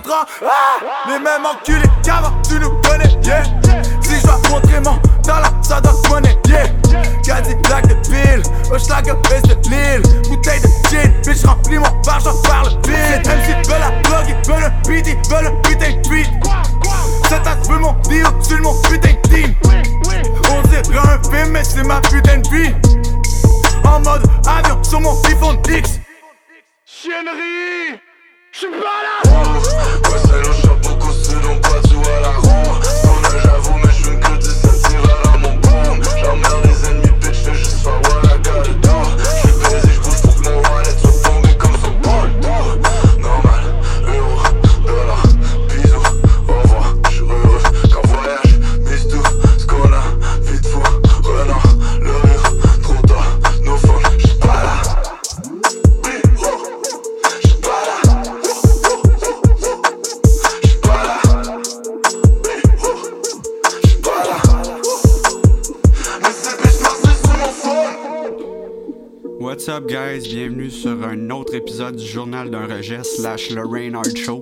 Les 0.00 0.59
What's 69.60 69.68
up, 69.68 69.86
guys? 69.86 70.26
Bienvenue 70.26 70.70
sur 70.70 71.04
un 71.04 71.28
autre 71.28 71.54
épisode 71.54 71.96
du 71.96 72.06
Journal 72.06 72.48
d'un 72.48 72.64
rejet 72.64 73.04
slash 73.04 73.50
le 73.50 73.66
Reynard 73.66 74.16
Show. 74.16 74.40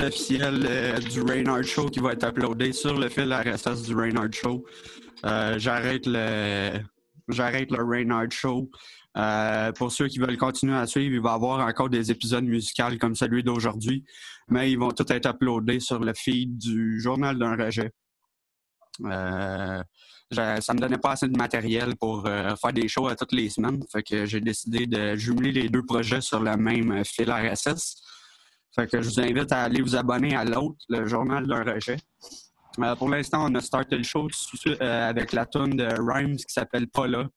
Officiel 0.00 0.66
euh, 0.68 0.98
du 0.98 1.20
Reynard 1.20 1.62
Show 1.64 1.86
qui 1.86 2.00
va 2.00 2.12
être 2.12 2.26
uploadé 2.26 2.72
sur 2.72 2.98
le 2.98 3.08
fil 3.08 3.32
RSS 3.32 3.82
du 3.82 3.94
Reynard 3.94 4.32
Show. 4.32 4.64
Euh, 5.24 5.58
j'arrête 5.58 6.06
le 6.06 6.80
j'arrête 7.28 7.70
le 7.70 8.30
Show. 8.30 8.70
Euh, 9.16 9.72
pour 9.72 9.92
ceux 9.92 10.08
qui 10.08 10.18
veulent 10.18 10.38
continuer 10.38 10.76
à 10.76 10.86
suivre, 10.86 11.14
il 11.14 11.20
va 11.20 11.32
y 11.32 11.34
avoir 11.34 11.66
encore 11.66 11.90
des 11.90 12.10
épisodes 12.10 12.44
musicaux 12.44 12.96
comme 12.98 13.14
celui 13.14 13.42
d'aujourd'hui, 13.42 14.04
mais 14.48 14.72
ils 14.72 14.78
vont 14.78 14.90
tous 14.90 15.12
être 15.12 15.28
uploadés 15.28 15.80
sur 15.80 15.98
le 15.98 16.14
feed 16.14 16.56
du 16.56 16.98
Journal 17.00 17.38
d'un 17.38 17.56
rejet. 17.56 17.90
Euh, 19.04 19.82
ça 20.30 20.74
me 20.74 20.78
donnait 20.78 20.98
pas 20.98 21.12
assez 21.12 21.28
de 21.28 21.36
matériel 21.36 21.94
pour 21.96 22.26
faire 22.26 22.72
des 22.72 22.88
shows 22.88 23.08
à 23.08 23.16
toutes 23.16 23.32
les 23.32 23.50
semaines, 23.50 23.84
fait 23.92 24.02
que 24.02 24.24
j'ai 24.24 24.40
décidé 24.40 24.86
de 24.86 25.14
jumeler 25.14 25.52
les 25.52 25.68
deux 25.68 25.84
projets 25.84 26.22
sur 26.22 26.40
le 26.40 26.56
même 26.56 27.04
fil 27.04 27.30
RSS. 27.30 28.02
Fait 28.74 28.86
que 28.86 29.02
je 29.02 29.08
vous 29.08 29.20
invite 29.20 29.52
à 29.52 29.62
aller 29.64 29.82
vous 29.82 29.96
abonner 29.96 30.34
à 30.34 30.44
l'autre, 30.44 30.78
le 30.88 31.06
journal 31.06 31.46
d'un 31.46 31.62
rejet. 31.62 31.98
Euh, 32.78 32.96
pour 32.96 33.10
l'instant, 33.10 33.46
on 33.50 33.54
a 33.54 33.60
starté 33.60 33.96
le 33.96 34.02
show 34.02 34.22
tout 34.22 34.28
de 34.28 34.34
suite, 34.58 34.80
euh, 34.80 35.08
avec 35.10 35.32
la 35.32 35.44
tune 35.44 35.76
de 35.76 35.86
Rhymes 36.00 36.36
qui 36.36 36.52
s'appelle 36.52 36.88
Paula. 36.88 37.28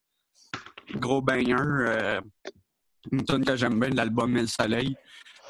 Gros 0.96 1.22
banger. 1.22 1.56
euh, 1.60 2.22
une 3.12 3.24
tune 3.24 3.46
que 3.46 3.56
j'aime 3.56 3.80
bien 3.80 3.90
de 3.90 3.96
l'album 3.98 4.32
Mille 4.32 4.48
Soleil. 4.48 4.96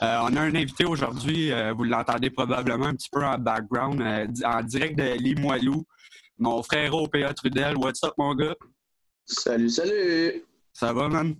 Euh, 0.01 0.17
on 0.23 0.35
a 0.35 0.41
un 0.41 0.55
invité 0.55 0.83
aujourd'hui, 0.85 1.51
euh, 1.53 1.71
vous 1.71 1.85
l'entendez 1.85 2.29
probablement 2.29 2.87
un 2.87 2.95
petit 2.95 3.09
peu 3.09 3.23
en 3.23 3.37
background, 3.37 4.01
en 4.43 4.63
direct 4.63 4.97
de 4.97 5.17
Limoilou. 5.17 5.85
Mon 6.37 6.61
frère 6.63 6.93
au 6.93 7.07
PA 7.07 7.33
Trudel. 7.33 7.77
What's 7.77 8.03
up, 8.03 8.13
mon 8.17 8.35
gars? 8.35 8.55
Salut, 9.25 9.69
salut! 9.69 10.43
Ça 10.73 10.91
va, 10.91 11.07
man? 11.07 11.35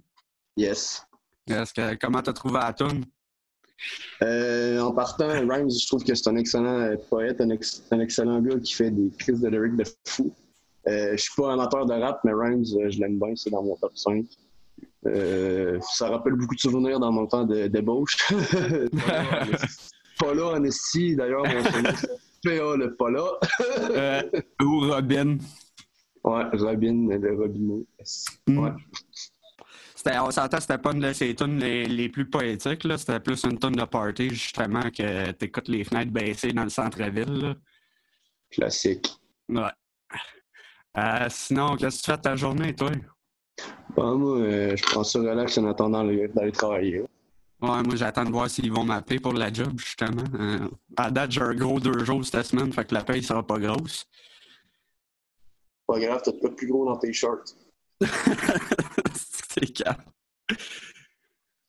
Yes. 0.56 1.06
Est-ce 1.48 1.74
que, 1.74 1.96
comment 1.96 2.22
t'as 2.22 2.32
trouvé 2.32 2.60
la 2.60 2.72
tune? 2.72 3.04
Euh, 4.22 4.80
en 4.80 4.92
partant, 4.94 5.28
Rhymes, 5.28 5.70
je 5.70 5.88
trouve 5.88 6.04
que 6.04 6.16
c'est 6.16 6.30
un 6.30 6.36
excellent 6.38 6.80
euh, 6.80 6.96
poète, 7.10 7.42
un, 7.42 7.50
ex- 7.50 7.84
un 7.92 8.00
excellent 8.00 8.40
gars 8.42 8.60
qui 8.60 8.74
fait 8.74 8.92
des 8.92 9.10
crises 9.18 9.42
de 9.42 9.50
lyrics 9.50 9.76
de 9.76 9.84
fou. 10.08 10.34
Euh, 10.88 11.12
je 11.12 11.22
suis 11.22 11.34
pas 11.36 11.54
amateur 11.54 11.86
de 11.86 11.94
rap, 11.94 12.20
mais 12.24 12.32
Rhymes, 12.34 12.64
euh, 12.80 12.90
je 12.90 13.00
l'aime 13.00 13.20
bien, 13.20 13.36
c'est 13.36 13.50
dans 13.50 13.64
mon 13.64 13.76
top 13.76 13.92
5. 13.98 14.26
Euh, 15.08 15.80
ça 15.82 16.10
rappelle 16.10 16.34
beaucoup 16.34 16.56
de 16.56 16.60
souvenirs 16.60 17.00
dans 17.00 17.12
mon 17.12 17.28
temps 17.28 17.44
de 17.44 17.68
débauche. 17.68 18.18
pas 20.20 20.34
là, 20.34 20.46
en 20.54 20.64
esti, 20.64 21.16
d'ailleurs, 21.16 21.44
mon 21.44 21.64
c'est 21.64 22.08
PA 22.44 22.76
le 22.78 22.96
pas 22.96 23.10
là. 23.10 24.22
Ou 24.64 24.80
Robin? 24.90 25.38
Ouais, 26.24 26.44
Robin, 26.54 27.08
le 27.10 27.36
Robineau. 27.38 27.86
Hmm. 28.48 28.58
Ouais. 28.60 28.72
C'était- 30.06 30.20
on 30.20 30.30
s'entend, 30.30 30.60
c'était 30.60 30.78
pas 30.78 30.92
une 30.92 31.00
de 31.00 31.14
ses 31.14 31.34
tunes 31.34 31.58
les, 31.58 31.86
les 31.88 32.10
plus 32.10 32.30
poétiques, 32.30 32.84
là. 32.84 32.96
C'était 32.98 33.20
plus 33.20 33.44
une 33.44 33.58
tune 33.58 33.72
de 33.72 33.86
party, 33.86 34.30
justement, 34.30 34.82
que 34.92 35.32
t'écoutes 35.32 35.68
les 35.68 35.84
fenêtres 35.84 36.12
baissées 36.12 36.54
dans 36.54 36.64
le 36.64 36.70
centre-ville, 36.70 37.34
là. 37.42 37.56
Classique. 38.52 39.08
Ouais. 39.50 39.64
Euh, 40.98 41.26
sinon, 41.30 41.76
qu'est-ce 41.76 41.98
que 42.02 42.06
tu 42.06 42.12
fais 42.12 42.18
de 42.18 42.22
ta 42.22 42.36
journée, 42.36 42.76
toi? 42.76 42.92
Bon, 43.96 44.16
moi, 44.18 44.38
euh, 44.38 44.76
je 44.76 44.84
prends 44.84 45.04
ça 45.04 45.18
relax 45.20 45.58
en 45.58 45.66
attendant 45.66 46.04
le- 46.04 46.28
d'aller 46.28 46.52
travailler. 46.52 47.00
Ouais, 47.00 47.08
moi, 47.84 47.96
j'attends 47.96 48.26
de 48.26 48.30
voir 48.32 48.48
s'ils 48.48 48.72
vont 48.72 48.84
m'appeler 48.84 49.20
pour 49.20 49.34
la 49.34 49.52
job, 49.52 49.74
justement. 49.80 50.24
Euh, 50.40 50.70
à 50.98 51.10
date, 51.10 51.32
j'ai 51.32 51.42
un 51.42 51.56
gros 51.56 51.80
deux 51.80 52.06
jours 52.06 52.24
cette 52.24 52.46
semaine, 52.46 52.72
fait 52.72 52.86
que 52.86 52.94
la 52.94 53.04
paye 53.04 53.24
sera 53.24 53.42
pas 53.46 53.58
grosse. 53.58 54.06
Pas 55.88 56.00
grave, 56.00 56.22
t'as 56.24 56.32
pas 56.34 56.50
plus 56.50 56.68
gros 56.68 56.86
dans 56.86 56.98
tes 56.98 57.12
shorts. 57.12 57.56
c'est 59.58 59.74
calme. 59.74 60.04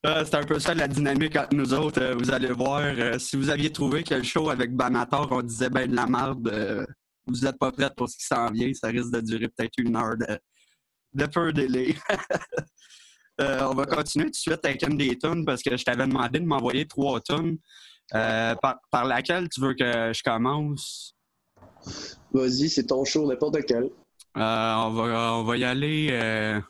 Euh, 0.05 0.25
c'est 0.25 0.37
un 0.37 0.45
peu 0.45 0.59
ça 0.61 0.75
la 0.75 0.87
dynamique 0.87 1.37
entre 1.37 1.55
nous 1.55 1.75
autres. 1.75 2.01
Euh, 2.01 2.15
vous 2.15 2.31
allez 2.31 2.53
voir, 2.53 2.81
euh, 2.83 3.19
si 3.19 3.37
vous 3.37 3.51
aviez 3.51 3.73
trouvé 3.73 4.05
que 4.05 4.15
le 4.15 4.23
show 4.23 4.51
avec 4.51 4.75
Banator, 4.75 5.29
on 5.33 5.43
disait 5.43 5.71
ben 5.71 5.91
de 5.91 5.97
la 5.97 6.07
merde, 6.07 6.87
vous 7.27 7.41
n'êtes 7.41 7.59
pas 7.59 7.73
prête 7.73 7.95
pour 7.97 8.09
ce 8.09 8.17
qui 8.17 8.25
s'en 8.25 8.51
vient. 8.51 8.73
Ça 8.75 8.89
risque 8.89 9.11
de 9.11 9.21
durer 9.21 9.49
peut-être 9.49 9.75
une 9.79 9.97
heure 9.97 10.17
de, 10.17 10.39
de 11.15 11.27
peu 11.27 11.53
délai. 11.53 11.97
On 13.39 13.75
va 13.75 13.85
continuer 13.85 14.27
tout 14.27 14.31
de 14.31 14.37
suite 14.37 14.65
avec 14.65 14.83
une 14.83 14.97
des 14.97 15.19
tunes 15.19 15.45
parce 15.45 15.63
que 15.63 15.77
je 15.77 15.85
t'avais 15.85 16.07
demandé 16.07 16.41
de 16.41 16.47
m'envoyer 16.47 16.87
trois 16.87 17.21
tunes. 17.21 17.59
Par, 18.11 18.77
par 18.91 19.05
laquelle 19.05 19.49
tu 19.49 19.61
veux 19.61 19.75
que 19.75 20.13
je 20.15 20.23
commence? 20.23 21.15
Vas-y, 22.33 22.71
c'est 22.71 22.87
ton 22.87 23.05
show, 23.05 23.27
n'importe 23.27 23.59
quel. 23.67 23.91
On, 24.37 24.91
va, 24.91 25.35
on 25.35 25.43
va 25.43 25.57
y 25.57 25.65
aller. 25.65 26.63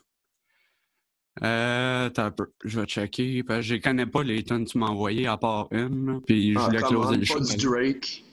Euh, 1.43 2.09
un 2.17 2.31
peu. 2.31 2.51
Je 2.63 2.79
vais 2.79 2.85
checker. 2.87 3.43
Parce 3.43 3.59
que 3.59 3.65
je 3.65 3.75
connais 3.75 4.05
pas 4.05 4.23
les 4.23 4.43
tonnes 4.43 4.65
que 4.65 4.71
tu 4.71 4.77
m'as 4.77 4.87
envoyées 4.87 5.27
à 5.27 5.37
part 5.37 5.67
une. 5.71 6.13
là, 6.13 6.19
Puis 6.25 6.53
je 6.53 6.59
Ah, 6.59 6.65
voulais 6.65 6.81
closer 6.81 7.15
le 7.15 7.19
pas 7.21 7.25
show. 7.25 7.39
du 7.39 7.57
Drake. 7.57 8.23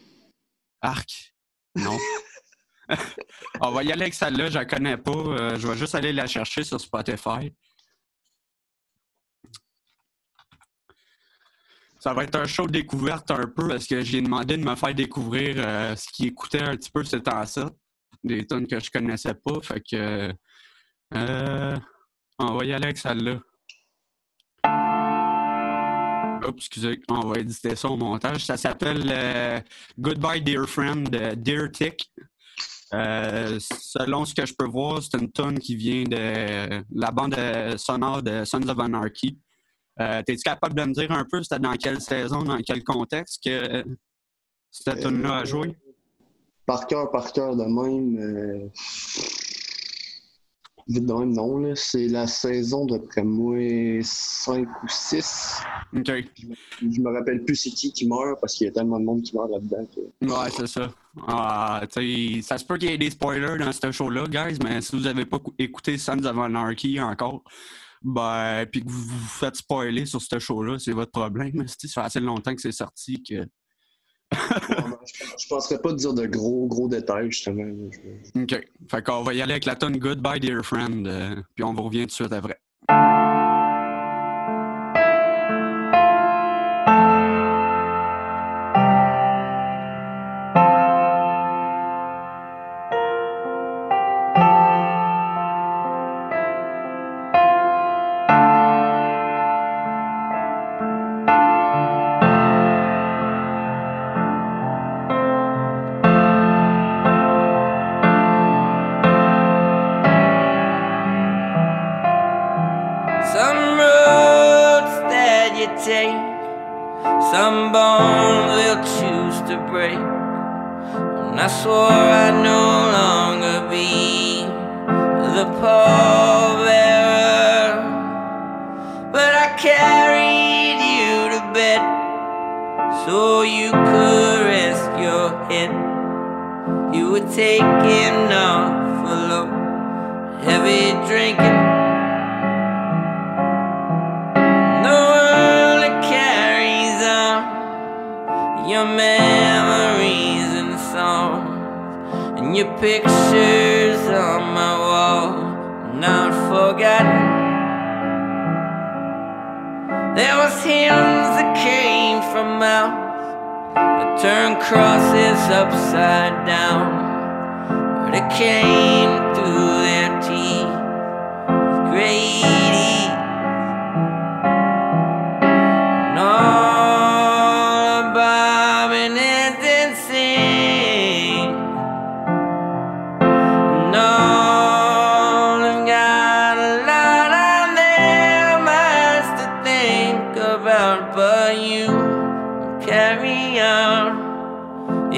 Arc? 0.80 1.34
Non. 1.76 1.98
on 3.60 3.70
va 3.72 3.82
y 3.82 3.92
aller 3.92 4.02
avec 4.02 4.14
celle-là. 4.14 4.48
Je 4.48 4.54
la 4.54 4.64
connais 4.64 4.96
pas. 4.96 5.12
Euh, 5.12 5.58
je 5.58 5.66
vais 5.68 5.76
juste 5.76 5.94
aller 5.94 6.12
la 6.12 6.26
chercher 6.26 6.64
sur 6.64 6.80
Spotify. 6.80 7.52
Ça 12.00 12.12
va 12.12 12.24
être 12.24 12.36
un 12.36 12.46
show 12.46 12.66
de 12.66 12.72
découverte 12.72 13.30
un 13.30 13.46
peu 13.46 13.68
parce 13.68 13.86
que 13.86 14.02
j'ai 14.02 14.20
demandé 14.20 14.58
de 14.58 14.62
me 14.64 14.74
faire 14.74 14.94
découvrir 14.94 15.56
euh, 15.58 15.96
ce 15.96 16.06
qui 16.12 16.26
écoutait 16.26 16.60
un 16.60 16.76
petit 16.76 16.90
peu 16.90 17.02
ce 17.02 17.16
temps-là. 17.16 17.70
Des 18.22 18.46
tonnes 18.46 18.66
que 18.66 18.78
je 18.78 18.90
connaissais 18.90 19.34
pas. 19.34 19.60
Fait 19.62 19.80
que. 19.80 20.32
euh, 21.14 21.76
on 22.38 22.56
va 22.56 22.64
y 22.64 22.72
aller 22.72 22.84
avec 22.84 22.98
celle-là. 22.98 23.40
Oups, 26.46 26.56
excusez, 26.56 27.00
on 27.08 27.20
va 27.28 27.38
éditer 27.38 27.74
ça 27.74 27.88
au 27.88 27.96
montage. 27.96 28.44
Ça 28.44 28.56
s'appelle 28.56 29.04
euh, 29.10 29.60
Goodbye 29.98 30.42
Dear 30.42 30.68
Friend 30.68 31.08
de 31.08 31.34
Dear 31.34 31.70
Tick. 31.70 32.10
Euh, 32.92 33.58
selon 33.60 34.24
ce 34.24 34.34
que 34.34 34.44
je 34.44 34.54
peux 34.54 34.66
voir, 34.66 35.02
c'est 35.02 35.18
une 35.18 35.32
tonne 35.32 35.58
qui 35.58 35.74
vient 35.74 36.04
de 36.04 36.84
la 36.94 37.10
bande 37.10 37.36
sonore 37.76 38.22
de 38.22 38.44
Sons 38.44 38.68
of 38.68 38.78
Anarchy. 38.78 39.38
Euh, 40.00 40.22
T'es-tu 40.26 40.42
capable 40.42 40.74
de 40.74 40.84
me 40.84 40.92
dire 40.92 41.10
un 41.12 41.24
peu 41.24 41.42
c'était 41.42 41.60
dans 41.60 41.74
quelle 41.74 42.00
saison, 42.00 42.42
dans 42.42 42.58
quel 42.58 42.84
contexte 42.84 43.42
que 43.44 43.84
cette 44.70 45.00
tonne-là 45.00 45.38
a 45.38 45.44
joué? 45.44 45.76
Par 46.66 46.86
cœur, 46.86 47.10
par 47.10 47.32
cœur 47.32 47.56
de 47.56 47.64
même. 47.64 48.70
Vite 50.86 51.06
de 51.06 51.12
même, 51.12 51.32
non. 51.32 51.58
là. 51.58 51.74
C'est 51.74 52.08
la 52.08 52.26
saison, 52.26 52.84
d'après 52.84 53.22
moi, 53.24 53.56
5 54.02 54.68
ou 54.82 54.88
6. 54.88 55.60
OK. 55.96 56.12
Je 56.80 57.00
me 57.00 57.10
rappelle 57.16 57.42
plus 57.44 57.56
c'est 57.56 57.70
qui 57.70 57.92
qui 57.92 58.06
meurt 58.06 58.38
parce 58.40 58.54
qu'il 58.54 58.66
y 58.66 58.68
a 58.68 58.72
tellement 58.72 59.00
de 59.00 59.04
monde 59.04 59.22
qui 59.22 59.34
meurt 59.34 59.50
là-dedans. 59.50 59.86
que- 59.94 60.26
Ouais, 60.26 60.50
c'est 60.50 60.66
ça. 60.66 60.92
Ah, 61.26 61.80
ça 61.90 62.58
se 62.58 62.64
peut 62.64 62.76
qu'il 62.76 62.90
y 62.90 62.92
ait 62.92 62.98
des 62.98 63.10
spoilers 63.10 63.56
dans 63.58 63.72
ce 63.72 63.90
show-là, 63.92 64.24
guys, 64.28 64.58
mais 64.62 64.80
si 64.82 64.96
vous 64.96 65.02
n'avez 65.02 65.24
pas 65.24 65.38
cou- 65.38 65.54
écouté 65.58 65.96
Sons 65.96 66.24
of 66.24 66.38
Anarchy 66.38 67.00
encore, 67.00 67.42
ben, 68.02 68.66
puis 68.70 68.82
que 68.84 68.88
vous 68.90 69.02
vous 69.02 69.28
faites 69.28 69.56
spoiler 69.56 70.04
sur 70.04 70.20
ce 70.20 70.38
show-là, 70.38 70.78
c'est 70.78 70.92
votre 70.92 71.12
problème. 71.12 71.64
C'est- 71.68 71.88
Ça 71.88 72.02
fait 72.02 72.06
assez 72.06 72.20
longtemps 72.20 72.54
que 72.54 72.60
c'est 72.60 72.72
sorti 72.72 73.22
que. 73.22 73.46
Je, 74.34 75.24
je 75.42 75.48
penserais 75.48 75.80
pas 75.80 75.92
dire 75.92 76.14
de 76.14 76.26
gros, 76.26 76.66
gros 76.66 76.88
détails, 76.88 77.30
justement. 77.30 77.64
OK. 78.36 78.60
Fait 78.90 79.02
qu'on 79.02 79.22
va 79.22 79.34
y 79.34 79.42
aller 79.42 79.52
avec 79.52 79.64
la 79.64 79.76
tonne 79.76 79.98
Goodbye 79.98 80.40
Dear 80.40 80.64
Friend, 80.64 81.06
euh, 81.06 81.36
puis 81.54 81.64
on 81.64 81.72
vous 81.72 81.82
revient 81.82 82.02
tout 82.02 82.06
de 82.06 82.12
suite 82.12 82.32
après. 82.32 82.60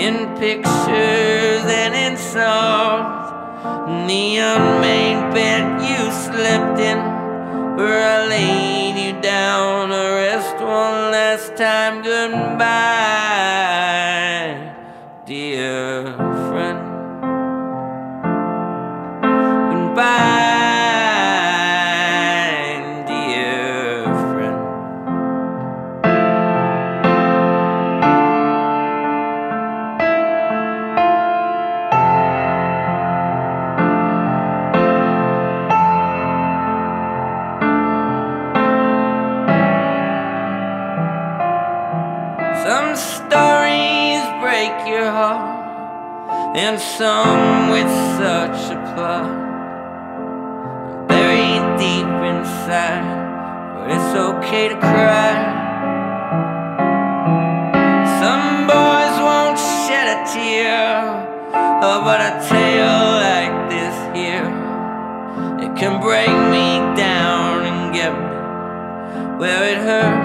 In 0.07 0.19
pictures 0.37 1.65
and 1.83 1.93
in 2.07 2.17
songs. 2.17 3.27
The 4.09 4.25
unmade 4.53 5.35
bed 5.35 5.67
you 5.89 6.03
slept 6.27 6.79
in, 6.79 6.99
where 7.77 8.03
I 8.17 8.19
laid 8.35 8.97
you 9.05 9.21
down 9.21 9.89
to 9.89 10.03
rest 10.23 10.57
one 10.61 10.99
last 11.17 11.57
time. 11.57 12.03
Goodbye, 12.03 13.16
some 46.99 47.69
with 47.69 47.91
such 48.17 48.73
a 48.73 48.79
plot. 48.95 49.29
Buried 51.09 51.65
deep 51.79 52.09
inside, 52.33 53.05
but 53.75 53.91
it's 53.91 54.15
okay 54.15 54.69
to 54.69 54.77
cry. 54.81 55.33
Some 58.21 58.67
boys 58.67 59.17
won't 59.29 59.59
shed 59.59 60.07
a 60.17 60.19
tear, 60.33 60.89
oh, 61.85 62.01
but 62.03 62.21
a 62.31 62.33
tale 62.49 63.09
like 63.29 63.69
this 63.69 63.97
here, 64.17 64.49
it 65.65 65.77
can 65.77 66.01
break 66.01 66.33
me 66.55 66.81
down 66.97 67.67
and 67.67 67.93
get 67.93 68.13
me 68.13 69.37
where 69.39 69.65
it 69.65 69.79
hurts 69.85 70.16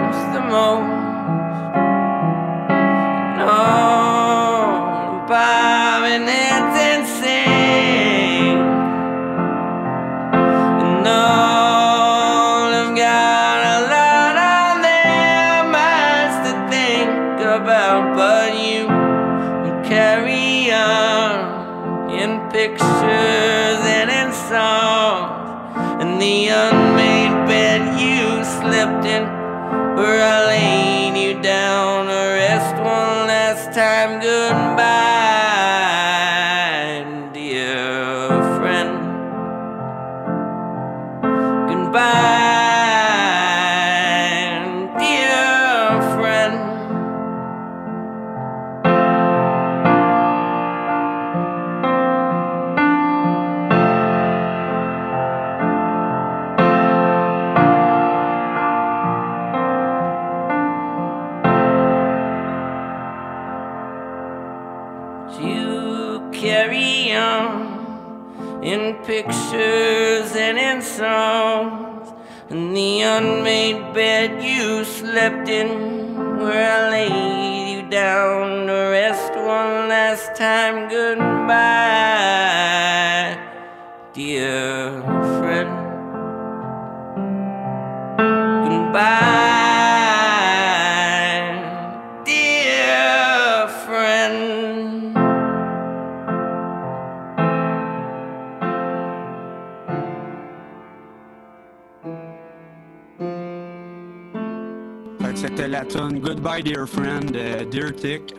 Goodbye 106.62 106.74
Dear 106.74 106.88
Friend 106.88 107.32
de 107.32 107.64
Dear 107.70 107.96
Tick, 107.96 108.36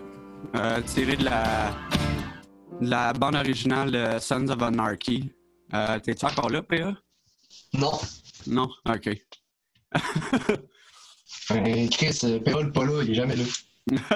euh, 0.55 0.81
tirée 0.83 1.17
de 1.17 1.25
la, 1.25 1.73
de 2.81 2.88
la 2.88 3.12
bande 3.12 3.35
originale 3.35 3.91
de 3.91 4.19
Sons 4.21 4.49
of 4.49 4.62
Anarchy. 4.62 5.33
Euh, 5.75 5.99
T'es-tu 5.99 6.25
encore 6.25 6.50
là, 6.50 6.62
PA? 6.62 6.95
Non. 7.75 7.99
Non? 8.47 8.69
Ok. 8.88 9.11
Euh, 11.50 11.88
Chris, 11.91 12.21
euh, 12.25 12.38
Pérol 12.38 12.71
pas 12.73 12.85
là, 12.85 13.02
il 13.02 13.11
est 13.11 13.14
jamais 13.14 13.35
là. 13.35 13.45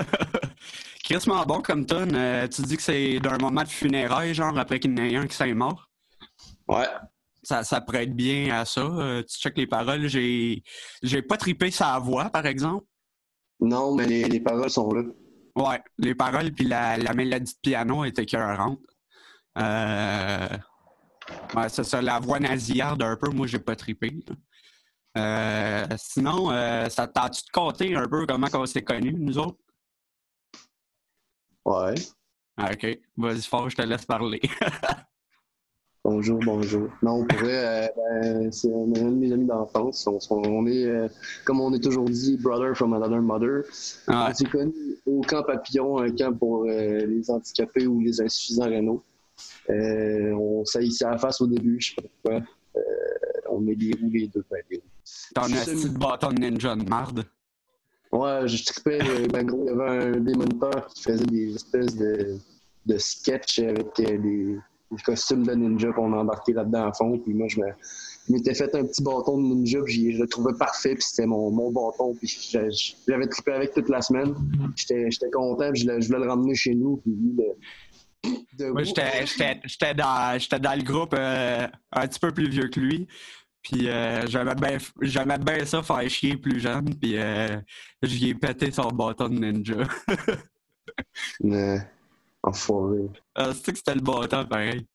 Chris 1.05 1.19
bon 1.27 1.61
comme 1.61 1.85
euh, 1.91 2.47
tu 2.47 2.63
dis 2.63 2.77
que 2.77 2.83
c'est 2.83 3.19
d'un 3.19 3.37
moment 3.37 3.63
de 3.63 3.69
funérailles, 3.69 4.33
genre 4.33 4.57
après 4.57 4.79
qu'il 4.79 4.93
y 4.93 4.95
en 4.95 5.05
ait 5.05 5.17
un 5.17 5.27
qui 5.27 5.35
s'est 5.35 5.53
mort? 5.53 5.91
Ouais. 6.69 6.87
Ça, 7.43 7.65
ça 7.65 7.81
prête 7.81 8.15
bien 8.15 8.55
à 8.55 8.65
ça. 8.65 8.83
Euh, 8.83 9.23
tu 9.25 9.39
checkes 9.39 9.59
les 9.59 9.67
paroles. 9.67 10.07
J'ai 10.07 10.63
j'ai 11.03 11.21
pas 11.21 11.37
tripé 11.37 11.71
sa 11.73 11.99
voix, 11.99 12.31
par 12.31 12.47
exemple. 12.47 12.87
Non, 13.61 13.95
mais 13.95 14.07
les, 14.07 14.25
les 14.25 14.41
paroles 14.41 14.71
sont 14.71 14.93
là. 14.93 15.03
Ouais, 15.57 15.83
les 15.99 16.15
paroles 16.15 16.53
puis 16.53 16.67
la, 16.67 16.99
la 16.99 17.15
mélodie 17.15 17.55
de 17.55 17.59
piano 17.63 18.05
était 18.05 18.23
écœurante. 18.25 18.81
Euh... 19.59 20.49
Ouais, 21.55 21.69
c'est 21.69 21.85
ça, 21.85 22.03
la 22.03 22.21
voix 22.21 22.39
nasillarde 22.39 23.03
un 23.03 23.17
peu, 23.17 23.31
moi 23.31 23.47
j'ai 23.47 23.59
pas 23.59 23.75
trippé. 23.75 24.21
Euh, 25.17 25.87
sinon, 25.97 26.51
euh, 26.51 26.89
ça 26.89 27.09
t'a-tu 27.09 27.43
de 27.47 27.51
compter 27.51 27.97
un 27.97 28.07
peu 28.07 28.27
comment 28.27 28.49
on 28.53 28.67
s'est 28.67 28.85
connus, 28.85 29.15
nous 29.15 29.39
autres? 29.39 29.59
Ouais. 31.65 31.95
Ah, 32.57 32.71
ok, 32.73 32.99
vas-y 33.17 33.43
fort, 33.43 33.69
je 33.71 33.77
te 33.77 33.83
laisse 33.83 34.05
parler. 34.05 34.41
Bonjour, 36.09 36.39
bonjour. 36.45 36.89
Non, 37.03 37.25
pour 37.27 37.39
vrai, 37.41 37.57
euh, 37.57 37.89
ben, 37.97 38.53
c'est 38.53 38.73
un 38.73 38.87
de 38.87 39.01
mes 39.17 39.33
amis 39.33 39.45
d'enfance. 39.45 40.07
On, 40.07 40.21
on- 40.31 40.49
on 40.49 40.67
est, 40.69 40.85
euh, 40.87 41.09
comme 41.45 41.61
on 41.61 41.75
est 41.75 41.83
toujours 41.83 42.05
dit, 42.05 42.37
brother 42.37 42.77
from 42.77 42.93
another 42.95 43.21
mother. 43.21 43.65
Ouais. 44.07 44.15
On 44.15 44.33
s'est 44.33 44.45
connus 44.45 44.73
au 45.05 45.21
camp 45.23 45.43
Papillon, 45.43 45.99
un 45.99 46.13
camp 46.13 46.33
pour 46.33 46.63
euh, 46.67 47.07
les 47.07 47.29
handicapés 47.29 47.89
ou 47.89 47.99
les 48.01 48.21
insuffisants 48.21 48.69
rénaux. 48.69 49.03
On 49.69 50.65
s'haïssait 50.65 51.07
à 51.07 51.11
la 51.11 51.19
face 51.19 51.41
au 51.41 51.49
début, 51.49 51.81
je 51.81 51.89
sais 51.89 51.95
pas 51.97 52.03
pourquoi. 52.23 52.43
On 53.51 53.59
met 53.59 53.75
des 53.75 53.91
roues 54.01 54.11
les 54.13 54.29
deux. 54.29 54.45
Ben, 54.49 54.63
des 54.71 54.77
roues. 54.77 54.83
Ton 55.35 55.43
C'est 55.43 55.73
esti 55.73 55.91
de 55.91 55.99
bâton 55.99 56.31
ninja 56.31 56.77
de 56.77 56.89
marde? 56.89 57.25
Ouais, 58.13 58.47
je 58.47 58.65
trippais, 58.65 59.27
ben 59.33 59.45
gros, 59.45 59.65
il 59.65 59.67
y 59.67 59.71
avait 59.71 60.05
un 60.17 60.21
démoniteur 60.21 60.87
qui 60.87 61.03
faisait 61.03 61.27
des 61.27 61.55
espèces 61.57 61.97
de, 61.97 62.37
de 62.87 62.97
sketchs 62.99 63.59
avec 63.59 63.89
des, 63.97 64.57
des 64.91 65.03
costumes 65.03 65.45
de 65.47 65.53
ninja 65.55 65.93
qu'on 65.93 66.13
a 66.13 66.17
embarqué 66.19 66.53
là-dedans 66.53 66.89
à 66.89 66.93
fond. 66.93 67.19
Puis 67.19 67.35
moi, 67.35 67.47
je 67.49 67.61
m'étais 68.29 68.55
fait 68.55 68.75
un 68.75 68.85
petit 68.85 69.03
bâton 69.03 69.39
de 69.39 69.43
ninja, 69.55 69.81
puis 69.85 70.13
je 70.15 70.21
le 70.23 70.29
trouvais 70.29 70.55
parfait, 70.59 70.95
puis 70.95 71.03
c'était 71.03 71.27
mon, 71.27 71.51
mon 71.51 71.71
bâton. 71.71 72.15
Puis 72.15 72.51
j'avais 73.07 73.27
trippé 73.29 73.53
avec 73.53 73.73
toute 73.75 73.89
la 73.89 74.03
semaine. 74.03 74.35
J'étais 74.77 75.31
content, 75.33 75.71
puis 75.73 75.83
je, 75.83 75.89
le- 75.89 76.01
je 76.01 76.07
voulais 76.09 76.21
le 76.25 76.29
ramener 76.31 76.55
chez 76.55 76.75
nous. 76.75 76.99
Puis 76.99 77.13
lui, 77.13 77.37
le-. 77.37 78.73
Moi, 78.73 78.83
j'étais- 78.83 79.95
dans, 79.95 80.39
le 80.39 80.83
groupe 80.83 81.15
euh, 81.17 81.67
un 81.93 82.09
petit 82.09 82.19
peu 82.19 82.33
plus 82.33 82.49
vieux 82.49 82.69
que 82.69 82.81
lui. 82.81 83.07
Puis 83.63 83.89
euh, 83.89 84.27
j'aimais 84.29 84.55
bien 84.55 84.79
j'aimais 85.01 85.39
bien 85.39 85.65
ça 85.65 85.83
faire 85.83 86.09
chier 86.09 86.37
plus 86.37 86.61
jeune. 86.61 86.95
Puis 86.95 87.17
euh, 87.17 87.57
j'y 88.03 88.31
ai 88.31 88.35
pété 88.35 88.71
son 88.71 88.89
bâton 88.91 89.29
de 89.29 89.39
ninja. 89.39 89.83
Mais, 91.41 91.79
enfoiré. 92.47 93.09
Ah, 93.35 93.53
C'est 93.53 93.73
que 93.73 93.79
c'était 93.79 93.95
le 93.95 94.01
bâton 94.01 94.45
pareil? 94.47 94.87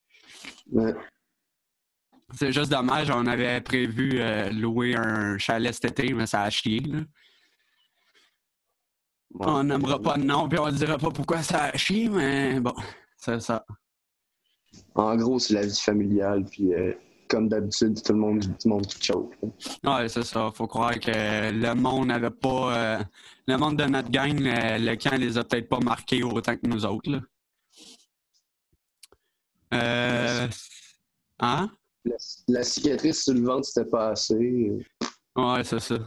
Ouais. 0.72 0.93
C'est 2.34 2.51
juste 2.53 2.72
dommage, 2.72 3.10
on 3.12 3.25
avait 3.27 3.60
prévu 3.62 4.13
euh, 4.22 4.50
louer 4.51 4.96
un 4.96 5.38
chalet 5.38 5.74
cet 5.74 6.00
été, 6.00 6.13
mais 6.13 6.25
ça 6.25 6.43
a 6.43 6.50
chié. 6.50 6.79
Là. 6.79 7.00
On 9.39 9.63
n'aimera 9.63 10.00
pas 10.00 10.17
de 10.17 10.24
nom, 10.24 10.48
puis 10.48 10.60
on 10.60 10.70
dira 10.72 10.98
pas 10.98 11.10
pourquoi 11.12 11.41
ça 11.41 11.65
a 11.65 11.77
chié, 11.77 12.10
mais 12.10 12.60
bon, 12.60 12.74
c'est 13.17 13.39
ça. 13.41 13.65
En 14.96 15.15
gros, 15.17 15.39
c'est 15.39 15.53
la 15.53 15.65
vie 15.65 15.79
familiale, 15.79 16.46
puis 16.50 16.74
euh, 16.74 16.93
comme 17.29 17.48
d'habitude, 17.50 18.01
tout 18.01 18.13
le 18.13 18.20
monde, 18.20 18.41
tout 18.41 18.55
le 18.65 18.70
monde 18.70 18.88
qui 18.88 19.01
choke. 19.05 19.34
Ouais, 19.86 20.08
c'est 20.10 20.24
ça. 20.24 20.51
Faut 20.53 20.67
croire 20.67 21.00
que 21.00 21.51
le 21.51 21.74
monde 21.75 22.08
n'avait 22.08 22.29
pas. 22.29 22.77
euh, 22.77 23.03
le 23.48 23.58
monde 23.58 23.77
de 23.77 23.86
notre 23.86 24.10
gang, 24.10 24.38
le, 24.38 24.86
le 24.86 24.96
camp 24.96 25.17
les 25.17 25.38
a 25.38 25.43
peut-être 25.43 25.67
pas 25.70 25.79
marqués 25.79 26.24
autant 26.24 26.55
que 26.55 26.67
nous 26.67 26.86
autres. 26.86 27.10
Là. 27.12 27.20
Euh, 29.73 30.47
hein? 31.39 31.71
La, 32.05 32.15
la 32.47 32.63
cicatrice 32.63 33.23
sur 33.23 33.33
le 33.33 33.41
ventre, 33.41 33.65
c'était 33.65 33.89
pas 33.89 34.09
assez. 34.09 34.71
Ouais, 35.35 35.63
c'est 35.63 35.79
ça. 35.79 35.97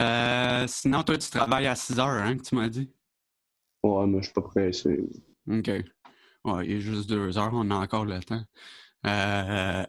Euh, 0.00 0.64
sinon, 0.68 1.02
toi, 1.02 1.18
tu 1.18 1.30
travailles 1.30 1.66
à 1.66 1.74
6 1.74 1.98
heures, 1.98 2.08
hein, 2.08 2.36
que 2.36 2.42
tu 2.42 2.54
m'as 2.54 2.68
dit? 2.68 2.90
Ouais, 3.82 4.06
mais 4.06 4.18
je 4.18 4.24
suis 4.24 4.32
pas 4.32 4.42
pressé. 4.42 5.00
OK. 5.50 5.70
Ouais, 6.44 6.66
il 6.66 6.72
est 6.72 6.80
juste 6.80 7.08
2 7.08 7.36
heures, 7.38 7.50
on 7.52 7.70
a 7.70 7.76
encore 7.76 8.04
le 8.04 8.20
temps. 8.20 8.42
Euh, 9.06 9.84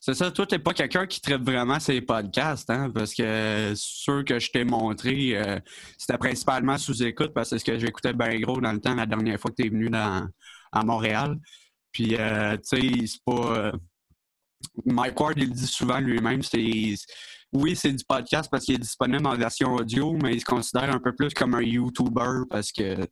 c'est 0.00 0.14
ça, 0.14 0.30
toi, 0.30 0.46
t'es 0.46 0.58
pas 0.58 0.74
quelqu'un 0.74 1.06
qui 1.06 1.20
traite 1.20 1.42
vraiment 1.42 1.80
ses 1.80 2.00
podcasts, 2.02 2.68
hein? 2.68 2.90
Parce 2.90 3.14
que 3.14 3.72
ceux 3.74 4.22
que 4.22 4.38
je 4.38 4.50
t'ai 4.50 4.64
montré, 4.64 5.36
euh, 5.36 5.58
c'était 5.96 6.18
principalement 6.18 6.76
sous 6.76 7.02
écoute 7.02 7.32
parce 7.34 7.48
que 7.50 7.56
c'est 7.56 7.60
ce 7.60 7.64
que 7.64 7.78
j'écoutais 7.78 8.12
bien 8.12 8.38
gros 8.40 8.60
dans 8.60 8.72
le 8.72 8.80
temps 8.80 8.94
la 8.94 9.06
dernière 9.06 9.40
fois 9.40 9.50
que 9.50 9.62
t'es 9.62 9.68
venu 9.70 9.88
dans, 9.88 10.28
à 10.72 10.84
Montréal. 10.84 11.38
Puis, 11.94 12.16
euh, 12.16 12.56
tu 12.58 12.80
sais, 12.80 13.06
c'est 13.06 13.24
pas. 13.24 13.56
euh, 13.58 13.72
Mike 14.84 15.18
Ward, 15.20 15.34
il 15.38 15.50
dit 15.50 15.66
souvent 15.66 15.98
lui-même, 16.00 16.42
c'est. 16.42 16.94
Oui, 17.52 17.76
c'est 17.76 17.92
du 17.92 18.04
podcast 18.04 18.50
parce 18.50 18.64
qu'il 18.64 18.74
est 18.74 18.78
disponible 18.78 19.26
en 19.26 19.36
version 19.36 19.74
audio, 19.74 20.12
mais 20.20 20.34
il 20.34 20.40
se 20.40 20.44
considère 20.44 20.90
un 20.92 20.98
peu 20.98 21.14
plus 21.14 21.32
comme 21.32 21.54
un 21.54 21.62
YouTuber 21.62 22.42
parce 22.50 22.72
que 22.72 23.06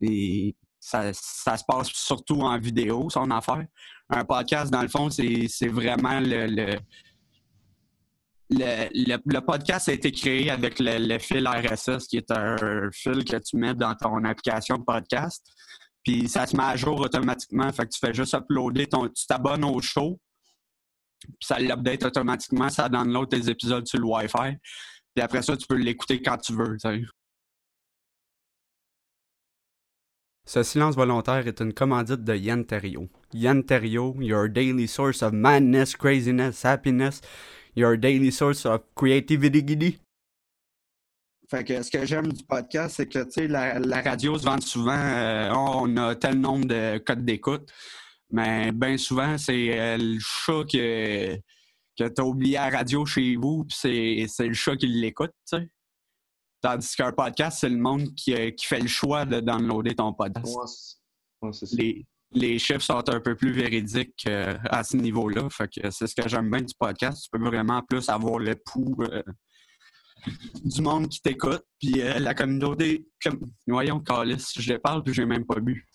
et 0.00 0.56
ça, 0.80 1.12
ça 1.14 1.56
se 1.56 1.62
passe 1.66 1.88
surtout 1.92 2.40
en 2.40 2.58
vidéo, 2.58 3.08
son 3.10 3.30
affaire. 3.30 3.64
Un 4.10 4.24
podcast, 4.24 4.72
dans 4.72 4.82
le 4.82 4.88
fond, 4.88 5.08
c'est 5.10 5.68
vraiment 5.68 6.18
le, 6.20 6.46
le, 6.46 6.78
le, 8.50 8.88
le- 8.92 9.22
le 9.24 9.40
podcast 9.40 9.88
a 9.88 9.92
été 9.92 10.10
créé 10.12 10.50
avec 10.50 10.78
le, 10.80 10.98
le 10.98 11.18
fil 11.18 11.46
RSS, 11.46 12.06
qui 12.08 12.16
est 12.18 12.30
un 12.30 12.90
fil 12.92 13.24
que 13.24 13.36
tu 13.36 13.56
mets 13.56 13.74
dans 13.74 13.94
ton 13.94 14.22
application 14.24 14.78
de 14.78 14.84
podcast. 14.84 15.46
Puis 16.06 16.28
ça 16.28 16.46
se 16.46 16.56
met 16.56 16.62
à 16.62 16.76
jour 16.76 17.00
automatiquement. 17.00 17.72
Fait 17.72 17.84
que 17.84 17.90
tu 17.90 17.98
fais 17.98 18.14
juste 18.14 18.32
uploader 18.32 18.86
ton. 18.86 19.08
Tu 19.08 19.26
t'abonnes 19.26 19.64
au 19.64 19.80
show. 19.80 20.20
Puis 21.20 21.34
ça 21.40 21.58
l'update 21.58 22.04
automatiquement. 22.04 22.68
Ça 22.68 22.88
download 22.88 23.28
tes 23.28 23.50
épisodes 23.50 23.84
sur 23.88 23.98
le 23.98 24.04
Wi-Fi. 24.04 24.56
Puis 25.14 25.22
après 25.22 25.42
ça, 25.42 25.56
tu 25.56 25.66
peux 25.66 25.74
l'écouter 25.74 26.22
quand 26.22 26.36
tu 26.36 26.52
veux. 26.52 26.76
tu 26.76 26.88
sais. 26.88 27.02
Ce 30.44 30.62
silence 30.62 30.94
volontaire 30.94 31.48
est 31.48 31.60
une 31.60 31.74
commandite 31.74 32.22
de 32.22 32.36
Yann 32.36 32.64
Terriot. 32.64 33.08
Yann 33.32 33.64
Terriot, 33.64 34.14
your 34.20 34.48
daily 34.48 34.86
source 34.86 35.24
of 35.24 35.32
madness, 35.32 35.96
craziness, 35.96 36.64
happiness, 36.64 37.20
your 37.74 37.96
daily 37.96 38.30
source 38.30 38.64
of 38.64 38.82
creativity 38.94 39.60
giddy. 39.60 39.98
Fait 41.48 41.64
que 41.64 41.82
ce 41.82 41.90
que 41.90 42.04
j'aime 42.04 42.32
du 42.32 42.42
podcast, 42.44 42.96
c'est 42.96 43.06
que 43.06 43.22
tu 43.24 43.30
sais, 43.30 43.48
la, 43.48 43.78
la 43.78 44.02
radio 44.02 44.36
se 44.36 44.44
vend 44.44 44.60
souvent, 44.60 44.98
euh, 44.98 45.52
on 45.54 45.96
a 45.96 46.16
tel 46.16 46.40
nombre 46.40 46.66
de 46.66 46.98
codes 46.98 47.24
d'écoute, 47.24 47.72
mais 48.30 48.72
bien 48.72 48.96
souvent, 48.96 49.38
c'est 49.38 49.78
euh, 49.78 49.96
le 49.96 50.18
chat 50.18 50.64
que, 50.64 51.36
que 51.96 52.08
tu 52.08 52.20
as 52.20 52.24
oublié 52.24 52.56
à 52.56 52.70
la 52.70 52.78
radio 52.78 53.06
chez 53.06 53.36
vous, 53.36 53.64
puis 53.64 54.26
c'est, 54.28 54.46
le 54.46 54.54
chat 54.54 54.76
qui 54.76 54.88
l'écoute, 54.88 55.32
tu 55.48 55.58
sais. 55.58 55.70
Tandis 56.62 56.96
qu'un 56.96 57.12
podcast, 57.12 57.58
c'est 57.60 57.68
le 57.68 57.76
monde 57.76 58.12
qui, 58.16 58.34
euh, 58.34 58.50
qui 58.50 58.66
fait 58.66 58.80
le 58.80 58.88
choix 58.88 59.24
de 59.24 59.38
downloader 59.38 59.94
ton 59.94 60.12
podcast. 60.14 60.56
Ouais, 61.42 61.52
ça. 61.52 61.66
Les, 61.74 62.04
les 62.32 62.58
chiffres 62.58 62.80
sont 62.80 63.08
un 63.08 63.20
peu 63.20 63.36
plus 63.36 63.52
véridiques 63.52 64.26
à 64.26 64.82
ce 64.82 64.96
niveau-là. 64.96 65.48
Fait 65.48 65.68
que 65.68 65.90
c'est 65.92 66.08
ce 66.08 66.14
que 66.14 66.28
j'aime 66.28 66.50
bien 66.50 66.62
du 66.62 66.74
podcast. 66.76 67.22
Tu 67.22 67.30
peux 67.30 67.44
vraiment 67.44 67.82
plus 67.82 68.08
avoir 68.08 68.40
le 68.40 68.56
pouls 68.56 68.96
du 70.64 70.82
monde 70.82 71.08
qui 71.08 71.20
t'écoute. 71.20 71.64
Puis 71.80 72.00
euh, 72.00 72.18
la 72.18 72.34
communauté, 72.34 73.06
comme, 73.22 73.40
voyons, 73.66 74.00
Calis, 74.00 74.52
je 74.58 74.72
les 74.72 74.78
parle 74.78 75.02
puis 75.02 75.14
j'ai 75.14 75.26
même 75.26 75.44
pas 75.44 75.60
bu. 75.60 75.86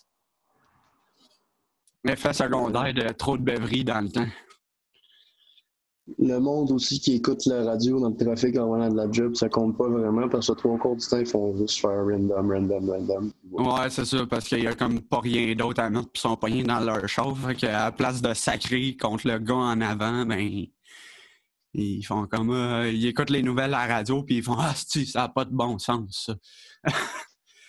Effet 2.08 2.32
secondaire 2.32 2.92
de 2.92 3.12
trop 3.12 3.36
de 3.36 3.42
beuverie 3.42 3.84
dans 3.84 4.00
le 4.00 4.10
temps. 4.10 4.26
Le 6.18 6.38
monde 6.38 6.72
aussi 6.72 6.98
qui 6.98 7.14
écoute 7.14 7.46
la 7.46 7.62
radio 7.62 8.00
dans 8.00 8.08
le 8.08 8.16
trafic 8.16 8.58
en 8.58 8.72
venant 8.72 8.88
de 8.88 8.96
la 8.96 9.10
job, 9.10 9.36
ça 9.36 9.48
compte 9.48 9.78
pas 9.78 9.88
vraiment 9.88 10.28
parce 10.28 10.48
que 10.48 10.54
trois 10.54 10.76
quarts 10.76 10.96
du 10.96 11.06
temps, 11.06 11.18
ils 11.18 11.26
font 11.26 11.56
juste 11.56 11.80
faire 11.80 12.04
random, 12.04 12.50
random, 12.50 12.90
random. 12.90 13.32
Ouais, 13.52 13.88
c'est 13.88 14.04
ça, 14.04 14.26
parce 14.26 14.48
qu'il 14.48 14.64
y 14.64 14.66
a 14.66 14.74
comme 14.74 15.00
pas 15.00 15.20
rien 15.20 15.54
d'autre 15.54 15.80
à 15.80 15.90
mettre, 15.90 16.10
puis 16.10 16.20
ils 16.20 16.28
sont 16.28 16.36
pognés 16.36 16.64
dans 16.64 16.80
leur 16.80 17.08
chauffe. 17.08 17.46
Fait 17.46 17.54
qu'à 17.54 17.84
la 17.84 17.92
place 17.92 18.20
de 18.20 18.34
sacrer 18.34 18.96
contre 18.96 19.28
le 19.28 19.38
gars 19.38 19.54
en 19.54 19.80
avant, 19.80 20.26
ben. 20.26 20.66
Ils 21.74 22.02
font 22.04 22.26
comme. 22.26 22.50
euh, 22.50 22.90
ils 22.90 23.06
écoutent 23.06 23.30
les 23.30 23.42
nouvelles 23.42 23.74
à 23.74 23.86
la 23.86 23.94
radio, 23.94 24.22
puis 24.22 24.36
ils 24.38 24.42
font 24.42 24.56
Ah, 24.58 24.74
si, 24.74 25.06
ça 25.06 25.20
n'a 25.22 25.28
pas 25.28 25.44
de 25.44 25.50
bon 25.54 25.78
sens, 25.78 26.30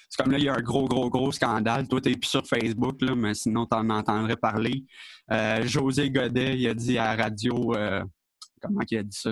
c'est 0.10 0.22
comme 0.22 0.31
là, 0.31 0.38
il 0.38 0.43
y 0.43 0.50
a 0.50 0.55
un 0.55 0.62
gros, 0.62 0.88
gros, 0.88 1.10
gros 1.10 1.31
scandale. 1.31 1.88
Toi, 1.88 2.01
t'es 2.01 2.12
plus 2.15 2.29
sur 2.29 2.45
Facebook, 2.45 3.01
là, 3.01 3.15
mais 3.15 3.33
sinon, 3.33 3.65
t'en 3.65 3.89
entendrais 3.89 4.36
parler. 4.38 4.83
Euh, 5.31 5.65
José 5.65 6.10
Godet, 6.12 6.57
il 6.60 6.67
a 6.67 6.74
dit 6.74 6.98
à 6.98 7.15
la 7.15 7.24
radio. 7.24 7.75
euh, 7.75 8.03
comment 8.62 8.81
il 8.89 8.98
a 8.98 9.03
dit 9.03 9.17
ça? 9.17 9.31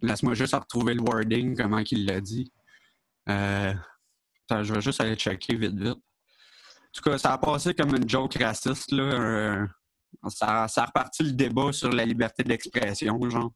Laisse-moi 0.00 0.34
juste 0.34 0.54
retrouver 0.54 0.94
le 0.94 1.02
wording, 1.02 1.56
comment 1.56 1.82
il 1.90 2.06
l'a 2.06 2.20
dit. 2.20 2.52
Je 3.26 3.74
vais 4.72 4.80
juste 4.80 5.00
aller 5.00 5.16
checker 5.16 5.56
vite, 5.56 5.78
vite. 5.78 5.90
En 5.90 6.90
tout 6.94 7.02
cas, 7.02 7.18
ça 7.18 7.34
a 7.34 7.38
passé 7.38 7.74
comme 7.74 7.94
une 7.94 8.08
joke 8.08 8.34
raciste, 8.36 8.92
là. 8.92 9.66
Ça, 10.28 10.66
ça 10.68 10.82
a 10.82 10.86
reparti 10.86 11.22
le 11.22 11.32
débat 11.32 11.72
sur 11.72 11.90
la 11.90 12.04
liberté 12.04 12.42
d'expression, 12.44 13.18
genre. 13.30 13.52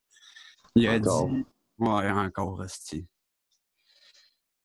Il 0.75 0.89
a 0.89 0.95
Encore. 0.97 1.29
dit. 1.29 1.45
Ouais, 1.79 2.11
encore, 2.11 2.61
hostie. 2.61 3.07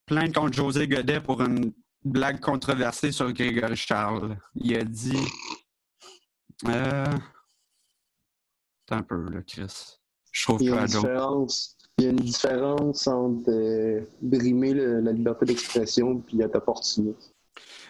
Plainte 0.06 0.34
contre 0.36 0.54
José 0.56 0.88
Godet 0.88 1.20
pour 1.22 1.42
une 1.42 1.74
blague 2.04 2.40
controversée 2.40 3.12
sur 3.12 3.32
Grégory 3.34 3.76
Charles. 3.76 4.38
Il 4.56 4.76
a 4.78 4.84
dit. 4.84 5.18
Euh. 6.66 7.06
Attends 8.86 8.98
un 9.00 9.04
peu, 9.04 9.30
là, 9.30 9.42
Chris. 9.42 9.98
Je 10.32 10.44
trouve 10.44 10.62
Il 10.62 10.70
y 10.70 10.72
a 10.72 10.80
une 10.80 10.86
différence, 10.86 11.78
il 11.98 12.04
y 12.06 12.08
a 12.08 12.12
une 12.12 12.16
différence 12.18 13.08
entre 13.08 13.50
euh, 13.50 14.02
brimer 14.22 14.74
le- 14.74 15.02
la 15.02 15.12
liberté 15.12 15.46
d'expression 15.46 16.24
et 16.32 16.42
être 16.42 16.56
opportuniste. 16.56 17.34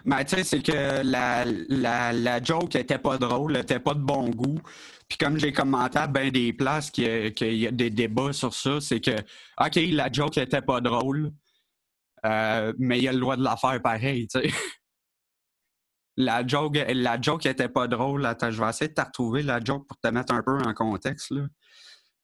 Ben, 0.08 0.24
tu 0.24 0.38
sais, 0.38 0.44
c'est 0.46 0.62
que 0.62 1.04
la, 1.04 1.44
la, 1.68 2.14
la 2.14 2.42
joke 2.42 2.76
était 2.78 2.98
pas 2.98 3.18
drôle, 3.18 3.58
était 3.58 3.82
pas 3.82 3.94
de 3.94 4.00
bon 4.00 4.30
goût. 4.30 4.58
Puis 5.10 5.18
comme 5.18 5.38
j'ai 5.38 5.52
commenté 5.52 6.00
à 6.00 6.08
bien 6.08 6.30
des 6.30 6.54
places 6.54 6.90
qu'il 6.92 7.34
y, 7.42 7.58
y 7.58 7.68
a 7.68 7.72
des 7.72 7.90
débats 7.90 8.32
sur 8.32 8.54
ça, 8.54 8.80
c'est 8.80 9.02
que, 9.02 9.12
OK, 9.60 9.76
la 9.92 10.10
joke 10.10 10.38
était 10.38 10.62
pas 10.62 10.80
drôle, 10.80 11.34
euh, 12.26 12.72
mais 12.80 13.00
il 13.00 13.08
a 13.10 13.12
le 13.12 13.20
droit 13.20 13.36
de 13.36 13.44
la 13.44 13.58
faire 13.58 13.82
pareil, 13.82 14.28
tu 14.28 14.40
sais. 14.40 14.50
La 16.20 16.46
joke, 16.48 16.76
la 16.76 17.20
était 17.46 17.70
pas 17.70 17.88
drôle. 17.88 18.26
Attends, 18.26 18.50
je 18.50 18.60
vais 18.60 18.68
essayer 18.68 18.90
de 18.90 18.94
te 18.96 19.02
retrouver 19.02 19.44
la 19.44 19.64
joke 19.64 19.88
pour 19.88 20.00
te 20.00 20.08
mettre 20.08 20.34
un 20.34 20.42
peu 20.42 20.58
en 20.58 20.74
contexte. 20.74 21.32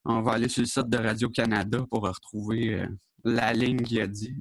On 0.03 0.23
va 0.23 0.31
aller 0.31 0.49
sur 0.49 0.63
le 0.63 0.65
site 0.65 0.89
de 0.89 0.97
Radio-Canada 0.97 1.85
pour 1.91 2.01
retrouver 2.01 2.73
euh, 2.73 2.87
la 3.23 3.53
ligne 3.53 3.83
qu'il 3.83 4.01
a 4.01 4.07
dit. 4.07 4.35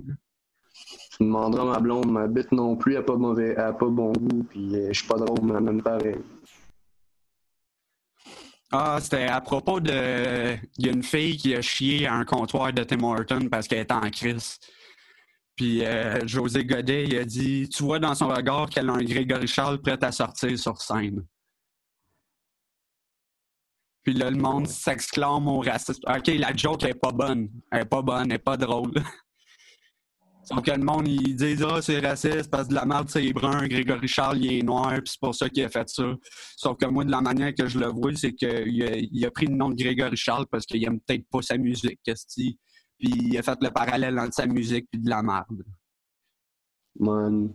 Je 0.74 1.24
demanderai 1.24 1.64
ma 1.66 1.80
blonde, 1.80 2.10
ma 2.10 2.26
bite 2.26 2.52
non 2.52 2.76
plus, 2.76 2.94
elle 2.94 3.04
pas, 3.04 3.16
mauvais, 3.16 3.54
pas 3.54 3.72
bon 3.80 4.12
goût, 4.12 4.44
puis 4.48 4.74
euh, 4.74 4.88
je 4.92 4.98
suis 4.98 5.08
pas 5.08 5.16
drôle, 5.16 5.40
mais 5.42 5.60
même 5.60 5.82
pareil. 5.82 6.16
Ah, 8.70 8.98
c'était 9.00 9.26
à 9.26 9.40
propos 9.42 9.80
de. 9.80 10.56
Il 10.78 10.86
y 10.86 10.88
a 10.88 10.92
une 10.92 11.02
fille 11.02 11.36
qui 11.36 11.54
a 11.54 11.60
chié 11.60 12.06
à 12.06 12.14
un 12.14 12.24
comptoir 12.24 12.72
de 12.72 12.82
Tim 12.84 13.02
Hortons 13.02 13.48
parce 13.50 13.68
qu'elle 13.68 13.80
était 13.80 13.92
en 13.92 14.08
crise. 14.10 14.58
Puis 15.56 15.84
euh, 15.84 16.26
José 16.26 16.64
Godet, 16.64 17.04
il 17.04 17.18
a 17.18 17.24
dit 17.24 17.68
Tu 17.68 17.82
vois 17.82 17.98
dans 17.98 18.14
son 18.14 18.28
regard 18.28 18.70
qu'elle 18.70 18.88
a 18.88 18.94
un 18.94 19.04
Grégory 19.04 19.46
Charles 19.46 19.82
prêt 19.82 20.02
à 20.02 20.10
sortir 20.10 20.58
sur 20.58 20.80
scène. 20.80 21.22
Puis 24.02 24.14
là, 24.14 24.30
le 24.30 24.38
monde 24.38 24.66
s'exclame 24.66 25.46
au 25.46 25.60
racisme. 25.60 26.02
OK, 26.08 26.26
la 26.28 26.56
joke 26.56 26.84
est 26.84 26.94
pas 26.94 27.12
bonne. 27.12 27.50
Elle 27.70 27.82
est 27.82 27.84
pas 27.84 28.02
bonne, 28.02 28.30
elle 28.30 28.36
est 28.36 28.38
pas 28.38 28.56
drôle. 28.56 28.92
Sauf 30.44 30.60
que 30.62 30.72
le 30.72 30.84
monde, 30.84 31.06
ils 31.06 31.36
disent 31.36 31.64
Ah, 31.68 31.80
c'est 31.80 32.00
raciste 32.00 32.50
parce 32.50 32.64
que 32.64 32.70
de 32.70 32.74
la 32.74 32.84
merde, 32.84 33.08
c'est 33.08 33.32
brun, 33.32 33.66
Grégory 33.68 34.08
Charles, 34.08 34.38
il 34.38 34.58
est 34.58 34.62
noir, 34.62 34.92
puis 34.94 35.12
c'est 35.12 35.20
pour 35.20 35.34
ça 35.34 35.48
qu'il 35.48 35.64
a 35.64 35.68
fait 35.68 35.88
ça. 35.88 36.04
Sauf 36.56 36.76
que 36.76 36.86
moi, 36.86 37.04
de 37.04 37.10
la 37.10 37.20
manière 37.20 37.54
que 37.54 37.66
je 37.68 37.78
le 37.78 37.86
vois, 37.86 38.14
c'est 38.14 38.32
qu'il 38.32 38.82
a, 38.82 38.96
il 38.96 39.26
a 39.26 39.30
pris 39.30 39.46
le 39.46 39.54
nom 39.54 39.70
de 39.70 39.76
Grégory 39.76 40.16
Charles 40.16 40.46
parce 40.50 40.66
qu'il 40.66 40.84
aime 40.84 41.00
peut-être 41.00 41.28
pas 41.30 41.42
sa 41.42 41.56
musique, 41.56 42.00
qu'est-ce 42.02 42.26
Puis 42.34 42.56
il 42.98 43.38
a 43.38 43.42
fait 43.42 43.58
le 43.60 43.70
parallèle 43.70 44.18
entre 44.18 44.34
sa 44.34 44.46
musique 44.46 44.86
et 44.92 44.98
de 44.98 45.08
la 45.08 45.22
merde. 45.22 45.64
Man. 46.98 47.54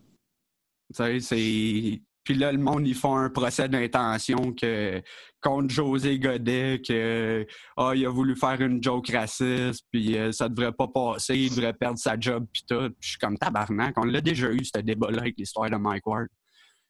Tu 0.89 0.95
sais, 0.95 1.19
c'est. 1.19 2.01
Puis 2.27 2.35
là, 2.35 2.51
le 2.51 2.57
monde, 2.57 2.85
ils 2.85 2.93
font 2.93 3.15
un 3.15 3.29
procès 3.29 3.69
d'intention 3.69 4.51
que 4.51 5.01
contre 5.41 5.69
José 5.69 6.19
Godet, 6.19 6.81
que 6.85 7.47
ah, 7.77 7.93
il 7.95 8.05
a 8.05 8.09
voulu 8.09 8.35
faire 8.35 8.59
une 8.59 8.83
joke 8.83 9.11
raciste, 9.13 9.85
puis 9.89 10.17
euh, 10.17 10.33
ça 10.33 10.49
devrait 10.49 10.73
pas 10.73 10.89
passer, 10.89 11.37
il 11.37 11.49
devrait 11.51 11.71
perdre 11.71 11.97
sa 11.97 12.19
job, 12.19 12.45
puis 12.51 12.65
tout. 12.67 12.89
Puis 12.89 12.97
je 12.99 13.09
suis 13.11 13.17
comme 13.17 13.37
tabarnak. 13.37 13.97
On 13.97 14.03
l'a 14.03 14.19
déjà 14.19 14.51
eu, 14.51 14.59
ce 14.65 14.81
débat-là, 14.81 15.21
avec 15.21 15.35
l'histoire 15.37 15.69
de 15.69 15.77
Mike 15.77 16.05
Ward. 16.05 16.27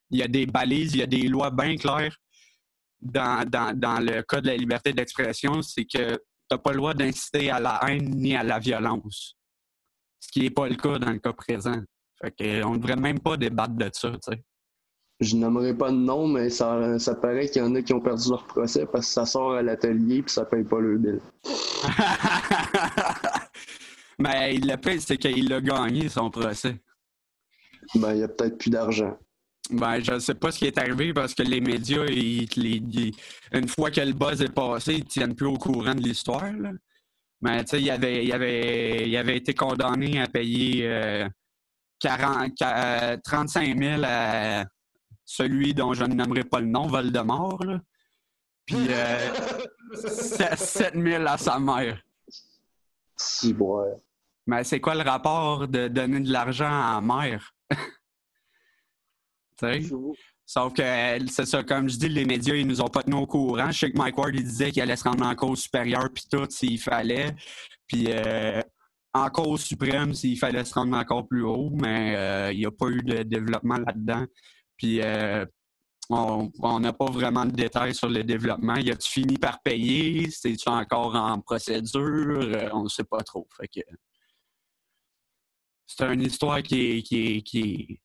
Il 0.09 0.17
y 0.17 0.23
a 0.23 0.27
des 0.27 0.47
balises, 0.47 0.95
il 0.95 1.01
y 1.01 1.03
a 1.03 1.05
des 1.05 1.27
lois 1.27 1.51
bien 1.51 1.75
claires 1.75 2.17
dans, 2.99 3.47
dans, 3.47 3.77
dans 3.77 3.99
le 3.99 4.23
cas 4.23 4.41
de 4.41 4.47
la 4.47 4.57
liberté 4.57 4.91
d'expression, 4.91 5.61
c'est 5.61 5.85
que 5.85 6.19
t'as 6.49 6.57
pas 6.57 6.71
le 6.71 6.77
droit 6.77 6.95
d'inciter 6.95 7.51
à 7.51 7.59
la 7.59 7.79
haine 7.87 8.09
ni 8.09 8.35
à 8.35 8.41
la 8.41 8.57
violence. 8.57 9.35
Ce 10.19 10.29
qui 10.31 10.41
n'est 10.41 10.49
pas 10.49 10.67
le 10.67 10.77
cas 10.77 10.97
dans 10.97 11.11
le 11.11 11.19
cas 11.19 11.33
présent. 11.33 11.79
Fait 12.19 12.31
que, 12.31 12.63
on 12.63 12.71
ne 12.71 12.77
devrait 12.79 12.95
même 12.95 13.19
pas 13.19 13.37
débattre 13.37 13.75
de 13.75 13.87
ça, 13.93 14.09
tu 14.09 14.17
sais. 14.31 14.43
Je 15.19 15.35
nommerai 15.35 15.73
pas 15.73 15.89
de 15.89 15.95
nom, 15.97 16.27
mais 16.27 16.49
ça, 16.51 16.99
ça 16.99 17.15
paraît 17.15 17.49
qu'il 17.49 17.61
y 17.61 17.65
en 17.65 17.73
a 17.73 17.81
qui 17.81 17.93
ont 17.93 17.99
perdu 17.99 18.29
leur 18.29 18.45
procès 18.45 18.85
parce 18.85 19.07
que 19.07 19.13
ça 19.13 19.25
sort 19.25 19.53
à 19.53 19.61
l'atelier 19.63 20.21
puis 20.21 20.31
ça 20.31 20.45
paye 20.45 20.63
pas 20.63 20.79
le 20.79 20.97
bill. 20.99 21.19
Mais 24.19 24.53
il 24.55 24.67
le 24.67 24.77
pire, 24.77 25.01
c'est 25.01 25.17
qu'il 25.17 25.51
a 25.53 25.61
gagné 25.61 26.07
son 26.09 26.29
procès. 26.29 26.75
Ben, 27.95 28.13
il 28.13 28.19
y 28.19 28.23
a 28.23 28.27
peut-être 28.27 28.57
plus 28.57 28.69
d'argent. 28.69 29.17
Ben, 29.71 29.99
je 30.01 30.19
sais 30.19 30.35
pas 30.35 30.51
ce 30.51 30.59
qui 30.59 30.65
est 30.65 30.77
arrivé 30.77 31.13
parce 31.13 31.33
que 31.33 31.43
les 31.43 31.61
médias, 31.61 32.05
ils- 32.05 33.11
une 33.53 33.67
fois 33.67 33.89
que 33.91 34.01
le 34.01 34.13
buzz 34.13 34.41
est 34.41 34.53
passé, 34.53 34.93
ils 34.95 35.05
tiennent 35.05 35.35
plus 35.35 35.47
au 35.47 35.57
courant 35.57 35.95
de 35.95 36.01
l'histoire. 36.01 36.51
Mais 37.41 37.63
tu 37.63 37.71
sais, 37.71 37.81
il 37.81 37.89
avait, 37.89 38.23
il, 38.23 38.31
avait, 38.33 39.07
il 39.09 39.17
avait 39.17 39.37
été 39.37 39.53
condamné 39.53 40.21
à 40.21 40.27
payer 40.27 40.87
euh, 40.87 41.27
40, 41.99 42.51
qua- 42.57 43.13
euh, 43.13 43.17
35 43.23 43.77
000 43.77 44.01
à 44.05 44.65
celui 45.27 45.73
dont 45.73 45.93
je 45.93 46.05
ne 46.05 46.15
nommerai 46.15 46.45
pas 46.45 46.61
le 46.61 46.67
nom, 46.67 46.87
Voldemort. 46.87 47.63
Là. 47.63 47.81
Puis 48.65 48.87
euh, 48.89 49.33
7 50.55 50.93
000 50.95 51.25
à 51.27 51.37
sa 51.37 51.59
mère. 51.59 52.01
Si, 53.17 53.53
ouais. 53.53 53.93
Mais 54.47 54.63
c'est 54.63 54.79
quoi 54.79 54.95
le 54.95 55.01
rapport 55.01 55.67
de 55.67 55.89
donner 55.89 56.21
de 56.21 56.31
l'argent 56.31 56.65
à 56.65 56.95
la 56.95 57.01
mère? 57.01 57.53
Tu 59.59 59.65
sais? 59.65 59.95
Sauf 60.45 60.71
que 60.73 60.83
c'est 61.29 61.47
ça, 61.47 61.63
comme 61.63 61.89
je 61.89 61.97
dis, 61.97 62.09
les 62.09 62.25
médias, 62.25 62.53
ils 62.53 62.67
nous 62.67 62.79
ont 62.79 62.87
pas 62.87 63.01
tenus 63.01 63.19
au 63.19 63.25
courant. 63.25 63.71
Je 63.71 63.79
sais 63.79 63.91
que 63.91 63.97
Mike 63.97 64.15
Ward, 64.15 64.35
il 64.35 64.43
disait 64.43 64.71
qu'il 64.71 64.83
allait 64.83 64.95
se 64.95 65.03
rendre 65.03 65.25
en 65.25 65.33
cause 65.33 65.61
supérieure, 65.61 66.09
puis 66.13 66.25
tout, 66.29 66.45
s'il 66.47 66.79
fallait. 66.79 67.35
Puis 67.87 68.05
euh, 68.09 68.61
en 69.15 69.29
cause 69.31 69.63
suprême, 69.63 70.13
s'il 70.13 70.37
fallait 70.37 70.63
se 70.63 70.75
rendre 70.75 70.95
encore 70.95 71.27
plus 71.27 71.41
haut, 71.41 71.71
mais 71.71 72.15
euh, 72.15 72.51
il 72.53 72.59
n'y 72.59 72.67
a 72.67 72.71
pas 72.71 72.87
eu 72.89 73.01
de 73.01 73.23
développement 73.23 73.77
là-dedans. 73.77 74.27
Puis 74.77 75.01
euh, 75.01 75.45
on 76.09 76.79
n'a 76.79 76.93
pas 76.93 77.11
vraiment 77.11 77.45
de 77.45 77.51
détails 77.51 77.95
sur 77.95 78.09
le 78.09 78.23
développement. 78.23 78.75
Y 78.75 78.91
a-tu 78.91 79.09
fini 79.09 79.37
par 79.37 79.61
payer? 79.61 80.29
C'est-tu 80.29 80.69
encore 80.69 81.15
en 81.15 81.39
procédure? 81.41 82.39
Euh, 82.41 82.69
on 82.73 82.83
ne 82.83 82.89
sait 82.89 83.03
pas 83.03 83.21
trop. 83.23 83.47
Fait 83.59 83.67
que 83.67 83.81
c'est 85.85 86.13
une 86.13 86.21
histoire 86.21 86.61
qui 86.61 86.97
est, 86.97 87.01
qui 87.01 87.27
est, 87.27 87.41
qui 87.41 87.59
est, 87.59 87.99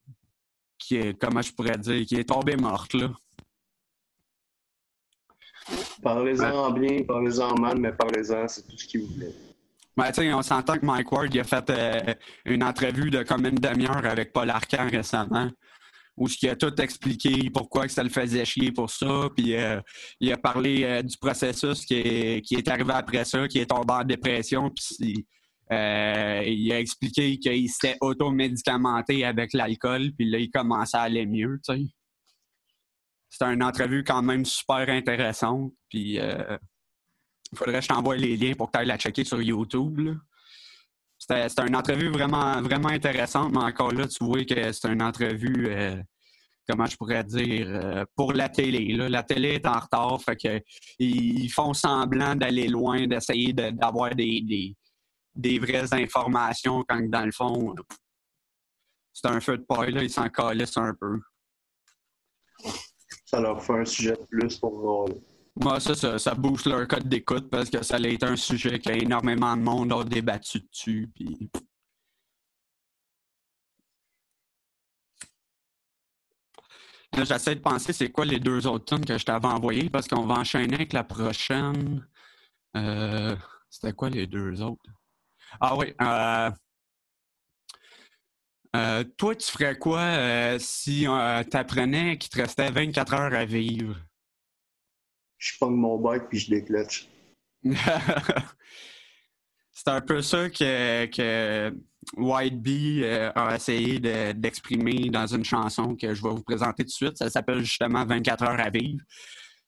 qui 0.78 0.96
est, 0.96 1.18
comment 1.20 1.42
je 1.42 1.52
pourrais 1.52 1.78
dire, 1.78 2.06
qui 2.06 2.16
est 2.16 2.28
tombée 2.28 2.56
morte, 2.56 2.94
là. 2.94 3.11
Parlez-en 6.02 6.56
en 6.56 6.70
bien, 6.72 7.04
parlez-en 7.04 7.52
en 7.52 7.61
mal, 7.61 7.78
mais 7.78 7.92
parlez-en, 7.92 8.48
c'est 8.48 8.66
tout 8.66 8.76
ce 8.76 8.87
qu'il 8.87 9.02
vous 9.02 9.14
plaît. 9.14 9.32
Ben, 9.96 10.11
on 10.35 10.42
s'entend 10.42 10.78
que 10.78 10.87
Mike 10.87 11.12
Ward 11.12 11.32
il 11.35 11.40
a 11.40 11.44
fait 11.44 11.70
euh, 11.70 12.14
une 12.46 12.64
entrevue 12.64 13.11
de 13.11 13.22
comme 13.22 13.46
une 13.46 13.56
demi-heure 13.56 14.04
avec 14.06 14.32
Paul 14.32 14.48
Arcand 14.50 14.88
récemment, 14.90 15.50
où 16.16 16.29
il 16.29 16.48
a 16.48 16.57
tout 16.57 16.75
expliqué 16.81 17.51
pourquoi 17.51 17.88
ça 17.88 18.03
le 18.03 18.11
faisait 18.11 18.44
chier 18.44 18.72
pour 18.72 18.90
ça, 18.90 19.29
puis 19.35 19.57
euh, 19.57 19.81
il 20.20 20.33
a 20.33 20.37
parlé 20.37 20.85
euh, 20.85 21.03
du 21.03 21.16
processus 21.16 21.87
qui 21.87 21.94
est, 21.94 22.68
arrivé 22.68 22.92
après 22.92 23.25
ça, 23.25 23.48
qui 23.48 23.59
est 23.59 23.66
tombé 23.66 23.92
en 23.92 24.05
dépression, 24.05 24.70
puis 24.70 25.27
euh, 25.72 26.42
il 26.46 26.70
a 26.72 26.81
expliqué 26.81 27.38
qu'il 27.38 27.68
s'était 27.70 27.96
automédicamenté 28.01 29.25
avec 29.25 29.55
l'alcool, 29.55 30.12
puis 30.16 30.29
là, 30.29 30.38
il 30.38 30.51
commençait 30.51 30.98
à 30.98 31.03
aller 31.03 31.25
mieux. 31.25 31.59
C'était 33.31 33.53
une 33.53 33.62
entrevue 33.62 34.05
quand 34.05 34.22
même 34.22 34.44
super 34.44 34.88
intéressante, 34.88 35.72
puis... 35.88 36.16
il 36.16 37.59
faudrait 37.59 37.77
que 37.77 37.81
je 37.81 37.88
t'envoie 37.88 38.16
les 38.16 38.37
liens 38.37 38.55
pour 38.55 38.70
que 38.70 38.72
tu 38.72 38.79
ailles 38.81 38.88
la 38.88 38.98
checker 38.98 39.25
sur 39.25 39.40
YouTube. 39.40 39.98
C'était 41.28 41.68
une 41.68 41.76
entrevue 41.76 42.08
vraiment, 42.08 42.61
vraiment 42.62 42.88
intéressante, 42.88 43.52
mais 43.52 43.62
encore 43.62 43.92
là, 43.92 44.08
tu 44.08 44.24
vois 44.24 44.44
que 44.44 44.72
c'est 44.72 44.88
une 44.88 45.02
entrevue 45.02 45.68
euh, 45.68 46.02
comment 46.68 46.87
je 46.87 46.96
pourrais 46.96 47.22
dire, 47.22 47.66
euh, 47.68 48.04
pour 48.16 48.32
la 48.32 48.48
télé. 48.48 48.92
La 49.08 49.22
télé 49.22 49.50
est 49.50 49.66
en 49.66 49.78
retard, 49.78 50.20
fait 50.20 50.35
que 50.35 50.61
ils, 50.98 51.48
font 51.48 51.74
semblant 51.74 52.35
d'aller 52.35 52.66
loin, 52.66 53.06
d'essayer 53.06 53.52
de- 53.52 53.70
d'avoir 53.70 54.12
des, 54.16 54.74
des, 55.32 55.58
vraies 55.61 55.94
informations 55.94 56.82
quand 56.88 57.08
dans 57.08 57.24
le 57.24 57.32
fond, 57.32 57.72
c'est 59.12 59.28
un 59.28 59.38
feu 59.38 59.58
de 59.58 59.62
paille, 59.62 59.94
ils 60.02 60.11
s'en 60.11 60.28
calissent 60.28 60.76
un 60.76 60.94
peu. 60.94 61.20
Ça 63.26 63.38
leur 63.40 63.62
fait 63.62 63.78
un 63.78 63.85
sujet 63.85 64.16
de 64.16 64.26
plus 64.28 64.58
pour 64.58 64.72
rôler. 64.72 65.22
Moi, 65.57 65.81
ça, 65.81 65.95
ça, 65.95 66.19
ça 66.19 66.35
booste 66.35 66.67
leur 66.67 66.88
code 66.88 67.09
d'écoute 67.09 67.51
parce 67.51 67.69
que 67.69 67.83
ça 67.83 67.97
a 67.97 68.07
été 68.07 68.25
un 68.25 68.37
sujet 68.37 68.79
que 68.79 68.91
énormément 68.91 69.57
de 69.57 69.62
monde 69.62 69.93
a 69.93 70.03
débattu 70.05 70.61
dessus. 70.61 71.11
Puis... 71.15 71.51
Là, 77.15 77.25
j'essaie 77.25 77.55
de 77.55 77.61
penser 77.61 77.93
c'est 77.93 78.11
quoi 78.11 78.25
les 78.25 78.41
deux 78.41 78.67
autres 78.67 78.87
tunes 78.87 79.05
que 79.05 79.19
je 79.19 79.25
t'avais 79.25 79.47
envoyées 79.47 79.91
parce 79.91 80.09
qu'on 80.09 80.25
va 80.27 80.37
enchaîner 80.37 80.75
avec 80.75 80.95
la 80.95 81.05
prochaine. 81.05 82.07
Euh, 82.77 83.37
C'était 83.69 83.93
quoi 83.93 84.09
les 84.09 84.27
deux 84.27 84.62
autres? 84.62 84.83
Ah 85.61 85.77
oui. 85.77 85.93
Euh, 86.01 86.51
euh, 88.75 89.05
toi, 89.19 89.37
tu 89.37 89.51
ferais 89.53 89.79
quoi 89.79 90.59
si 90.59 91.01
tu 91.51 91.57
apprenais 91.57 92.17
qu'il 92.17 92.31
te 92.31 92.38
restait 92.41 92.71
24 92.71 93.12
heures 93.15 93.35
à 93.35 93.45
vivre? 93.45 93.97
Je 95.42 95.59
pogne 95.59 95.74
mon 95.74 95.98
bike 95.98 96.28
puis 96.28 96.38
je 96.38 96.50
déclenche. 96.50 97.09
C'est 99.72 99.88
un 99.88 100.00
peu 100.00 100.22
ça 100.22 100.48
que, 100.48 101.07
que 101.07 101.74
White 102.16 102.62
Bee 102.62 103.02
euh, 103.02 103.33
a 103.35 103.57
essayé 103.57 103.98
de- 103.98 104.31
d'exprimer 104.33 105.09
dans 105.11 105.26
une 105.26 105.44
chanson 105.44 105.96
que 105.96 106.14
je 106.14 106.22
vais 106.22 106.28
vous 106.31 106.42
présenter 106.44 106.85
tout 106.85 106.88
de 106.88 106.92
suite. 106.92 107.16
Ça 107.18 107.28
s'appelle 107.28 107.61
justement 107.64 108.05
24 108.05 108.44
heures 108.44 108.61
à 108.61 108.70
vivre. 108.70 109.00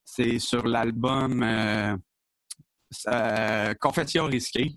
C'est 0.05 0.39
sur 0.39 0.65
l'album 0.65 1.43
euh, 1.43 1.97
euh, 3.07 3.73
Confession 3.73 4.25
risquée 4.25 4.75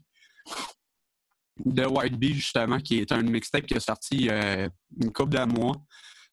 de 1.64 1.84
White 1.84 2.16
Bee, 2.18 2.34
justement, 2.34 2.80
qui 2.80 2.98
est 2.98 3.12
un 3.12 3.22
mixtape 3.22 3.66
qui 3.66 3.74
est 3.74 3.80
sorti 3.80 4.28
euh, 4.30 4.68
une 5.00 5.12
couple 5.12 5.37
de 5.38 5.44
mois. 5.44 5.76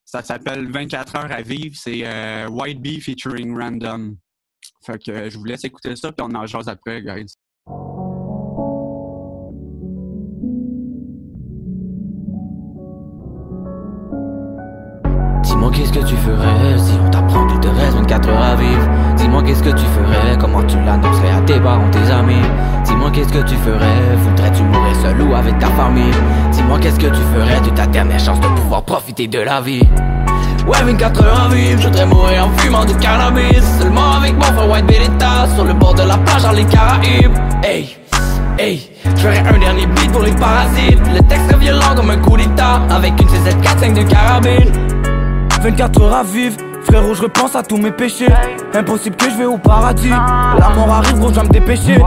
Ça 0.04 0.24
s'appelle 0.24 0.72
24 0.72 1.16
heures 1.18 1.32
à 1.32 1.42
vivre. 1.44 1.76
C'est 1.78 2.02
euh, 2.06 2.48
White 2.48 2.82
Bee 2.82 3.02
featuring 3.02 3.56
Random. 3.56 4.18
Fait 4.86 5.02
que 5.04 5.12
euh, 5.12 5.30
je 5.30 5.38
vous 5.38 5.46
laisse 5.46 5.64
écouter 5.64 5.96
ça, 5.96 6.12
puis 6.12 6.26
on 6.28 6.36
en 6.36 6.46
jase 6.46 6.68
après, 6.68 7.02
guys. 7.02 7.26
Dis-moi 15.44 15.72
qu'est-ce 15.72 15.94
que 15.94 16.06
tu 16.06 16.16
ferais 16.18 16.78
si 16.78 16.94
on 17.04 17.10
t'apprend 17.10 17.48
qu'il 17.48 17.60
te 17.60 17.68
reste 17.68 17.96
24 17.98 18.30
heures 18.30 18.42
à 18.42 18.56
vivre. 18.56 18.90
Dis-moi 19.18 19.42
qu'est-ce 19.44 19.64
que 19.64 19.70
tu 19.70 19.86
ferais, 19.86 20.38
comment 20.40 20.64
tu 20.64 20.78
l'annoncerais 20.78 21.32
à 21.32 21.42
tes 21.42 21.60
parents, 21.60 21.90
tes 21.92 22.12
amis. 22.12 22.42
Dis-moi 22.84 23.10
qu'est-ce 23.12 23.34
que 23.34 23.44
tu 23.48 23.56
ferais, 23.56 24.16
voudrais-tu 24.18 24.64
mourir 24.64 24.96
seul 25.02 25.22
ou 25.22 25.34
avec 25.34 25.58
ta 25.60 25.68
famille? 25.68 26.14
Dis-moi 26.66 26.80
qu'est-ce 26.80 27.00
que 27.00 27.06
tu 27.06 27.22
ferais 27.36 27.62
de 27.62 27.70
ta 27.70 27.86
dernière 27.86 28.20
chance 28.20 28.40
de 28.40 28.48
pouvoir 28.48 28.82
profiter 28.82 29.28
de 29.28 29.38
la 29.38 29.62
vie? 29.62 29.84
Ouais 30.66 30.82
24 30.84 31.24
heures 31.24 31.42
à 31.42 31.48
vivre, 31.50 31.80
je 31.80 31.88
voudrais 31.88 32.08
mourir 32.08 32.48
en 32.48 32.58
fumant 32.58 32.84
du 32.84 32.96
cannabis. 32.96 33.64
Seulement 33.80 34.14
avec 34.14 34.34
mon 34.34 34.42
frère 34.42 34.72
White 34.72 34.88
Beretta 34.88 35.48
Sur 35.54 35.66
le 35.66 35.74
bord 35.74 35.94
de 35.94 36.02
la 36.02 36.18
plage 36.18 36.42
dans 36.42 36.54
les 36.54 36.66
Caraïbes. 36.66 37.38
Hey 37.64 37.96
Hey, 38.58 38.90
j'aurais 39.16 39.44
un 39.48 39.60
dernier 39.60 39.86
beat 39.86 40.12
pour 40.12 40.24
les 40.24 40.32
parasites. 40.32 40.98
Le 41.14 41.22
texte 41.28 41.56
violent 41.60 41.94
comme 41.96 42.10
un 42.10 42.18
coup 42.18 42.36
d'état 42.36 42.82
Avec 42.90 43.14
une 43.22 43.28
CZ45 43.28 43.94
de 43.94 44.10
carabine. 44.10 44.72
24 45.62 46.02
heures 46.02 46.16
à 46.16 46.24
vivre 46.24 46.58
Frérot 46.86 47.14
je 47.16 47.24
repense 47.24 47.56
à 47.56 47.64
tous 47.64 47.78
mes 47.78 47.92
péchés. 47.92 48.28
Impossible 48.74 49.16
que 49.16 49.30
je 49.30 49.36
vais 49.38 49.46
au 49.46 49.58
paradis. 49.58 50.10
La 50.10 50.70
mort 50.76 50.92
arrive 50.92 51.20
gros 51.20 51.30
je 51.30 51.34
dois 51.36 51.44
me 51.44 51.50
dépêcher. 51.50 51.98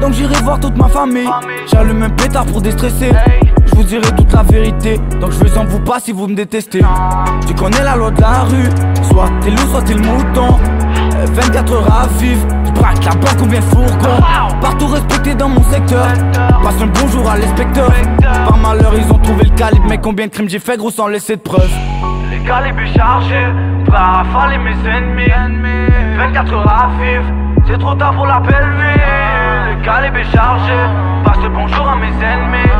Donc 0.00 0.12
j'irai 0.12 0.40
voir 0.42 0.60
toute 0.60 0.76
ma 0.76 0.88
famille. 0.88 1.28
J'allume 1.70 2.02
un 2.02 2.10
pétard 2.10 2.46
pour 2.46 2.60
déstresser. 2.60 3.10
Je 3.66 3.74
vous 3.74 3.82
dirai 3.84 4.06
toute 4.16 4.32
la 4.32 4.42
vérité. 4.42 5.00
Donc 5.20 5.32
je 5.32 5.38
veux 5.38 5.58
en 5.58 5.64
vous 5.64 5.80
pas 5.80 6.00
si 6.00 6.12
vous 6.12 6.26
me 6.26 6.34
détestez. 6.34 6.82
Tu 7.46 7.54
connais 7.54 7.82
la 7.82 7.96
loi 7.96 8.10
de 8.10 8.20
la 8.20 8.42
rue. 8.44 8.68
Soit 9.10 9.28
t'es 9.40 9.50
loup 9.50 9.66
soit 9.70 9.82
t'es 9.82 9.94
le 9.94 10.00
mouton. 10.02 10.56
Euh, 11.16 11.26
24 11.32 11.72
heures 11.72 11.92
à 11.92 12.06
vivre. 12.18 12.46
Braque 12.74 13.04
la 13.04 13.10
banque 13.12 13.42
ou 13.42 13.46
bien 13.46 13.60
fourgon. 13.60 14.22
Partout 14.60 14.86
respecté 14.86 15.34
dans 15.34 15.48
mon 15.48 15.62
secteur. 15.64 16.06
Passe 16.62 16.80
un 16.80 16.86
bonjour 16.86 17.28
à 17.28 17.36
l'inspecteur. 17.36 17.92
Par 18.22 18.56
malheur 18.56 18.92
ils 18.96 19.12
ont 19.12 19.18
trouvé 19.18 19.44
le 19.44 19.50
calibre. 19.56 19.84
Mais 19.88 19.98
combien 19.98 20.26
de 20.26 20.30
crimes 20.30 20.48
j'ai 20.48 20.60
fait 20.60 20.76
gros 20.76 20.90
sans 20.90 21.08
laisser 21.08 21.36
de 21.36 21.40
preuves. 21.42 21.68
Les 22.30 22.38
calibres 22.46 22.78
chargés, 22.94 23.46
rafaler 23.98 24.58
mes 24.58 24.76
ennemis. 24.88 25.30
24 26.16 26.52
heures 26.52 26.68
à 26.68 26.90
vivre, 27.00 27.24
c'est 27.66 27.78
trop 27.78 27.94
tard 27.94 28.14
pour 28.14 28.26
la 28.26 28.40
belle 28.40 28.68
Le 29.68 29.84
calibre 29.84 30.18
est 30.18 30.32
chargé, 30.32 30.74
passe 31.24 31.38
le 31.42 31.48
bonjour 31.48 31.88
à 31.88 31.96
mes 31.96 32.08
ennemis. 32.08 32.70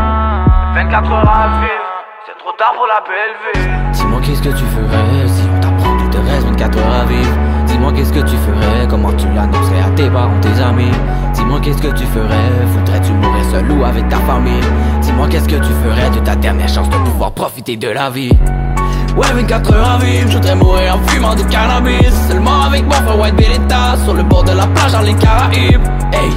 24 0.74 1.12
heures 1.12 1.30
à 1.30 1.60
vivre, 1.60 1.90
c'est 2.26 2.38
trop 2.38 2.52
tard 2.52 2.74
pour 2.74 2.86
la 2.86 3.00
belle 3.00 3.92
Dis-moi 3.92 4.20
qu'est-ce 4.22 4.42
que 4.42 4.50
tu 4.50 4.64
ferais 4.64 5.28
si 5.28 5.42
on 5.54 5.60
t'apprend 5.60 5.96
qu'il 5.96 6.10
te 6.10 6.18
reste 6.18 6.46
24 6.46 6.78
heures 6.78 7.00
à 7.02 7.04
vivre. 7.06 7.36
Dis-moi 7.66 7.92
qu'est-ce 7.92 8.12
que 8.12 8.20
tu 8.20 8.36
ferais, 8.36 8.86
comment 8.88 9.12
tu 9.12 9.26
l'annoncerais 9.34 9.82
à 9.86 9.90
tes 9.96 10.10
parents, 10.10 10.40
tes 10.40 10.62
amis. 10.62 10.92
Dis-moi 11.34 11.60
qu'est-ce 11.62 11.82
que 11.82 11.92
tu 11.92 12.04
ferais, 12.04 12.50
voudrais-tu 12.66 13.12
mourir 13.12 13.44
seul 13.50 13.70
ou 13.70 13.84
avec 13.84 14.08
ta 14.08 14.16
famille. 14.18 14.60
Dis-moi 15.00 15.26
qu'est-ce 15.28 15.48
que 15.48 15.56
tu 15.56 15.72
ferais 15.84 16.10
de 16.10 16.20
ta 16.20 16.36
dernière 16.36 16.68
chance 16.68 16.88
de 16.90 16.96
pouvoir 16.96 17.32
profiter 17.32 17.76
de 17.76 17.88
la 17.88 18.10
vie 18.10 18.32
Ouais 19.16 19.26
24 19.34 19.72
heures 19.74 19.90
à 19.90 19.98
vivre, 19.98 20.28
je 20.30 20.36
voudrais 20.36 20.54
mourir 20.54 20.96
en 20.96 21.08
fumant 21.08 21.34
du 21.34 21.44
cannabis. 21.46 22.12
Seulement 22.28 22.62
avec 22.62 22.84
mon 22.84 22.92
frère 22.92 23.18
White 23.18 23.36
Beretta 23.36 23.96
Sur 24.04 24.14
le 24.14 24.22
bord 24.22 24.44
de 24.44 24.52
la 24.52 24.66
plage 24.68 24.92
dans 24.92 25.02
les 25.02 25.14
Caraïbes. 25.14 25.82
Hey, 26.12 26.30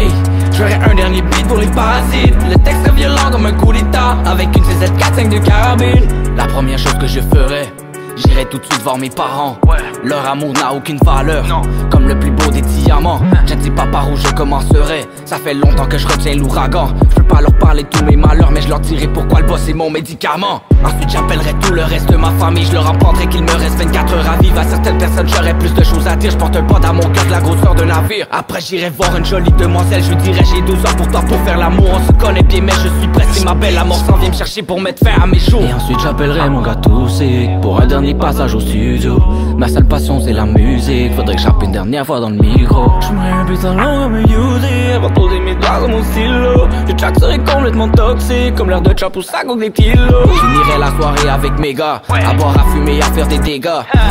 hey, 0.00 0.10
j'aurais 0.52 0.74
un 0.74 0.94
dernier 0.94 1.22
beat 1.22 1.46
pour 1.48 1.58
les 1.58 1.66
parasites. 1.68 2.34
Le 2.48 2.56
texte 2.56 2.86
est 2.86 2.92
violent 2.92 3.30
comme 3.32 3.46
un 3.46 3.52
coup 3.52 3.72
d'état 3.72 4.16
Avec 4.24 4.48
une 4.56 4.64
CZ45 4.64 5.28
de 5.28 5.38
carabine. 5.38 6.08
La 6.36 6.46
première 6.46 6.78
chose 6.78 6.94
que 6.94 7.06
je 7.06 7.20
ferais 7.20 7.72
J'irai 8.16 8.46
tout 8.46 8.58
de 8.58 8.64
suite 8.64 8.82
voir 8.82 8.96
mes 8.96 9.10
parents. 9.10 9.58
Leur 10.02 10.26
amour 10.26 10.52
n'a 10.54 10.72
aucune 10.72 10.98
valeur. 11.04 11.44
Comme 11.90 12.08
le 12.08 12.18
plus 12.18 12.30
beau 12.30 12.50
des 12.50 12.62
diamants. 12.62 13.20
Je 13.46 13.54
ne 13.54 13.60
sais 13.60 13.70
pas 13.70 13.86
par 13.86 14.10
où 14.10 14.16
je 14.16 14.28
commencerai. 14.28 15.06
Ça 15.26 15.36
fait 15.36 15.52
longtemps 15.52 15.86
que 15.86 15.98
je 15.98 16.06
retiens 16.06 16.34
l'ouragan. 16.34 16.88
Je 17.10 17.16
peux 17.16 17.24
pas 17.24 17.40
leur 17.42 17.52
parler 17.58 17.82
de 17.82 17.88
tous 17.88 18.04
mes 18.04 18.16
malheurs 18.16 18.50
Mais 18.50 18.62
je 18.62 18.68
leur 18.68 18.80
dirai 18.80 19.06
pourquoi 19.08 19.40
le 19.40 19.46
boss 19.46 19.68
est 19.68 19.74
mon 19.74 19.90
médicament. 19.90 20.62
Ensuite 20.82 21.10
j'appellerai 21.10 21.52
tout 21.60 21.72
le 21.72 21.82
reste 21.82 22.10
de 22.10 22.16
ma 22.16 22.30
famille. 22.32 22.64
Je 22.64 22.72
leur 22.72 22.88
apprendrai 22.88 23.26
qu'il 23.26 23.42
me 23.42 23.50
reste 23.52 23.78
24 23.78 24.14
heures 24.14 24.30
à 24.30 24.36
vivre. 24.36 24.58
À 24.58 24.64
certaines 24.64 24.98
personnes 24.98 25.28
j'aurais 25.28 25.54
plus 25.58 25.74
de 25.74 25.84
choses 25.84 26.06
à 26.06 26.16
dire. 26.16 26.30
Je 26.30 26.38
porte 26.38 26.56
un 26.56 26.62
pod 26.62 26.84
à 26.84 26.92
mon 26.92 27.02
cœur 27.10 27.26
de 27.26 27.30
la 27.30 27.40
grosseur 27.40 27.74
d'un 27.74 27.86
navire. 27.86 28.26
Après 28.30 28.60
j'irai 28.60 28.88
voir 28.90 29.14
une 29.16 29.26
jolie 29.26 29.52
demoiselle. 29.52 30.02
Je 30.02 30.08
lui 30.10 30.16
dirai 30.16 30.42
j'ai 30.44 30.62
12 30.62 30.86
heures 30.86 30.96
pour 30.96 31.08
toi 31.08 31.20
pour 31.20 31.38
faire 31.40 31.58
l'amour. 31.58 31.88
On 31.92 32.06
se 32.06 32.12
connaît 32.12 32.42
bien 32.42 32.62
mais 32.62 32.72
je 32.72 32.88
suis 33.00 33.08
pressé. 33.08 33.44
Ma 33.44 33.54
belle 33.54 33.76
amour 33.76 33.98
s'en 33.98 34.16
vient 34.16 34.30
me 34.30 34.34
chercher 34.34 34.62
pour 34.62 34.80
mettre 34.80 35.04
fin 35.04 35.20
à 35.22 35.26
mes 35.26 35.38
jours. 35.38 35.62
Et 35.62 35.72
ensuite 35.74 35.98
j'appellerai 36.00 36.48
mon 36.48 36.62
gars 36.62 36.76
toxique 36.76 37.60
Pour 37.60 37.80
un 37.80 37.86
dernier 37.86 38.05
passage 38.14 38.54
au 38.54 38.60
studio. 38.60 39.18
Ma 39.56 39.68
seule 39.68 39.86
passion 39.86 40.20
c'est 40.20 40.32
la 40.32 40.44
musique. 40.44 41.14
Faudrait 41.14 41.36
que 41.36 41.42
j'appe 41.42 41.62
une 41.62 41.72
dernière 41.72 42.06
fois 42.06 42.20
dans 42.20 42.30
le 42.30 42.36
micro. 42.36 42.90
J'aimerais 43.00 43.30
un 43.30 43.44
putain 43.44 43.74
long 43.74 44.04
à 44.04 44.08
me 44.08 44.20
user 44.22 44.92
Avant 44.94 45.08
de 45.08 45.14
poser 45.14 45.40
mes 45.40 45.54
doigts 45.54 45.80
dans 45.80 45.88
mon 45.88 46.02
stylo. 46.02 46.66
Le 46.86 46.94
track 46.94 47.18
serait 47.18 47.38
complètement 47.38 47.88
toxique 47.88 48.54
Comme 48.56 48.70
l'air 48.70 48.80
de 48.80 48.92
chap 48.96 49.16
ou 49.16 49.22
ça 49.22 49.38
avec 49.38 49.58
des 49.58 49.70
kilos. 49.70 50.30
Finirai 50.30 50.78
la 50.78 50.90
soirée 50.96 51.28
avec 51.28 51.58
mes 51.58 51.74
gars. 51.74 52.02
À 52.08 52.34
boire, 52.34 52.54
à 52.58 52.64
fumer, 52.72 53.00
à 53.00 53.06
faire 53.06 53.26
des 53.26 53.38
dégâts. 53.38 53.68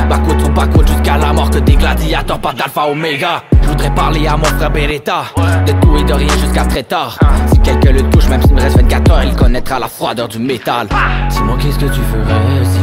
Backwood 0.10 0.40
sur 0.40 0.50
backwood 0.52 0.88
jusqu'à 0.88 1.18
la 1.18 1.34
mort 1.34 1.50
Que 1.50 1.60
des 1.60 1.76
gladiateurs, 1.76 2.40
pas 2.40 2.54
d'alpha 2.54 2.88
oméga. 2.88 3.44
Je 3.62 3.70
voudrais 3.70 3.94
parler 3.96 4.28
à 4.28 4.38
mon 4.38 4.44
frère 4.46 4.72
Beretta. 4.72 5.24
De 5.66 5.72
tout 5.74 5.98
et 5.98 6.04
de 6.04 6.14
rien 6.14 6.34
jusqu'à 6.38 6.66
très 6.66 6.84
tard. 6.84 7.18
Si 7.52 7.60
quelqu'un 7.60 7.92
le 7.92 8.04
touche, 8.10 8.28
même 8.30 8.42
s'il 8.42 8.54
me 8.54 8.62
reste 8.62 8.78
24 8.78 9.12
heures 9.12 9.24
Il 9.24 9.36
connaîtra 9.36 9.80
la 9.80 9.88
froideur 9.88 10.28
du 10.28 10.40
métal. 10.40 10.88
Dis-moi 11.30 11.56
qu'est-ce 11.60 11.80
que 11.80 11.86
tu 11.86 12.02
ferais 12.02 12.64
Si 12.64 12.80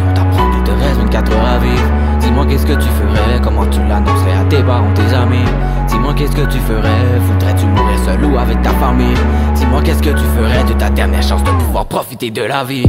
Dis-moi 2.20 2.46
qu'est-ce 2.48 2.64
que 2.64 2.72
tu 2.72 2.88
ferais 2.88 3.40
Comment 3.42 3.66
tu 3.66 3.78
l'annoncerais 3.86 4.36
à 4.40 4.44
tes 4.48 4.62
parents, 4.62 4.92
tes 4.94 5.14
amis. 5.14 5.44
Dis-moi 5.88 6.14
qu'est-ce 6.14 6.32
que 6.34 6.46
tu 6.50 6.58
ferais 6.60 7.18
Voudrais-tu 7.20 7.66
mourir 7.66 7.98
seul 8.04 8.24
ou 8.24 8.38
avec 8.38 8.62
ta 8.62 8.70
famille? 8.70 9.14
Dis-moi 9.54 9.82
qu'est-ce 9.82 10.02
que 10.02 10.10
tu 10.10 10.24
ferais 10.36 10.64
de 10.64 10.72
ta 10.72 10.88
dernière 10.88 11.22
chance 11.22 11.44
de 11.44 11.50
pouvoir 11.50 11.84
profiter 11.86 12.30
de 12.30 12.42
la 12.42 12.64
vie? 12.64 12.86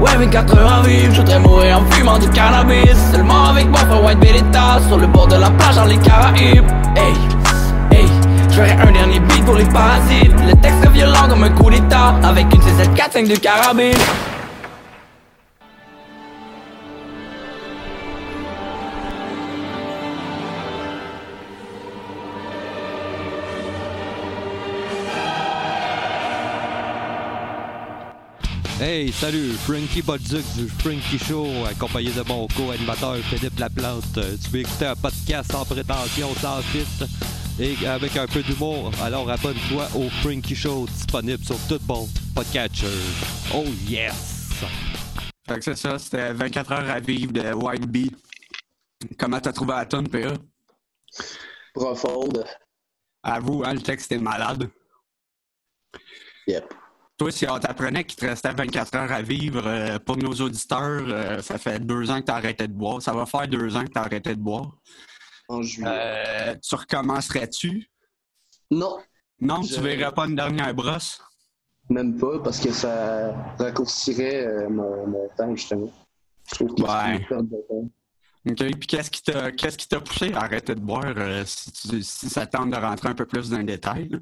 Ouais 0.00 0.16
24 0.16 0.58
heures 0.58 0.72
à 0.74 0.82
vivre, 0.82 1.12
je 1.12 1.20
voudrais 1.20 1.40
mourir 1.40 1.78
en 1.78 1.92
fumant 1.92 2.18
du 2.18 2.28
cannabis. 2.30 2.96
Seulement 3.12 3.46
avec 3.46 3.66
mon 3.66 3.76
frère 3.76 4.04
White 4.04 4.20
Beretta 4.20 4.80
Sur 4.86 4.98
le 4.98 5.06
bord 5.08 5.26
de 5.26 5.36
la 5.36 5.50
plage 5.50 5.74
dans 5.74 5.84
les 5.84 5.98
Caraïbes. 5.98 6.64
Hey, 6.96 7.98
hey, 7.98 8.06
j'aurais 8.50 8.76
un 8.80 8.92
dernier 8.92 9.18
beat 9.18 9.44
pour 9.44 9.56
les 9.56 9.64
parasites. 9.64 10.32
Le 10.46 10.54
texte 10.60 10.84
est 10.84 10.90
violent 10.90 11.28
comme 11.28 11.42
un 11.42 11.50
coup 11.50 11.68
d'état 11.68 12.14
Avec 12.22 12.46
une 12.54 12.60
CZ45 12.60 13.28
de 13.28 13.36
carabine 13.36 13.98
Hey, 28.84 29.12
salut, 29.12 29.52
Frankie 29.52 30.02
Bolduc 30.02 30.44
du 30.56 30.68
Frankie 30.68 31.16
Show, 31.16 31.46
accompagné 31.70 32.10
de 32.10 32.22
mon 32.22 32.48
co-animateur 32.48 33.14
Philippe 33.18 33.56
Laplante. 33.56 34.18
Euh, 34.18 34.36
Tu 34.42 34.50
veux 34.50 34.58
écouter 34.58 34.86
un 34.86 34.96
podcast 34.96 35.52
sans 35.52 35.64
prétention, 35.64 36.34
sans 36.34 36.60
filtre 36.62 37.06
et 37.60 37.86
avec 37.86 38.16
un 38.16 38.26
peu 38.26 38.42
d'humour? 38.42 38.90
Alors 39.00 39.30
abonne-toi 39.30 39.86
au 39.94 40.10
Frankie 40.10 40.56
Show, 40.56 40.86
disponible 40.86 41.44
sur 41.44 41.54
tout 41.68 41.78
bon 41.84 42.08
podcatcher. 42.34 42.88
Oh 43.54 43.66
yes! 43.86 44.64
Fait 45.46 45.58
que 45.58 45.62
c'est 45.62 45.76
ça, 45.76 45.96
c'était 46.00 46.32
24 46.32 46.72
heures 46.72 46.90
à 46.90 46.98
vivre 46.98 47.32
de 47.32 47.52
White 47.52 47.86
Bee. 47.86 48.10
Comment 49.16 49.38
t'as 49.38 49.52
trouvé 49.52 49.74
la 49.74 49.86
tonne, 49.86 50.08
PA? 50.08 50.32
Profonde. 51.72 52.44
Avoue, 53.22 53.62
hein, 53.64 53.74
le 53.74 53.80
texte 53.80 54.10
est 54.10 54.18
malade. 54.18 54.68
Yep. 56.48 56.81
Toi, 57.22 57.30
si 57.30 57.46
on 57.48 57.56
t'apprenait 57.56 58.02
qu'il 58.02 58.18
te 58.18 58.26
restait 58.26 58.52
24 58.52 58.96
heures 58.96 59.12
à 59.12 59.22
vivre, 59.22 59.62
euh, 59.64 59.96
pour 60.00 60.16
nos 60.16 60.32
auditeurs, 60.32 61.04
euh, 61.06 61.40
ça 61.40 61.56
fait 61.56 61.78
deux 61.78 62.10
ans 62.10 62.18
que 62.20 62.24
t'as 62.26 62.34
arrêté 62.34 62.66
de 62.66 62.72
boire. 62.72 63.00
Ça 63.00 63.12
va 63.12 63.26
faire 63.26 63.46
deux 63.46 63.76
ans 63.76 63.84
que 63.84 63.90
t'as 63.90 64.00
arrêté 64.00 64.34
de 64.34 64.40
boire. 64.40 64.76
En 65.46 65.62
juillet. 65.62 65.88
Euh, 65.88 66.54
tu 66.60 66.74
recommencerais-tu? 66.74 67.88
Non, 68.72 68.98
Non, 69.40 69.62
Je- 69.62 69.76
tu 69.76 69.80
verrais 69.80 70.10
pas 70.12 70.26
une 70.26 70.34
dernière 70.34 70.74
brosse? 70.74 71.22
même 71.88 72.18
pas, 72.18 72.40
parce 72.42 72.58
que 72.58 72.72
ça 72.72 73.32
raccourcirait 73.56 74.66
mon, 74.68 75.06
mon 75.06 75.28
temps, 75.36 75.54
justement. 75.54 75.92
Je 76.50 76.54
trouve 76.56 76.74
que 76.74 76.82
Ouais. 76.82 76.88
c'est 76.88 77.12
une 77.18 77.26
perte 77.28 77.48
de 77.50 77.56
temps. 77.68 77.88
OK. 78.50 78.56
Puis 78.80 78.86
qu'est-ce 78.88 79.10
qui 79.12 79.22
t'a 79.22 79.52
qu'est-ce 79.52 79.78
qui 79.78 79.86
t'a 79.86 80.00
poussé 80.00 80.32
à 80.32 80.40
arrêter 80.40 80.74
de 80.74 80.80
boire 80.80 81.04
euh, 81.16 81.44
si, 81.46 81.70
tu- 81.70 82.02
si 82.02 82.28
ça 82.28 82.46
tente 82.46 82.70
de 82.70 82.76
rentrer 82.76 83.10
un 83.10 83.14
peu 83.14 83.26
plus 83.26 83.48
dans 83.48 83.58
le 83.58 83.64
détail? 83.64 84.08
là? 84.08 84.18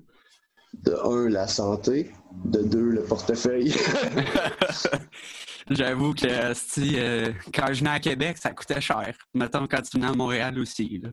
De 0.74 0.94
un, 1.02 1.30
la 1.30 1.46
santé. 1.46 2.12
De 2.44 2.62
deux, 2.62 2.90
le 2.90 3.02
portefeuille. 3.02 3.72
J'avoue 5.70 6.14
que 6.14 6.52
si, 6.54 6.94
euh, 6.98 7.32
quand 7.54 7.72
je 7.72 7.80
venais 7.80 7.90
à 7.90 8.00
Québec, 8.00 8.38
ça 8.38 8.50
coûtait 8.50 8.80
cher. 8.80 9.12
Mettons 9.34 9.66
quand 9.66 9.82
tu 9.82 9.96
venais 9.98 10.08
à 10.10 10.14
Montréal 10.14 10.58
aussi. 10.58 11.00
Là. 11.02 11.10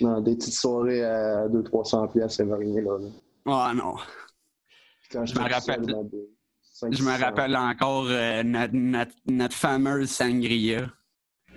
non, 0.00 0.20
des 0.20 0.34
petites 0.36 0.54
soirées 0.54 1.04
à 1.04 1.46
200-300 1.48 2.12
pièces, 2.12 2.36
ça 2.36 2.44
va 2.44 2.56
rien, 2.56 2.80
là. 2.82 2.98
là. 2.98 3.08
Oh 3.46 3.74
non. 3.76 3.94
Quand 5.12 5.24
Je 5.26 5.34
me 5.34 5.40
rappelle- 5.40 5.60
seul 5.84 6.08
des 6.10 6.28
cinq, 6.72 6.92
Je 6.94 7.02
me 7.02 7.18
rappelle 7.20 7.56
encore 7.56 8.06
euh, 8.08 8.42
notre, 8.42 8.74
notre- 8.74 9.14
notre 9.26 9.54
fameuse 9.56 10.10
sangria. 10.10 10.90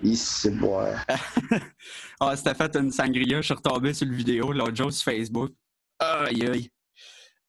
Ici, 0.02 0.50
boire. 0.50 1.04
Ah, 2.20 2.36
c'était 2.36 2.54
fait 2.54 2.76
une 2.76 2.92
sangria. 2.92 3.40
Je 3.40 3.46
suis 3.46 3.54
retombé 3.54 3.92
sur 3.94 4.06
le 4.06 4.14
vidéo 4.14 4.52
l'autre 4.52 4.76
jour 4.76 4.92
sur 4.92 5.10
Facebook. 5.12 5.50
Aïe, 5.98 6.46
aïe. 6.48 6.70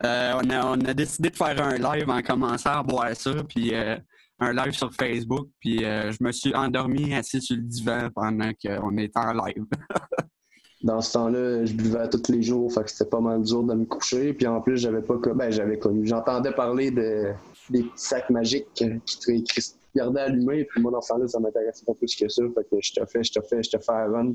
Euh, 0.06 0.34
on, 0.36 0.50
a, 0.50 0.66
on 0.66 0.82
a 0.82 0.94
décidé 0.94 1.30
de 1.30 1.36
faire 1.36 1.62
un 1.62 1.78
live 1.78 2.10
en 2.10 2.22
commençant 2.22 2.80
à 2.80 2.84
boire 2.84 3.16
ça, 3.16 3.32
puis 3.48 3.74
euh, 3.74 3.96
un 4.40 4.54
live 4.54 4.74
sur 4.74 4.94
Facebook, 4.94 5.48
puis 5.60 5.86
euh, 5.86 6.12
je 6.12 6.18
me 6.22 6.32
suis 6.32 6.54
endormi 6.54 7.14
assis 7.14 7.42
sur 7.42 7.56
le 7.56 7.62
divan 7.62 8.10
pendant 8.14 8.52
qu'on 8.54 8.98
était 8.98 9.20
en 9.20 9.34
live. 9.34 9.66
Dans 10.84 11.00
ce 11.00 11.14
temps-là, 11.14 11.64
je 11.64 11.74
buvais 11.74 12.10
tous 12.10 12.30
les 12.30 12.44
jours, 12.44 12.70
fait 12.74 12.84
que 12.84 12.92
c'était 12.92 13.10
pas 13.10 13.22
mal 13.22 13.42
dur 13.42 13.64
de 13.64 13.74
me 13.74 13.86
coucher. 13.86 14.34
Puis 14.34 14.46
en 14.48 14.60
plus, 14.60 14.76
j'avais 14.76 15.02
pas 15.02 15.16
ben, 15.34 15.50
j'avais 15.50 15.80
connu. 15.80 16.06
J'entendais 16.06 16.52
parler 16.52 16.92
de 16.92 17.32
des 17.70 17.84
petits 17.84 17.92
sacs 17.96 18.30
magiques 18.30 18.68
qui 18.74 19.00
qui 19.44 19.62
se 19.62 19.76
gardaient 19.96 20.20
allumés. 20.20 20.66
Puis 20.66 20.82
moi, 20.82 20.92
dans 20.92 21.00
ce 21.00 21.14
temps-là, 21.14 21.28
ça 21.30 21.40
m'intéressait 21.40 21.86
pas 21.86 21.94
plus 21.94 22.14
que 22.14 22.28
ça. 22.28 22.44
Fait 22.54 22.64
que 22.70 22.76
je 22.82 22.92
te 22.92 23.06
fais, 23.06 23.24
je 23.24 23.32
te 23.32 23.40
fais, 23.40 23.64
je 23.64 23.70
te 23.70 23.78
fais 23.78 23.94
run. 23.94 24.34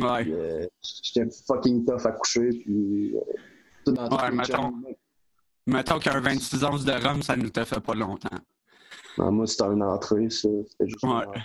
Ouais. 0.00 0.70
J'étais 0.80 1.28
fucking 1.46 1.84
tough 1.84 2.06
à 2.06 2.12
coucher. 2.12 2.48
Puis 2.48 3.14
dans 3.86 4.08
Ouais, 4.16 4.30
mettons. 5.66 5.98
qu'un 5.98 6.20
26 6.20 6.64
onces 6.64 6.84
de 6.84 6.92
rhum, 6.92 7.22
ça 7.22 7.36
nous 7.36 7.50
t'a 7.50 7.64
fait 7.64 7.80
pas 7.80 7.94
longtemps. 7.94 8.28
Non, 9.18 9.30
moi, 9.32 9.46
c'était 9.46 9.64
une 9.64 9.82
entrée, 9.82 10.30
ça. 10.30 10.48
C'était 10.68 10.88
juste 10.88 11.02
une 11.02 11.10
Ouais. 11.10 11.26
entrée. 11.26 11.40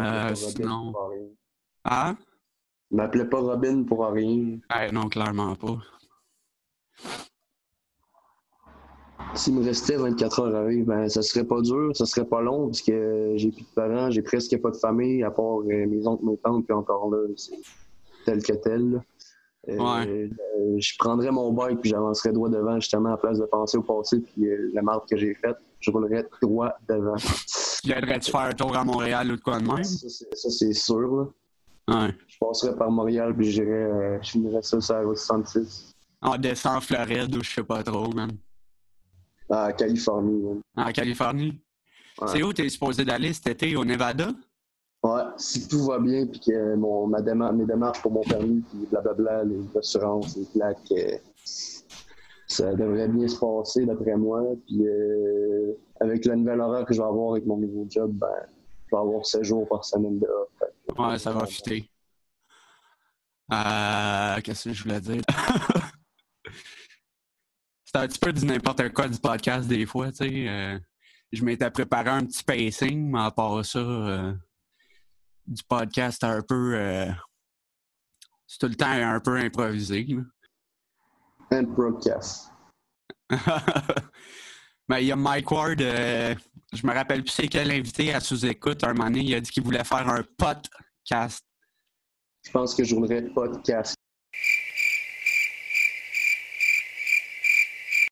Euh, 0.00 0.34
sinon. 0.34 0.92
Ah? 1.84 2.14
Je 2.90 2.96
m'appelais 2.96 3.24
pas 3.26 3.40
Robin 3.40 3.84
pour 3.84 4.04
rien. 4.06 4.58
Eh, 4.80 4.92
non, 4.92 5.08
clairement 5.08 5.54
pas. 5.54 5.78
S'il 9.34 9.54
me 9.54 9.64
restait 9.64 9.96
24 9.96 10.40
heures 10.40 10.56
à 10.56 10.64
vivre, 10.66 10.86
ben, 10.86 11.08
ça 11.08 11.20
serait 11.22 11.44
pas 11.44 11.60
dur, 11.60 11.94
ça 11.94 12.06
serait 12.06 12.26
pas 12.26 12.40
long, 12.40 12.66
parce 12.68 12.80
que 12.80 13.32
j'ai 13.36 13.50
plus 13.50 13.62
de 13.62 13.74
parents, 13.74 14.10
j'ai 14.10 14.22
presque 14.22 14.56
pas 14.60 14.70
de 14.70 14.76
famille, 14.76 15.22
à 15.22 15.30
part 15.30 15.58
euh, 15.60 15.86
mes 15.86 16.06
oncles, 16.06 16.24
mes 16.24 16.38
tantes, 16.38 16.64
puis 16.64 16.74
encore 16.74 17.10
là, 17.10 17.18
c'est 17.36 17.58
tel 18.24 18.42
que 18.42 18.52
tel. 18.54 18.92
là. 18.92 19.00
Euh, 19.68 19.76
Ouais. 19.78 20.06
euh, 20.08 20.78
je 20.78 20.92
prendrais 20.98 21.30
mon 21.32 21.52
bike, 21.52 21.80
puis 21.80 21.90
j'avancerais 21.90 22.32
droit 22.32 22.48
devant, 22.48 22.78
justement, 22.78 23.12
à 23.14 23.16
place 23.16 23.38
de 23.38 23.44
penser 23.46 23.76
au 23.78 23.82
passé, 23.82 24.20
puis 24.20 24.46
euh, 24.46 24.70
la 24.74 24.82
marque 24.82 25.08
que 25.08 25.16
j'ai 25.16 25.34
faite, 25.34 25.56
je 25.80 25.90
roulerais 25.90 26.24
droit 26.40 26.72
devant. 26.88 27.16
Viendrais-tu 27.84 28.30
faire 28.30 28.40
un 28.40 28.52
tour 28.52 28.76
à 28.76 28.84
Montréal 28.84 29.32
ou 29.32 29.36
de 29.36 29.40
quoi 29.40 29.58
de 29.58 29.66
même? 29.66 29.82
Ça, 29.84 30.50
c'est- 30.50 30.72
sûr, 30.72 31.00
là. 31.00 31.26
Ouais. 31.88 32.14
Je 32.26 32.36
passerais 32.40 32.76
par 32.76 32.90
Montréal, 32.90 33.34
puis 33.36 33.50
j'irais, 33.50 33.68
euh, 33.70 34.18
je 34.22 34.30
finirais 34.30 34.62
ça 34.62 34.80
sur 34.80 34.94
la 34.94 35.02
route 35.02 35.16
66, 35.18 35.92
On 36.22 36.36
descend 36.36 36.76
en 36.76 36.80
Floride 36.80 37.34
ou 37.36 37.42
je 37.42 37.50
sais 37.50 37.62
pas 37.62 37.82
trop, 37.82 38.08
man. 38.12 38.30
à 39.50 39.72
Californie. 39.72 40.42
man. 40.42 40.60
En 40.76 40.90
Californie? 40.92 41.60
Ouais. 42.20 42.28
C'est 42.28 42.42
où 42.42 42.52
t'es 42.52 42.68
supposé 42.68 43.04
d'aller 43.04 43.32
cet 43.32 43.46
été? 43.48 43.76
Au 43.76 43.84
Nevada? 43.84 44.30
Ouais, 45.06 45.22
si 45.36 45.68
tout 45.68 45.84
va 45.84 46.00
bien, 46.00 46.26
puis 46.26 46.40
que 46.40 46.74
mon, 46.74 47.06
ma 47.06 47.20
déma- 47.22 47.52
mes 47.54 47.64
démarches 47.64 48.02
pour 48.02 48.10
mon 48.10 48.22
permis, 48.22 48.60
puis 48.62 48.88
blablabla, 48.90 49.44
les 49.44 49.64
assurances, 49.78 50.36
les 50.36 50.46
plaques, 50.46 50.78
euh, 50.90 51.16
ça 52.48 52.74
devrait 52.74 53.06
bien 53.06 53.28
se 53.28 53.38
passer 53.38 53.86
d'après 53.86 54.16
moi. 54.16 54.42
Puis 54.66 54.84
euh, 54.84 55.74
avec 56.00 56.24
le 56.24 56.34
nouvel 56.34 56.60
horaire 56.60 56.84
que 56.84 56.92
je 56.92 57.00
vais 57.00 57.06
avoir 57.06 57.32
avec 57.34 57.46
mon 57.46 57.56
nouveau 57.56 57.86
job, 57.88 58.10
ben, 58.14 58.26
je 58.86 58.96
vais 58.96 59.00
avoir 59.00 59.24
7 59.24 59.44
jours 59.44 59.68
par 59.68 59.84
semaine 59.84 60.18
de 60.18 60.26
off. 60.26 60.48
Fait 60.58 61.00
Ouais, 61.00 61.18
ça 61.20 61.30
va 61.30 61.46
fitter. 61.46 61.88
Euh, 63.52 64.40
Qu'est-ce 64.42 64.70
que 64.70 64.74
je 64.74 64.82
voulais 64.82 65.00
dire? 65.00 65.22
C'est 67.84 67.96
un 67.96 68.08
petit 68.08 68.18
peu 68.18 68.32
du 68.32 68.44
n'importe 68.44 68.92
quoi 68.92 69.06
du 69.06 69.20
podcast 69.20 69.68
des 69.68 69.86
fois, 69.86 70.10
tu 70.10 70.16
sais. 70.16 70.80
je 71.30 71.44
m'étais 71.44 71.70
préparé 71.70 72.10
un 72.10 72.24
petit 72.24 72.42
pacing, 72.42 73.08
mais 73.12 73.20
à 73.20 73.30
part 73.30 73.64
ça, 73.64 74.34
du 75.46 75.62
podcast 75.64 76.22
un 76.24 76.42
peu. 76.42 76.74
euh, 76.74 77.10
c'est 78.46 78.58
tout 78.58 78.68
le 78.68 78.76
temps 78.76 78.86
un 78.86 79.20
peu 79.20 79.36
improvisé. 79.36 80.06
Un 81.50 81.62
broadcast. 81.64 82.50
Mais 84.88 85.02
il 85.02 85.06
y 85.06 85.12
a 85.12 85.16
Mike 85.16 85.50
Ward, 85.50 85.80
euh, 85.80 86.34
je 86.72 86.86
me 86.86 86.92
rappelle 86.92 87.22
plus 87.22 87.32
c'est 87.32 87.48
quel 87.48 87.70
invité 87.70 88.14
à 88.14 88.20
sous-écoute. 88.20 88.84
Un 88.84 88.94
moment 88.94 89.06
donné, 89.06 89.20
il 89.20 89.34
a 89.34 89.40
dit 89.40 89.50
qu'il 89.50 89.64
voulait 89.64 89.82
faire 89.84 90.08
un 90.08 90.22
podcast. 90.38 91.44
Je 92.44 92.50
pense 92.52 92.74
que 92.74 92.84
je 92.84 92.94
roulerais 92.94 93.22
podcast. 93.22 93.95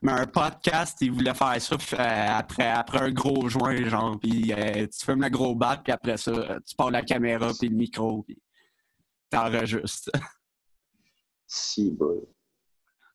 Mais 0.04 0.12
un 0.12 0.26
podcast, 0.26 0.98
il 1.00 1.12
voulait 1.12 1.32
faire 1.32 1.60
ça 1.62 1.76
euh, 1.76 2.38
après, 2.38 2.68
après 2.68 2.98
un 2.98 3.10
gros 3.10 3.48
joint, 3.48 3.88
genre. 3.88 4.20
Puis 4.20 4.52
euh, 4.52 4.86
tu 4.86 5.02
fumes 5.02 5.22
le 5.22 5.30
gros 5.30 5.54
bat, 5.54 5.80
puis 5.82 5.94
après 5.94 6.18
ça, 6.18 6.58
tu 6.66 6.76
pars 6.76 6.90
la 6.90 7.00
caméra, 7.00 7.50
puis 7.58 7.70
le 7.70 7.74
micro, 7.76 8.22
puis 8.22 8.38
t'enregistres. 9.30 10.10
Si, 11.46 11.90
boy. 11.90 12.18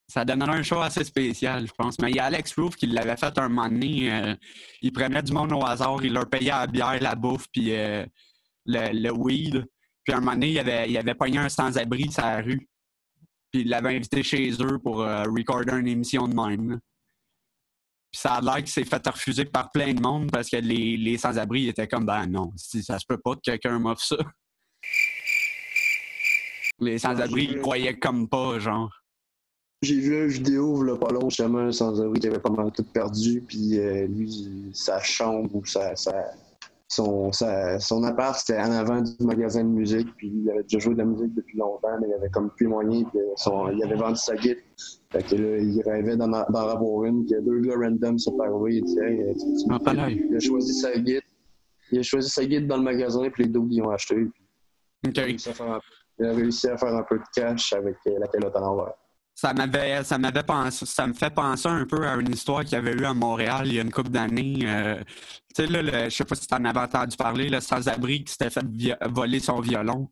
Ça 0.08 0.24
donnerait 0.24 0.60
un 0.60 0.64
show 0.64 0.80
assez 0.80 1.04
spécial, 1.04 1.68
je 1.68 1.74
pense. 1.74 2.00
Mais 2.00 2.10
il 2.10 2.16
y 2.16 2.20
a 2.20 2.26
Alex 2.26 2.56
Roof 2.56 2.76
qui 2.76 2.86
l'avait 2.88 3.18
fait 3.18 3.38
un 3.38 3.50
moment 3.50 3.68
donné. 3.68 4.14
euh, 4.14 4.36
il 4.82 4.94
prenait 4.94 5.22
du 5.22 5.34
monde 5.34 5.52
au 5.52 5.66
hasard, 5.66 5.98
il 6.04 6.14
leur 6.14 6.30
payait 6.30 6.52
la 6.52 6.68
bière, 6.68 7.02
la 7.02 7.16
bouffe, 7.16 7.48
puis 7.52 7.72
le, 7.72 8.06
le 8.66 9.12
weed. 9.12 9.66
Puis 10.04 10.14
un 10.14 10.20
moment 10.20 10.34
donné, 10.34 10.52
il 10.52 10.60
avait, 10.60 10.90
il 10.90 10.98
avait 10.98 11.16
pogné 11.16 11.40
un 11.40 11.50
sans-abri 11.50 12.10
sur 12.12 12.24
la 12.24 12.42
rue. 12.42 12.70
Puis 13.52 13.62
il 13.62 13.70
l'avait 13.70 13.96
invité 13.96 14.22
chez 14.24 14.52
eux 14.62 14.80
pour 14.84 15.02
euh, 15.02 15.24
recorder 15.24 15.74
une 15.80 15.88
émission 15.88 16.28
de 16.28 16.36
même. 16.36 16.80
Puis 18.12 18.22
ça 18.22 18.34
a 18.36 18.42
l'air 18.42 18.58
qu'il 18.58 18.70
s'est 18.70 18.86
fait 18.86 19.08
refuser 19.08 19.46
par 19.46 19.72
plein 19.72 19.94
de 19.94 20.02
monde 20.02 20.32
parce 20.32 20.50
que 20.50 20.58
les, 20.58 20.98
les 20.98 21.18
sans-abri 21.18 21.68
étaient 21.68 21.88
comme 21.88 22.06
ben 22.06 22.26
non, 22.28 22.52
si 22.56 22.84
ça 22.84 22.98
se 23.00 23.06
peut 23.08 23.20
pas 23.20 23.36
que 23.36 23.42
quelqu'un 23.44 23.78
m'offre 23.80 24.04
ça. 24.04 24.18
Les 26.80 26.98
sans-abri, 26.98 27.50
ils 27.52 27.60
croyaient 27.60 28.00
comme 28.00 28.30
pas, 28.30 28.58
genre. 28.60 28.90
J'ai 29.82 30.00
vu 30.00 30.24
une 30.24 30.28
vidéo, 30.30 30.82
là, 30.84 30.98
pas 30.98 31.10
long, 31.12 31.30
justement, 31.30 31.72
sans 31.72 32.02
abri 32.02 32.20
qui 32.20 32.28
avait 32.28 32.40
pas 32.40 32.50
mal 32.50 32.72
tout 32.72 32.84
perdu, 32.84 33.42
puis 33.48 33.78
euh, 33.80 34.08
lui, 34.08 34.72
sa 34.74 35.02
chambre 35.02 35.54
ou 35.56 35.66
sa, 35.66 35.96
sa- 35.96 36.34
son, 36.92 37.32
sa- 37.32 37.80
son 37.80 38.04
appart, 38.04 38.36
c'était 38.38 38.60
en 38.60 38.72
avant 38.72 39.02
du 39.02 39.12
magasin 39.24 39.64
de 39.64 39.70
musique, 39.70 40.08
puis 40.18 40.28
il 40.44 40.50
avait 40.50 40.64
déjà 40.64 40.80
joué 40.80 40.94
de 40.94 41.00
la 41.00 41.06
musique 41.06 41.34
depuis 41.36 41.58
longtemps, 41.58 41.98
mais 42.02 42.08
il 42.10 42.14
avait 42.16 42.30
comme 42.30 42.50
plus 42.50 42.68
moyen, 42.68 43.04
puis 43.04 43.20
son, 43.36 43.70
il 43.70 43.84
avait 43.84 43.96
vendu 43.96 44.16
sa 44.18 44.36
guitare. 44.36 44.64
Fait 45.12 45.24
que 45.24 45.36
là, 45.36 45.58
il 45.58 45.82
rêvait 45.86 46.18
d'en, 46.18 46.34
avoir 46.34 47.04
une, 47.06 47.26
puis 47.26 47.30
il 47.30 47.34
y 47.34 47.36
a 47.36 47.42
deux 47.42 47.60
gars 47.60 47.76
random 47.78 48.18
sont 48.18 48.40
arrivés, 48.40 48.78
il 48.78 48.84
dit, 48.84 49.00
hey, 49.00 49.34
tu, 49.34 49.40
tu- 49.40 49.70
Ah, 49.70 49.80
pas 49.80 49.94
là. 49.94 50.10
il 50.10 50.36
a 50.36 50.40
choisi 50.40 50.74
sa 50.74 50.92
guitare. 50.98 51.22
Il 51.92 52.00
a 52.00 52.02
choisi 52.04 52.30
sa 52.30 52.44
guitare 52.46 52.68
dans 52.68 52.78
le 52.78 52.84
magasin, 52.84 53.30
puis 53.30 53.44
les 53.44 53.50
deux, 53.50 53.62
ils 53.70 53.82
ont 53.84 53.90
acheté. 53.92 54.16
Puis 55.04 55.12
il 55.14 55.20
a 55.20 55.24
réussi 55.24 55.50
à 55.50 55.54
faire 55.54 55.72
un- 55.72 55.80
il 56.20 56.26
a 56.26 56.34
réussi 56.34 56.68
à 56.68 56.78
faire 56.78 56.96
un 56.96 57.04
peu 57.04 57.18
de 57.18 57.24
cash 57.34 57.72
avec 57.74 57.96
euh, 58.08 58.18
la 58.20 58.28
calotte 58.28 58.56
à 58.56 58.60
l'envers. 58.60 58.94
Ça 59.42 59.54
m'avait, 59.54 60.04
ça 60.04 60.18
m'avait 60.18 60.44
pensé, 60.44 60.86
ça 60.86 61.08
me 61.08 61.14
fait 61.14 61.30
penser 61.30 61.70
un 61.70 61.86
peu 61.86 62.06
à 62.06 62.16
une 62.16 62.30
histoire 62.34 62.60
qu'il 62.66 62.74
y 62.74 62.76
avait 62.76 62.92
eu 62.92 63.06
à 63.06 63.14
Montréal 63.14 63.68
il 63.68 63.74
y 63.76 63.80
a 63.80 63.84
une 63.84 63.92
couple 63.92 64.10
d'années. 64.10 64.60
euh, 64.66 65.02
tu 65.56 65.64
sais, 65.64 65.68
là, 65.68 65.82
le- 65.82 66.10
je 66.10 66.14
sais 66.14 66.26
pas 66.26 66.36
si 66.36 66.46
tu 66.46 66.54
en 66.54 66.66
avais 66.66 66.80
entendu 66.82 67.16
parler, 67.16 67.50
le 67.50 67.62
sans-abri 67.62 68.26
qui 68.26 68.34
s'était 68.34 68.50
fait 68.50 68.66
voler 69.10 69.40
son 69.40 69.62
violon. 69.62 70.12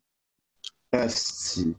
Ah, 0.93 1.09
si. 1.09 1.75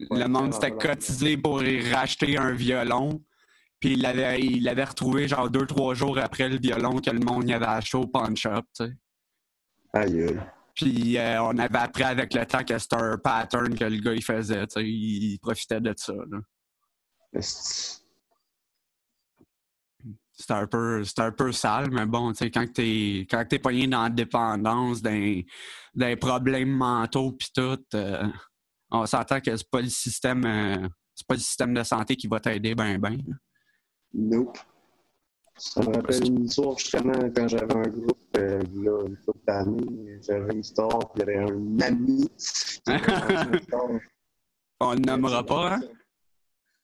le 0.00 0.26
monde 0.28 0.52
s'était 0.52 0.76
cotisé 0.76 1.38
pour 1.38 1.62
y 1.62 1.90
racheter 1.90 2.36
un 2.36 2.52
violon. 2.52 3.22
Puis 3.80 3.94
il 3.94 4.02
l'avait, 4.02 4.38
il 4.38 4.64
l'avait 4.64 4.84
retrouvé 4.84 5.26
genre 5.26 5.48
deux, 5.48 5.66
trois 5.66 5.94
jours 5.94 6.18
après 6.18 6.50
le 6.50 6.58
violon 6.58 7.00
que 7.00 7.08
le 7.10 7.20
monde 7.20 7.48
y 7.48 7.54
avait 7.54 7.64
acheté 7.64 7.96
au 7.96 8.06
pawn 8.06 8.36
shop, 8.36 8.60
tu 8.76 8.84
sais. 8.84 8.92
Aïe, 9.94 10.24
aïe. 10.24 10.40
Puis 10.82 11.16
euh, 11.18 11.42
on 11.42 11.56
avait 11.58 11.78
appris 11.78 12.02
avec 12.02 12.34
le 12.34 12.44
temps 12.44 12.64
que 12.64 12.76
c'était 12.78 12.96
un 12.96 13.18
pattern 13.18 13.74
que 13.74 13.84
le 13.84 13.98
gars 13.98 14.14
il 14.14 14.22
faisait. 14.22 14.64
Il 14.76 15.38
profitait 15.40 15.80
de 15.80 15.94
ça. 15.96 16.12
C'était 20.32 20.54
un 20.54 20.66
peu, 20.66 21.04
un 21.18 21.32
peu 21.32 21.52
sale, 21.52 21.90
mais 21.92 22.06
bon, 22.06 22.32
quand 22.32 22.72
t'es, 22.72 23.26
quand 23.30 23.44
t'es 23.48 23.58
pogné 23.58 23.86
dans 23.86 24.02
la 24.02 24.10
dépendance, 24.10 25.00
d'un, 25.00 25.40
d'un 25.94 26.16
problème 26.16 26.70
mentaux 26.70 27.32
pis 27.32 27.52
tout, 27.54 27.78
euh, 27.94 28.26
on 28.90 29.06
s'entend 29.06 29.40
que 29.40 29.56
c'est 29.56 29.70
pas 29.70 29.82
le 29.82 29.88
système, 29.88 30.44
euh, 30.44 30.88
c'est 31.14 31.26
pas 31.26 31.34
le 31.34 31.40
système 31.40 31.74
de 31.74 31.82
santé 31.84 32.16
qui 32.16 32.26
va 32.26 32.40
t'aider 32.40 32.74
ben 32.74 32.98
ben. 32.98 33.18
Nope. 34.14 34.58
Ça 35.56 35.80
me 35.82 35.94
rappelle 35.94 36.26
une 36.26 36.44
histoire 36.44 36.78
justement 36.78 37.12
quand 37.34 37.48
j'avais 37.48 37.74
un 37.74 37.82
groupe, 37.82 38.18
euh, 38.36 38.62
là, 38.74 39.06
une 39.06 39.16
couple 39.18 39.44
d'années, 39.46 40.18
j'avais 40.22 40.52
une 40.52 40.60
histoire, 40.60 41.12
puis 41.12 41.22
il 41.22 41.28
y 41.28 41.30
avait 41.30 41.38
un 41.38 41.80
ami. 41.80 42.30
On 44.80 44.94
le 44.94 45.00
nommera 45.00 45.44
pas, 45.44 45.74
hein? 45.74 45.80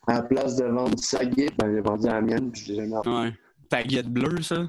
À 0.07 0.14
la 0.14 0.22
place 0.22 0.57
de 0.57 0.64
vendre 0.64 0.98
sa 0.98 1.24
guide, 1.24 1.52
ben, 1.59 1.76
a 1.76 1.81
vendu 1.81 2.07
la 2.07 2.20
mienne, 2.20 2.52
puis 2.52 2.62
je 2.62 2.72
l'ai 2.72 2.76
jamais. 2.76 3.09
Ouais. 3.09 3.33
Ta 3.68 3.83
guide 3.83 4.09
bleue, 4.09 4.40
ça? 4.42 4.66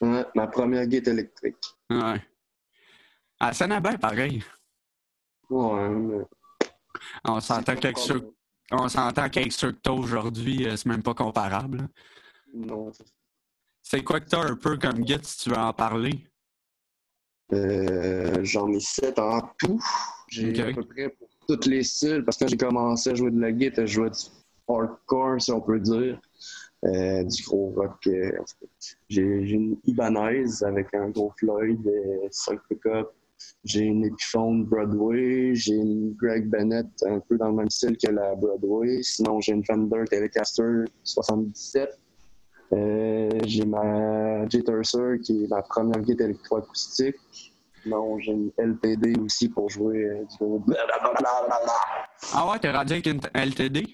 Ouais, 0.00 0.24
ma 0.34 0.46
première 0.46 0.86
guide 0.86 1.08
électrique. 1.08 1.56
Ouais. 1.90 2.22
Ah, 3.38 3.52
ça 3.52 3.66
n'a 3.66 3.80
bien 3.80 3.96
pareil. 3.96 4.42
Ouais, 5.50 5.88
mais... 5.90 6.24
On 7.24 7.40
s'entend 7.40 7.76
qu'avec 7.76 7.98
ceux, 7.98 8.32
on 8.72 8.88
s'entend 8.88 9.28
qu'avec 9.28 9.52
ceux 9.52 9.72
que 9.72 9.78
t'as 9.82 9.92
aujourd'hui, 9.92 10.66
euh, 10.66 10.76
c'est 10.76 10.86
même 10.86 11.02
pas 11.02 11.14
comparable. 11.14 11.88
Non. 12.54 12.90
C'est 12.92 13.04
quoi 14.04 14.20
que 14.20 14.28
t'as 14.28 14.42
un 14.50 14.56
peu 14.56 14.76
comme 14.78 15.00
guide 15.00 15.24
si 15.24 15.38
tu 15.44 15.50
veux 15.50 15.56
en 15.56 15.72
parler? 15.72 16.24
Euh, 17.52 18.42
J'en 18.42 18.68
ai 18.72 18.80
sept 18.80 19.18
en 19.18 19.40
tout. 19.58 19.80
J'ai 20.28 20.60
à 20.60 20.72
peu 20.72 20.82
près 20.84 21.08
pour 21.08 21.28
tous 21.46 21.68
les 21.68 21.82
styles, 21.84 22.24
parce 22.24 22.36
que 22.36 22.44
quand 22.44 22.50
j'ai 22.50 22.56
commencé 22.56 23.10
à 23.10 23.14
jouer 23.14 23.30
de 23.30 23.40
la 23.40 23.52
guitare, 23.52 23.86
je 23.86 23.92
jouais 23.92 24.10
du 24.10 24.16
hardcore, 24.68 25.40
si 25.40 25.52
on 25.52 25.60
peut 25.60 25.78
dire. 25.80 26.20
Euh, 26.84 27.24
du 27.24 27.42
gros 27.44 27.72
rock. 27.76 28.06
euh, 28.08 28.30
en 28.40 28.44
fait. 28.46 28.96
J'ai 29.08 29.22
une 29.22 29.76
Ibanez 29.84 30.62
avec 30.62 30.92
un 30.94 31.08
gros 31.10 31.32
Floyd, 31.38 31.80
5 32.30 32.60
pick-up. 32.68 33.10
J'ai 33.64 33.80
une 33.82 34.04
Epiphone 34.04 34.64
Broadway. 34.64 35.54
J'ai 35.54 35.74
une 35.74 36.14
Greg 36.14 36.48
Bennett, 36.48 36.86
un 37.06 37.20
peu 37.20 37.36
dans 37.38 37.48
le 37.48 37.54
même 37.54 37.70
style 37.70 37.96
que 37.96 38.10
la 38.10 38.34
Broadway. 38.34 39.02
Sinon, 39.02 39.40
j'ai 39.40 39.52
une 39.52 39.64
Fender 39.64 40.04
Telecaster 40.10 40.84
77. 41.04 41.98
Euh, 42.72 43.30
j'ai 43.44 43.64
ma 43.64 44.48
J-Tercer 44.48 45.20
qui 45.22 45.44
est 45.44 45.48
ma 45.48 45.62
première 45.62 46.00
guitare 46.02 46.26
électroacoustique. 46.28 47.52
Non, 47.84 48.18
j'ai 48.18 48.32
une 48.32 48.50
LTD 48.58 49.18
aussi 49.20 49.48
pour 49.48 49.70
jouer 49.70 50.04
euh, 50.04 50.24
du. 50.64 50.74
Ah 52.34 52.50
ouais, 52.50 52.58
t'es 52.58 52.70
rendu 52.72 52.94
avec 52.94 53.06
une 53.06 53.20
LTD? 53.34 53.86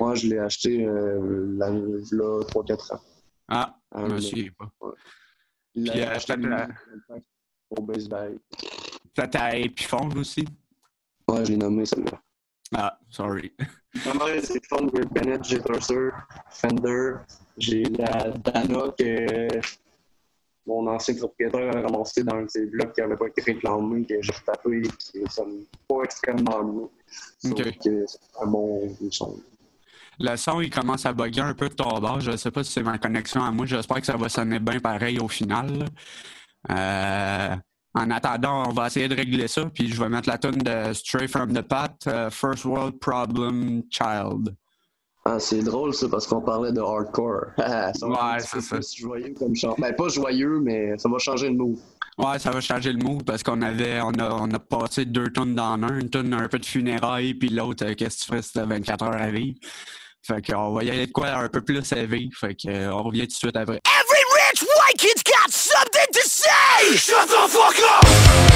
Moi, 0.00 0.16
je 0.16 0.26
l'ai 0.26 0.38
acheté 0.38 0.84
euh, 0.84 1.54
là, 1.56 1.70
là 1.70 2.42
3-4 2.46 2.94
ans. 2.94 3.00
Ah, 3.48 3.76
Ah, 3.92 4.00
je 4.08 4.12
me 4.14 4.20
souviens 4.20 4.50
pas. 4.58 4.70
Puis, 5.72 5.88
euh, 6.00 6.10
acheté 6.10 6.36
la- 6.36 6.68
au 7.70 7.82
baseball. 7.82 8.38
T'as 9.14 9.28
ta 9.28 9.56
Epiphone 9.56 10.18
aussi? 10.18 10.44
Ouais, 11.28 11.44
je 11.44 11.52
l'ai 11.52 11.56
nommé 11.56 11.86
celle-là. 11.86 12.20
Ah, 12.72 12.98
sorry. 13.10 13.52
Mère, 13.94 14.40
c'est 14.42 14.64
Fond 14.66 14.86
Greg 14.86 15.08
Bennett, 15.12 15.44
J-Tercer, 15.44 16.10
Fender. 16.50 17.14
J'ai 17.58 17.84
la 17.84 18.30
Dana 18.30 18.92
que 18.98 19.48
mon 20.66 20.86
ancien 20.88 21.14
propriétaire 21.14 21.76
a 21.76 21.80
ramassé 21.82 22.24
dans 22.24 22.36
un 22.36 22.42
de 22.44 22.48
ses 22.50 22.66
blocs 22.66 22.92
qui 22.94 23.00
n'avait 23.00 23.16
pas 23.16 23.26
été 23.28 23.42
réclamé, 23.42 24.04
que 24.06 24.14
j'ai 24.20 24.32
retapé, 24.32 24.82
qui 24.98 25.22
sonne 25.30 25.64
pas 25.86 26.02
extrêmement 26.04 26.64
bien. 26.64 26.88
Sauf 27.38 27.52
Ok. 27.52 27.78
que 27.84 28.06
c'est 28.06 28.18
un 28.40 28.46
bon 28.46 28.96
son. 29.10 29.40
Le 30.18 30.36
son, 30.36 30.60
il 30.60 30.70
commence 30.70 31.06
à 31.06 31.12
bugger 31.12 31.42
un 31.42 31.54
peu 31.54 31.68
de 31.68 31.74
ton 31.74 32.00
bord. 32.00 32.20
Je 32.20 32.36
sais 32.36 32.50
pas 32.50 32.64
si 32.64 32.72
c'est 32.72 32.82
ma 32.82 32.98
connexion 32.98 33.42
à 33.42 33.50
moi. 33.50 33.66
J'espère 33.66 33.98
que 34.00 34.06
ça 34.06 34.16
va 34.16 34.28
sonner 34.28 34.58
bien 34.58 34.80
pareil 34.80 35.18
au 35.18 35.28
final. 35.28 35.86
Euh, 36.70 37.56
en 37.94 38.10
attendant, 38.10 38.68
on 38.68 38.72
va 38.72 38.86
essayer 38.88 39.08
de 39.08 39.14
régler 39.14 39.48
ça. 39.48 39.64
Puis 39.74 39.92
je 39.92 40.00
vais 40.00 40.08
mettre 40.08 40.28
la 40.28 40.38
tune 40.38 40.58
de 40.62 40.92
Stray 40.92 41.28
from 41.28 41.52
the 41.52 41.62
Path, 41.62 41.94
euh, 42.06 42.30
First 42.30 42.64
World 42.64 42.98
Problem 42.98 43.82
Child. 43.90 44.54
Ah, 45.26 45.38
c'est 45.38 45.62
drôle 45.62 45.94
ça 45.94 46.06
parce 46.10 46.26
qu'on 46.26 46.42
parlait 46.42 46.70
de 46.72 46.80
hardcore. 46.80 47.46
Ça 47.56 47.92
va 48.02 48.08
Ouais, 48.08 48.38
être 48.38 48.54
un 48.54 48.58
petit 48.58 48.62
c'est 48.62 48.82
ça. 48.82 48.96
joyeux 48.98 49.34
comme 49.38 49.54
chant. 49.56 49.74
Ben, 49.78 49.94
pas 49.94 50.08
joyeux, 50.08 50.60
mais 50.62 50.98
ça 50.98 51.08
va 51.08 51.16
changer 51.18 51.48
le 51.48 51.54
mot. 51.56 51.74
Ouais, 52.18 52.38
ça 52.38 52.50
va 52.50 52.60
changer 52.60 52.92
le 52.92 52.98
mood 53.02 53.24
parce 53.24 53.42
qu'on 53.42 53.62
avait, 53.62 54.00
on 54.02 54.10
a, 54.18 54.30
on 54.34 54.50
a 54.50 54.58
passé 54.58 55.06
deux 55.06 55.30
tonnes 55.32 55.54
dans 55.54 55.72
un, 55.82 55.98
une 55.98 56.10
tonne 56.10 56.34
un 56.34 56.46
peu 56.48 56.58
de 56.58 56.66
funérailles, 56.66 57.32
puis 57.34 57.48
l'autre, 57.48 57.86
euh, 57.86 57.94
qu'est-ce 57.94 58.18
que 58.18 58.20
tu 58.20 58.26
ferais 58.26 58.42
si 58.42 58.52
t'as 58.52 58.66
24 58.66 59.02
heures 59.04 59.20
à 59.20 59.30
vivre? 59.30 59.56
Fait 60.22 60.42
qu'on 60.46 60.72
va 60.74 60.84
y 60.84 60.90
aller 60.90 61.06
de 61.06 61.12
quoi 61.12 61.30
un 61.38 61.48
peu 61.48 61.62
plus 61.62 61.90
élevé. 61.92 62.28
Fait 62.38 62.54
qu'on 62.54 63.02
revient 63.02 63.22
tout 63.22 63.26
de 63.28 63.32
suite 63.32 63.56
après. 63.56 63.80
Every 63.86 64.22
rich 64.50 64.62
white 64.62 64.98
kid's 64.98 65.22
got 65.24 65.50
something 65.50 66.12
to 66.12 66.20
say! 66.28 66.48
Shut 66.96 67.28
the 67.28 67.48
fuck 67.48 67.74
up! 67.82 68.53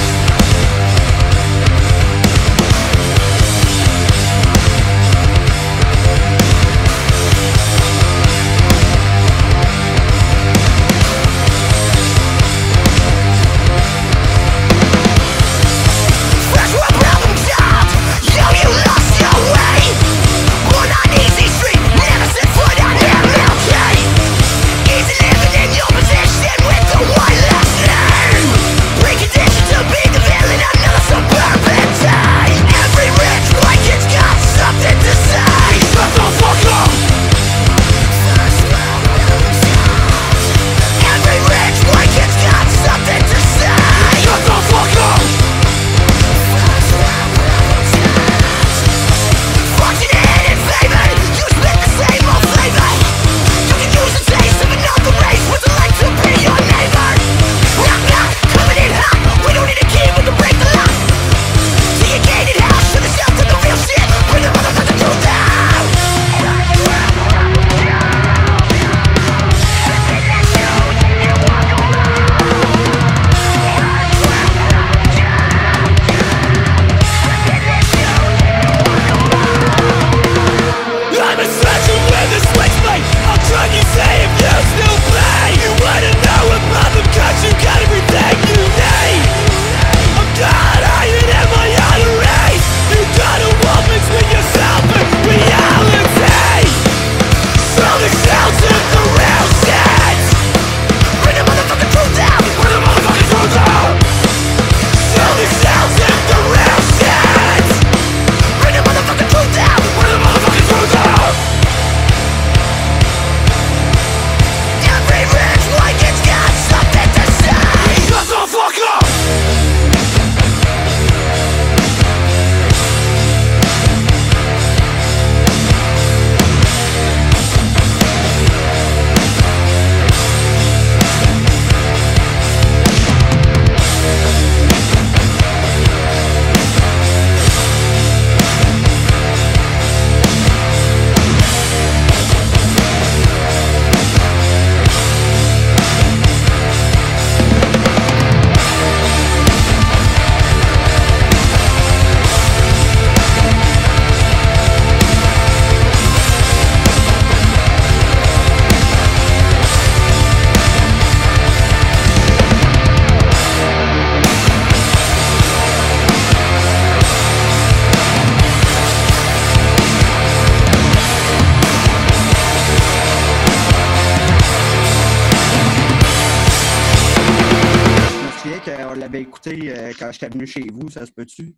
Venu 180.39 180.47
chez 180.47 180.67
vous, 180.71 180.89
ça 180.89 181.05
se 181.05 181.11
peut-tu? 181.11 181.55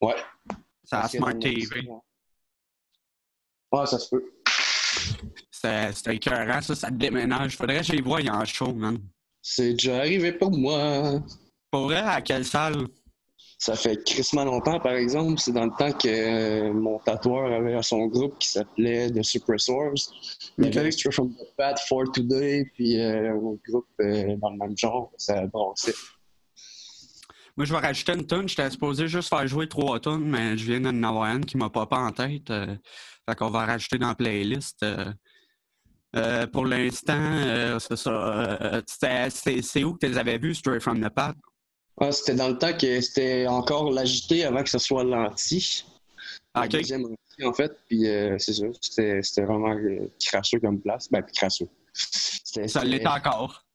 Ouais. 0.00 0.14
C'est 0.84 0.96
à 0.96 1.00
Parce 1.00 1.12
que 1.12 1.18
Smart 1.18 1.38
TV. 1.38 1.88
Ouais, 3.72 3.86
ça 3.86 3.98
se 3.98 4.08
peut. 4.08 4.24
C'était 5.50 5.92
c'était 5.92 6.16
écœurant, 6.16 6.60
ça, 6.62 6.74
ça 6.74 6.90
déménage. 6.90 7.56
Faudrait 7.56 7.78
que 7.78 7.84
j'y 7.84 8.00
voie 8.00 8.20
en 8.30 8.44
show, 8.44 8.72
man. 8.72 8.98
C'est 9.42 9.72
déjà 9.72 9.98
arrivé 9.98 10.32
pour 10.32 10.50
moi. 10.50 11.22
Pour 11.70 11.82
vrai, 11.82 11.98
à 11.98 12.20
quelle 12.20 12.44
salle? 12.44 12.86
Ça 13.58 13.76
fait 13.76 14.02
crissement 14.04 14.44
longtemps, 14.44 14.80
par 14.80 14.94
exemple. 14.94 15.38
C'est 15.38 15.52
dans 15.52 15.66
le 15.66 15.72
temps 15.78 15.92
que 15.92 16.08
euh, 16.08 16.72
mon 16.72 16.98
tatoueur 16.98 17.52
avait 17.52 17.80
son 17.82 18.06
group 18.06 18.38
qui 18.38 18.48
s'appelait 18.48 19.10
The 19.10 19.22
Suppressors. 19.22 19.92
Il 20.56 20.74
y 20.74 20.78
avait 20.78 20.90
from 21.12 21.34
the 21.34 21.56
Pat, 21.58 21.78
For 21.80 22.10
Today, 22.10 22.64
puis 22.74 22.98
euh, 22.98 23.32
un 23.32 23.36
autre 23.36 23.62
groupe 23.68 23.86
euh, 24.00 24.34
dans 24.36 24.50
le 24.50 24.56
même 24.56 24.76
genre. 24.78 25.12
Ça 25.18 25.46
brassait. 25.46 25.94
Moi, 27.60 27.66
je 27.66 27.74
vais 27.74 27.80
rajouter 27.80 28.14
une 28.14 28.26
tonne. 28.26 28.48
J'étais 28.48 28.70
supposé 28.70 29.06
juste 29.06 29.28
faire 29.28 29.46
jouer 29.46 29.68
trois 29.68 30.00
tonnes, 30.00 30.24
mais 30.24 30.56
je 30.56 30.64
viens 30.64 30.80
d'en 30.80 31.02
avoir 31.06 31.26
une 31.26 31.44
qui 31.44 31.58
m'a 31.58 31.68
pas 31.68 31.86
en 31.90 32.10
tête. 32.10 32.48
euh, 32.48 32.74
fait 33.28 33.36
qu'on 33.36 33.50
va 33.50 33.66
rajouter 33.66 33.98
dans 33.98 34.08
la 34.08 34.14
playlist. 34.14 34.82
euh. 34.82 35.12
Euh, 36.16 36.46
pour 36.46 36.64
l'instant, 36.64 37.12
euh, 37.20 37.78
c'est 37.78 37.96
ça. 37.98 38.80
c'est 39.60 39.84
où 39.84 39.92
que 39.92 40.06
tu 40.06 40.10
les 40.10 40.16
avais 40.16 40.38
vus, 40.38 40.54
Straight 40.54 40.80
from 40.80 41.04
the 41.06 41.10
Pat? 41.10 41.36
Ah, 42.00 42.10
c'était 42.12 42.34
dans 42.34 42.48
le 42.48 42.56
temps 42.56 42.72
que 42.72 42.98
c'était 43.02 43.46
encore 43.46 43.90
l'agité 43.90 44.44
avant 44.46 44.62
que 44.62 44.70
ce 44.70 44.78
soit 44.78 45.04
l'anti. 45.04 45.84
La 46.54 46.62
Ok. 46.62 46.68
deuxième 46.70 47.04
anti, 47.04 47.44
en 47.44 47.52
fait. 47.52 47.76
Puis 47.90 48.04
c'est 48.38 48.54
ça. 48.54 48.64
C'était 48.80 49.42
vraiment 49.44 49.76
crasseux 50.26 50.60
comme 50.60 50.80
place. 50.80 51.08
Ben, 51.10 51.22
puis 51.22 51.34
crasseux. 51.34 51.68
Ça 51.92 52.84
l'est 52.84 53.06
encore. 53.06 53.66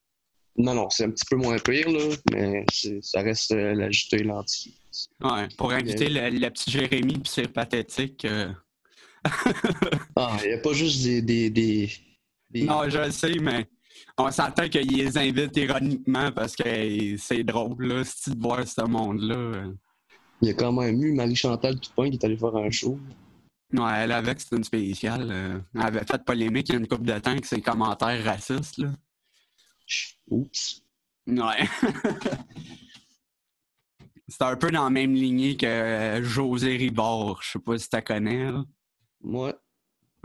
Non, 0.57 0.73
non, 0.73 0.89
c'est 0.89 1.03
un 1.05 1.09
petit 1.11 1.25
peu 1.29 1.35
moins 1.35 1.57
pire, 1.59 1.89
là. 1.89 2.15
Mais 2.31 2.65
ça 3.01 3.21
reste 3.21 3.51
euh, 3.51 3.73
l'agité, 3.73 4.23
l'anti. 4.23 4.73
Ouais, 5.21 5.47
pour 5.57 5.71
inviter 5.73 6.07
le, 6.09 6.29
le 6.29 6.49
petit 6.49 6.71
Jérémy 6.71 7.19
pis 7.19 7.29
c'est 7.29 7.47
pathétique. 7.49 8.23
euh, 8.25 8.49
Ah, 10.15 10.37
il 10.43 10.47
n'y 10.49 10.53
a 10.53 10.57
pas 10.59 10.73
juste 10.73 11.03
des. 11.03 11.21
des, 11.21 11.49
des, 11.49 11.91
des- 12.49 12.63
Non, 12.63 12.89
je 12.89 12.97
le 12.99 13.11
sais, 13.11 13.33
mais 13.41 13.65
on 14.17 14.31
s'entend 14.31 14.69
qu'ils 14.69 14.87
les 14.97 15.17
invitent 15.17 15.57
ironiquement 15.57 16.31
parce 16.31 16.55
que 16.55 17.17
c'est 17.17 17.43
drôle, 17.43 17.85
là, 17.85 18.03
si 18.05 18.31
de 18.35 18.39
voir 18.41 18.65
ce 18.67 18.81
monde-là. 18.81 19.65
Il 20.41 20.47
y 20.49 20.51
a 20.51 20.53
quand 20.53 20.71
même 20.71 21.01
eu 21.03 21.13
Marie-Chantal 21.13 21.79
Toupin 21.79 22.09
qui 22.09 22.15
est 22.17 22.23
allée 22.25 22.37
faire 22.37 22.55
un 22.55 22.69
show. 22.69 22.97
Ouais, 23.73 23.91
elle 23.97 24.11
avec, 24.11 24.39
c'est 24.39 24.55
une 24.55 24.63
spéciale. 24.63 25.27
euh, 25.31 25.59
Elle 25.73 25.81
avait 25.81 26.05
fait 26.09 26.23
polémique 26.23 26.69
il 26.69 26.73
y 26.73 26.75
a 26.75 26.79
une 26.79 26.87
couple 26.87 27.05
de 27.05 27.17
temps 27.19 27.31
avec 27.31 27.45
ses 27.45 27.61
commentaires 27.61 28.23
racistes, 28.23 28.77
là. 28.77 28.89
Oups. 30.29 30.81
Ouais. 31.27 31.67
c'est 34.27 34.41
un 34.41 34.55
peu 34.55 34.71
dans 34.71 34.85
la 34.85 34.89
même 34.89 35.13
lignée 35.13 35.57
que 35.57 35.65
euh, 35.65 36.23
José 36.23 36.77
Ribard. 36.77 37.41
Je 37.41 37.51
sais 37.51 37.59
pas 37.59 37.77
si 37.77 37.89
tu 37.89 38.01
connais, 38.01 38.51
là. 38.51 38.63
Moi, 39.21 39.53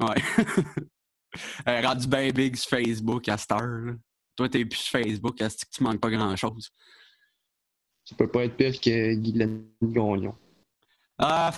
Ouais. 0.01 0.23
Elle 1.67 1.85
est 1.85 1.87
rendue 1.87 2.09
bien 2.09 2.31
big 2.31 2.57
sur 2.57 2.71
Facebook 2.71 3.29
à 3.29 3.37
cette 3.37 3.53
heure, 3.53 3.61
là. 3.61 3.93
Toi, 4.37 4.49
t'es 4.49 4.65
plus 4.65 4.79
sur 4.79 5.01
Facebook, 5.01 5.41
est-ce 5.41 5.67
que 5.67 5.71
tu 5.71 5.83
manques 5.83 6.01
pas 6.01 6.11
grand-chose? 6.11 6.73
ça 8.05 8.17
peut 8.17 8.29
pas 8.29 8.45
être 8.45 8.57
pire 8.57 8.81
que 8.81 9.15
Guylaine 9.15 9.67
Gagnon. 9.81 10.35
Ah, 11.19 11.53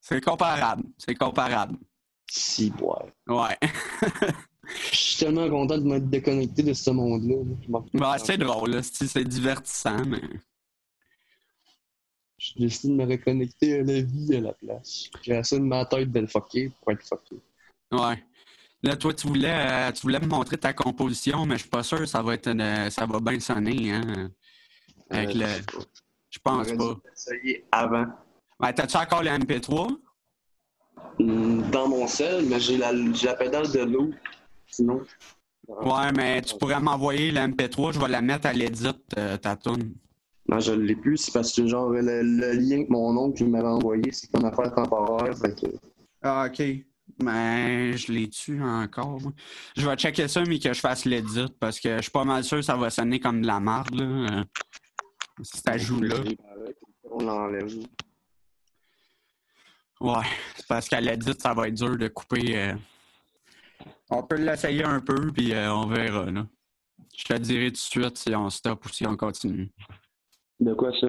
c'est 0.00 0.20
comparable. 0.20 0.84
C'est 0.98 1.14
comparable. 1.14 1.76
Si, 2.28 2.70
boire. 2.70 3.06
Ouais. 3.28 3.56
Je 4.90 4.96
suis 4.96 5.24
tellement 5.24 5.48
content 5.48 5.78
de 5.78 5.84
m'être 5.84 6.08
déconnecté 6.08 6.62
de 6.62 6.72
ce 6.72 6.90
monde-là. 6.90 7.36
Je 7.92 7.98
Ouais, 7.98 8.18
c'est 8.18 8.38
drôle. 8.38 8.82
C'est 8.82 9.24
divertissant, 9.24 10.04
mais. 10.06 10.20
J'ai 12.38 12.60
décidé 12.60 12.92
de 12.92 12.98
me 12.98 13.06
reconnecter 13.10 13.80
à 13.80 13.82
la 13.84 14.00
vie 14.00 14.36
à 14.36 14.40
la 14.40 14.52
place. 14.52 15.08
J'ai 15.22 15.36
assez 15.36 15.58
de 15.58 15.64
ma 15.64 15.84
tête 15.86 16.10
de 16.10 16.20
le 16.20 16.26
fucker 16.26 16.70
pour 16.80 16.92
être 16.92 17.06
fucké. 17.06 17.36
Ouais. 17.92 18.22
Là, 18.82 18.96
toi, 18.96 19.14
tu 19.14 19.28
voulais, 19.28 19.52
euh, 19.54 19.92
tu 19.92 20.02
voulais 20.02 20.18
me 20.18 20.26
montrer 20.26 20.58
ta 20.58 20.72
composition, 20.72 21.46
mais 21.46 21.54
je 21.54 21.60
suis 21.60 21.70
pas 21.70 21.84
sûr 21.84 21.98
que 21.98 22.06
ça 22.06 22.20
va 22.20 22.34
être 22.34 22.48
une- 22.48 22.90
ça 22.90 23.06
va 23.06 23.20
bien 23.20 23.38
sonner, 23.38 23.92
hein. 23.92 24.30
Avec 25.08 25.36
Euh, 25.36 25.40
le. 25.40 25.86
Je 26.30 26.38
pense 26.42 26.72
pas. 26.72 26.96
essayer 27.14 27.64
avant. 27.70 28.06
Ouais, 28.58 28.72
t'as-tu 28.72 28.96
encore 28.96 29.22
le 29.22 29.30
MP3? 29.30 29.88
Hmm, 31.20 31.70
Dans 31.70 31.88
mon 31.88 32.06
sel, 32.08 32.44
mais 32.46 32.58
j'ai 32.58 32.76
la, 32.78 32.92
j'ai 33.12 33.26
la 33.26 33.34
pédale 33.34 33.70
de 33.70 33.80
l'eau. 33.80 34.10
Sinon. 34.72 35.02
Ouais, 35.68 36.10
mais 36.16 36.42
tu 36.42 36.56
pourrais 36.58 36.80
m'envoyer 36.80 37.30
le 37.30 37.40
MP3, 37.40 37.92
je 37.92 38.00
vais 38.00 38.08
la 38.08 38.20
mettre 38.20 38.46
à 38.48 38.52
l'édit, 38.52 38.88
euh, 39.16 39.36
ta. 39.36 39.56
Non, 40.48 40.58
je 40.58 40.72
l'ai 40.72 40.96
plus. 40.96 41.18
C'est 41.18 41.32
parce 41.32 41.52
que 41.54 41.66
genre 41.68 41.90
le, 41.90 42.00
le 42.22 42.52
lien 42.52 42.84
que 42.84 42.90
mon 42.90 43.16
oncle 43.16 43.44
m'avait 43.46 43.68
envoyé, 43.68 44.10
c'est 44.10 44.28
comme 44.32 44.44
affaire 44.44 44.74
temporaire. 44.74 45.36
Fait 45.38 45.54
que 45.54 45.66
Ah, 46.20 46.48
ok. 46.48 46.62
Mais 47.22 47.96
je 47.96 48.10
l'ai 48.10 48.28
tu 48.28 48.60
encore. 48.62 49.20
moi. 49.20 49.32
Je 49.76 49.88
vais 49.88 49.94
checker 49.96 50.26
ça, 50.26 50.42
mais 50.48 50.58
que 50.58 50.72
je 50.72 50.80
fasse 50.80 51.04
l'édit, 51.04 51.46
parce 51.60 51.78
que 51.78 51.96
je 51.98 52.02
suis 52.02 52.10
pas 52.10 52.24
mal 52.24 52.42
sûr 52.42 52.56
que 52.58 52.62
ça 52.64 52.76
va 52.76 52.90
sonner 52.90 53.20
comme 53.20 53.42
de 53.42 53.46
la 53.46 53.60
marde, 53.60 53.94
là. 53.94 54.04
euh, 54.04 54.44
Si 55.42 55.58
ça 55.60 55.76
joue 55.78 56.00
là. 56.00 56.16
On 57.04 57.18
l'enlève. 57.22 57.70
Ouais, 60.00 60.24
c'est 60.56 60.66
parce 60.66 60.88
qu'à 60.88 61.00
l'édit, 61.00 61.32
ça 61.38 61.54
va 61.54 61.68
être 61.68 61.74
dur 61.74 61.96
de 61.96 62.08
couper. 62.08 62.56
euh. 62.58 62.74
On 64.14 64.22
peut 64.22 64.36
l'essayer 64.36 64.84
un 64.84 65.00
peu, 65.00 65.32
puis 65.32 65.54
euh, 65.54 65.72
on 65.72 65.86
verra, 65.86 66.30
là. 66.30 66.46
Je 67.16 67.24
te 67.24 67.32
dirai 67.38 67.68
tout 67.68 67.72
de 67.72 67.76
suite 67.78 68.18
si 68.18 68.34
on 68.34 68.50
stop 68.50 68.84
ou 68.84 68.88
si 68.90 69.06
on 69.06 69.16
continue. 69.16 69.70
De 70.60 70.74
quoi 70.74 70.92
ça? 71.00 71.06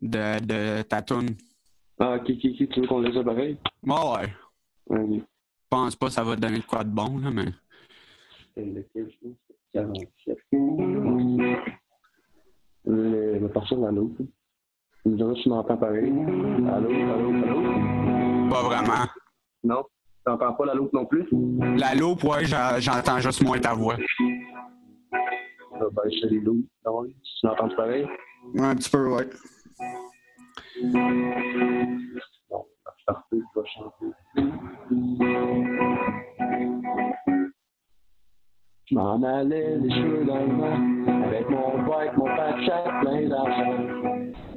De, 0.00 0.38
de 0.44 0.82
ta 0.82 1.02
tune. 1.02 1.36
Ah, 1.98 2.14
ok, 2.14 2.30
ok, 2.30 2.44
ok. 2.44 2.68
Tu 2.68 2.80
veux 2.80 2.86
qu'on 2.86 3.00
laisse 3.00 3.14
ça 3.14 3.24
pareil? 3.24 3.58
Ouais, 3.82 3.94
ouais. 3.94 4.32
Ouais, 4.86 5.18
Je 5.18 5.24
pense 5.68 5.96
pas 5.96 6.06
que 6.06 6.12
ça 6.12 6.22
va 6.22 6.36
te 6.36 6.40
donner 6.40 6.58
de 6.60 6.64
quoi 6.64 6.84
de 6.84 6.90
bon, 6.90 7.18
là, 7.18 7.30
mais. 7.32 7.52
Je 12.86 13.38
vais 13.38 13.48
partir 13.48 13.78
dans 13.78 13.90
l'autre. 13.90 14.22
Tu 15.02 15.08
me 15.08 15.16
diras 15.16 15.34
si 15.34 15.42
tu 15.42 15.48
m'entends 15.48 15.76
pareil. 15.76 16.10
Allô, 16.10 16.90
allô, 16.90 17.30
allô? 17.30 18.50
Pas 18.50 18.62
vraiment. 18.62 19.04
Non? 19.64 19.84
Tu 20.26 20.30
n'entends 20.30 20.54
pas 20.54 20.64
la 20.66 20.74
loupe 20.74 20.92
non 20.92 21.04
plus? 21.04 21.26
La 21.78 21.94
loupe, 21.94 22.24
ouais, 22.24 22.44
j'en- 22.46 22.78
j'entends 22.78 23.18
juste 23.18 23.42
moins 23.44 23.58
ta 23.58 23.74
voix. 23.74 23.96
Ah, 25.74 25.84
ben, 25.92 26.02
c'est 26.20 26.30
les 26.30 26.40
loups. 26.40 26.64
Non, 26.86 27.04
tu 27.04 27.46
m'entends 27.46 27.68
pareil? 27.76 28.06
Un 28.58 28.74
petit 28.74 28.90
peu, 28.90 29.08
ouais. 29.08 29.28
Non, 30.82 32.64
je 32.98 33.04
partais, 33.06 33.22
je 33.32 33.60
vais 33.60 33.66
chanter. 33.74 34.06
Je 38.86 38.94
m'en 38.94 39.22
allais 39.22 39.76
les 39.78 39.90
cheveux 39.90 40.24
dans 40.24 40.40
le 40.40 40.54
vent, 40.56 41.24
avec 41.24 41.48
mon 41.50 41.82
bike, 41.86 42.16
mon 42.16 42.26
pack 42.36 42.56
plein 43.00 43.28
d'argent. 43.28 43.78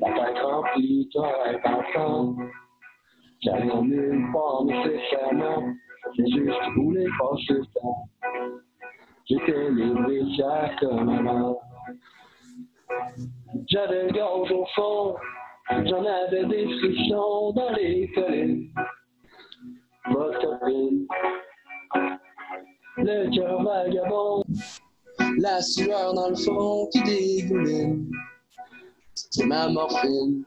La 0.01 0.07
tête 0.13 0.37
remplie, 0.43 1.09
toi 1.13 1.29
et 1.51 1.57
ensemble. 1.67 2.45
En 3.45 4.65
nécessairement, 4.65 5.73
c'est 6.15 6.27
juste 6.27 6.45
que 6.45 6.51
je 6.51 6.81
voulais 6.81 7.05
passer 7.19 7.53
le 7.53 7.65
temps. 7.79 8.09
J'étais 9.29 9.71
libre 9.71 10.09
et 10.09 10.23
fier 10.35 10.75
comme 10.79 11.09
avant. 11.09 11.59
J'avais 13.67 14.07
le 14.07 14.11
gaz 14.11 14.51
au 14.51 14.65
fond, 14.75 15.15
j'en 15.69 16.03
avais 16.03 16.45
des 16.45 16.65
frissons 16.79 17.51
dans 17.53 17.71
les 17.73 18.09
collines. 18.15 18.71
Votre 20.09 20.59
copine, 20.59 21.07
le 22.97 23.35
cœur 23.35 23.61
vagabond, 23.61 24.43
la 25.37 25.61
sueur 25.61 26.13
dans 26.13 26.29
le 26.29 26.35
fond 26.35 26.87
qui 26.91 27.03
dégouline. 27.03 28.09
C'est 29.13 29.45
ma 29.45 29.67
morphine. 29.69 30.43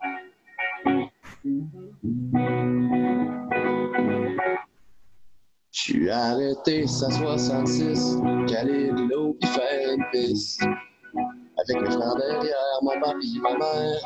J'suis 5.72 6.10
arrêté, 6.10 6.86
ça 6.86 7.10
66, 7.10 8.18
caler 8.46 8.90
de 8.92 9.08
l'eau 9.08 9.32
pis 9.40 9.46
faire 9.46 9.94
une 9.94 10.04
piste. 10.12 10.62
Avec 10.62 11.80
mes 11.80 11.90
frères 11.90 12.16
derrière, 12.16 12.80
mon 12.82 13.00
papy, 13.00 13.40
ma 13.40 13.56
mère. 13.56 14.02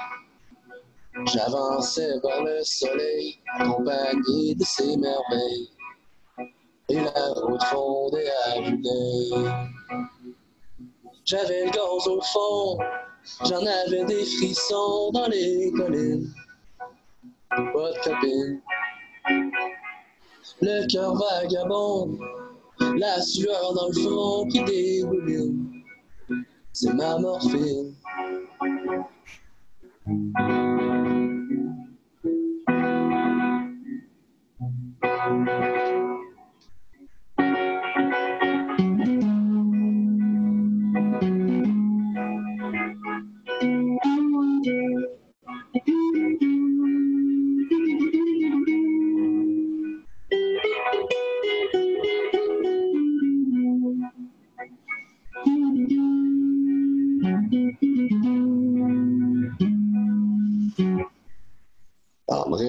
J'avançais 1.26 2.20
vers 2.22 2.44
le 2.44 2.62
soleil, 2.62 3.40
accompagné 3.58 4.54
de 4.54 4.64
ses 4.64 4.96
merveilles. 4.96 5.70
Et 6.88 7.00
la 7.00 7.32
route 7.34 7.64
fondait 7.64 8.30
à 8.46 8.60
d'œil. 8.60 9.32
J'avais 11.24 11.64
le 11.64 11.70
gaz 11.72 12.06
au 12.06 12.20
fond, 12.20 12.78
j'en 13.44 13.66
avais 13.66 14.04
des 14.04 14.24
frissons 14.24 15.10
dans 15.12 15.26
les 15.26 15.72
collines 15.72 16.32
votre 17.62 18.02
copine. 18.02 18.60
Le 20.60 20.86
cœur 20.90 21.14
vagabond, 21.14 22.18
la 22.96 23.20
sueur 23.20 23.74
dans 23.74 23.88
le 23.88 23.92
front 23.92 24.48
qui 24.48 24.64
dégouline. 24.64 25.82
C'est 26.72 26.92
ma 26.92 27.18
morphine. 27.18 27.94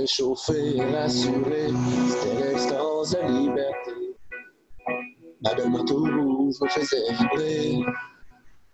Réchauffé, 0.06 0.80
rassuré, 0.94 1.66
c'était 2.10 2.36
l'extase 2.40 3.10
de 3.10 3.40
liberté. 3.40 4.16
Ma 5.42 5.56
belle 5.56 5.72
rouge 5.72 6.54
me 6.62 6.70
faisait 6.70 7.12
vibrer. 7.12 7.80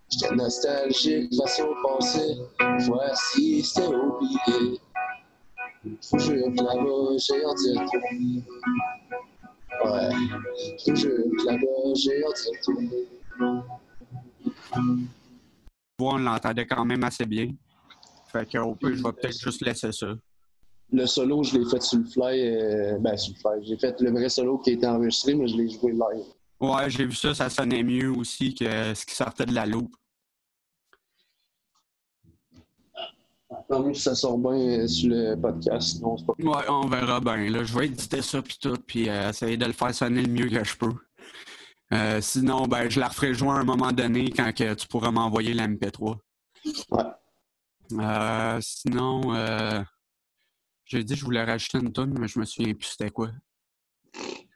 J'étais 0.10 0.36
nostalgique 0.36 1.34
face 1.34 1.62
au 1.62 1.74
passé. 1.88 2.36
Voici, 2.80 3.64
c'était 3.64 3.88
oublié. 3.88 4.82
Faut 6.02 6.18
que 6.18 6.22
je 6.22 6.34
là-bas, 6.34 7.18
j'ai 7.18 7.40
d'y 7.40 7.80
retourner. 7.80 8.44
Ouais, 9.86 10.10
faut 10.84 10.92
que 10.92 11.00
je 11.00 11.46
là-bas, 11.46 11.94
j'ai 11.96 12.24
retourner. 12.26 13.08
voix, 15.98 16.14
on 16.16 16.18
l'entendait 16.18 16.68
quand 16.68 16.84
même 16.84 17.06
assez 17.06 17.26
bien. 17.26 17.48
Fait 18.34 18.46
qu'on 18.52 18.76
peut, 18.76 18.94
je 18.94 19.02
vais 19.02 19.14
peut-être 19.14 19.40
juste 19.40 19.66
laisser 19.66 19.94
ça. 19.94 20.08
Le 20.92 21.06
solo, 21.06 21.44
je 21.44 21.58
l'ai 21.58 21.70
fait 21.70 21.82
sur 21.82 22.00
le 22.00 22.06
fly. 22.06 22.40
euh, 22.42 22.98
ben, 23.00 23.16
sur 23.18 23.34
le 23.34 23.40
fly. 23.40 23.68
J'ai 23.68 23.78
fait 23.78 24.00
le 24.02 24.12
vrai 24.12 24.30
solo 24.30 24.58
qui 24.58 24.72
a 24.72 24.74
été 24.74 24.88
enregistré, 24.88 25.34
mais 25.36 25.48
je 25.48 25.56
l'ai 25.56 25.70
joué 25.70 25.94
live. 25.94 26.26
Ouais, 26.60 26.90
j'ai 26.90 27.06
vu 27.06 27.16
ça, 27.16 27.34
ça 27.34 27.50
sonnait 27.50 27.84
mieux 27.84 28.12
aussi 28.12 28.54
que 28.54 28.94
ce 28.94 29.06
qui 29.06 29.16
sortait 29.16 29.46
de 29.46 29.54
la 29.54 29.66
loupe. 29.66 29.96
Si 33.94 34.02
ça 34.02 34.16
sort 34.16 34.38
bien 34.38 34.52
euh, 34.82 34.88
sur 34.88 35.10
le 35.10 35.36
podcast. 35.36 36.02
Non, 36.02 36.18
c'est 36.18 36.26
pas 36.26 36.34
Ouais, 36.40 36.66
on 36.70 36.88
verra 36.88 37.20
bien. 37.20 37.50
Là, 37.50 37.64
je 37.64 37.78
vais 37.78 37.86
éditer 37.86 38.22
ça 38.22 38.42
puis 38.42 38.58
tout, 38.62 38.76
puis 38.86 39.10
euh, 39.10 39.30
essayer 39.30 39.56
de 39.58 39.66
le 39.66 39.72
faire 39.72 39.94
sonner 39.94 40.22
le 40.22 40.28
mieux 40.30 40.50
que 40.50 40.64
je 40.64 40.76
peux. 40.76 40.94
Euh, 41.94 42.22
sinon, 42.22 42.68
ben, 42.68 42.90
je 42.90 43.00
la 43.00 43.08
referai 43.08 43.34
jouer 43.34 43.50
à 43.50 43.54
un 43.56 43.64
moment 43.64 43.92
donné 43.92 44.30
quand 44.32 44.54
que 44.54 44.74
tu 44.74 44.88
pourras 44.88 45.12
m'envoyer 45.12 45.54
la 45.54 45.68
MP3. 45.68 46.18
Ouais. 46.92 48.60
Sinon, 48.62 49.34
j'ai 50.92 51.06
dit 51.06 51.14
que 51.14 51.20
je 51.20 51.26
voulais 51.26 51.44
rajouter 51.44 51.78
une 51.78 51.94
tonne, 51.94 52.14
mais 52.20 52.28
je 52.28 52.38
me 52.38 52.44
souviens 52.44 52.74
plus 52.74 52.90
c'était 52.90 53.12
quoi. 53.12 53.30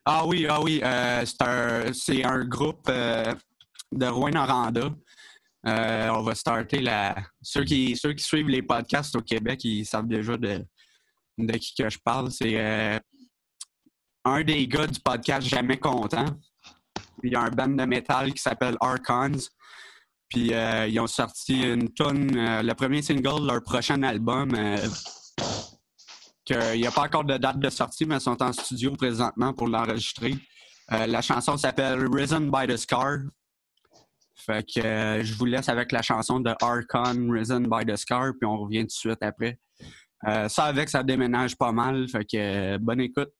Ah 0.03 0.25
oui, 0.25 0.45
ah 0.49 0.61
oui, 0.61 0.81
euh, 0.83 1.25
c'est 1.25 2.23
un, 2.23 2.29
un 2.29 2.45
groupe 2.45 2.87
euh, 2.89 3.33
de 3.91 4.05
Rouen-Noranda. 4.05 4.93
Euh, 5.65 6.09
on 6.09 6.23
va 6.23 6.35
starter 6.35 6.81
la. 6.81 7.15
Ceux 7.41 7.63
qui, 7.63 7.95
ceux 7.95 8.13
qui 8.13 8.23
suivent 8.23 8.49
les 8.49 8.61
podcasts 8.61 9.15
au 9.15 9.21
Québec, 9.21 9.63
ils 9.63 9.85
savent 9.85 10.07
déjà 10.07 10.35
de, 10.35 10.63
de 11.37 11.53
qui 11.53 11.73
que 11.73 11.89
je 11.89 11.97
parle. 12.03 12.29
C'est 12.31 12.99
un 14.25 14.43
des 14.43 14.67
gars 14.67 14.87
du 14.87 14.99
podcast 14.99 15.47
Jamais 15.47 15.77
Content. 15.77 16.25
Il 17.23 17.31
y 17.31 17.35
a 17.35 17.41
un 17.41 17.49
band 17.49 17.69
de 17.69 17.85
métal 17.85 18.33
qui 18.33 18.41
s'appelle 18.41 18.75
Archons. 18.81 19.39
Puis 20.27 20.51
ils 20.51 20.99
ont 20.99 21.07
sorti 21.07 21.61
une 21.61 21.93
tonne, 21.93 22.61
le 22.61 22.73
premier 22.73 23.01
single 23.01 23.47
leur 23.47 23.63
prochain 23.63 24.03
album. 24.03 24.53
Euh, 26.51 26.71
que 26.71 26.75
il 26.75 26.81
n'y 26.81 26.87
a 26.87 26.91
pas 26.91 27.03
encore 27.03 27.23
de 27.23 27.37
date 27.37 27.59
de 27.59 27.69
sortie, 27.69 28.05
mais 28.05 28.19
sont 28.19 28.41
en 28.41 28.51
studio 28.53 28.91
présentement 28.91 29.53
pour 29.53 29.67
l'enregistrer. 29.67 30.35
Euh, 30.91 31.07
la 31.07 31.21
chanson 31.21 31.57
s'appelle 31.57 32.07
Risen 32.11 32.51
by 32.51 32.67
the 32.67 32.77
Scar. 32.77 33.17
Euh, 34.49 35.23
je 35.23 35.33
vous 35.35 35.45
laisse 35.45 35.69
avec 35.69 35.91
la 35.91 36.01
chanson 36.01 36.39
de 36.39 36.53
Archon, 36.61 37.29
Risen 37.29 37.67
by 37.67 37.85
the 37.85 37.95
Scar, 37.95 38.33
puis 38.39 38.45
on 38.45 38.57
revient 38.57 38.81
tout 38.81 38.87
de 38.87 38.91
suite 38.91 39.23
après. 39.23 39.59
Euh, 40.27 40.47
ça 40.47 40.65
avec, 40.65 40.89
ça 40.89 41.03
déménage 41.03 41.55
pas 41.55 41.71
mal. 41.71 42.07
Fait 42.09 42.25
que 42.25 42.77
bonne 42.77 43.01
écoute. 43.01 43.31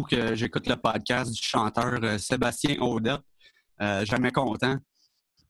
Surtout 0.00 0.04
que 0.04 0.34
j'écoute 0.34 0.66
le 0.68 0.76
podcast 0.76 1.32
du 1.32 1.42
chanteur 1.42 1.98
euh, 2.02 2.18
Sébastien 2.18 2.76
Audette. 2.80 3.20
Euh, 3.80 4.04
jamais 4.04 4.30
content. 4.30 4.76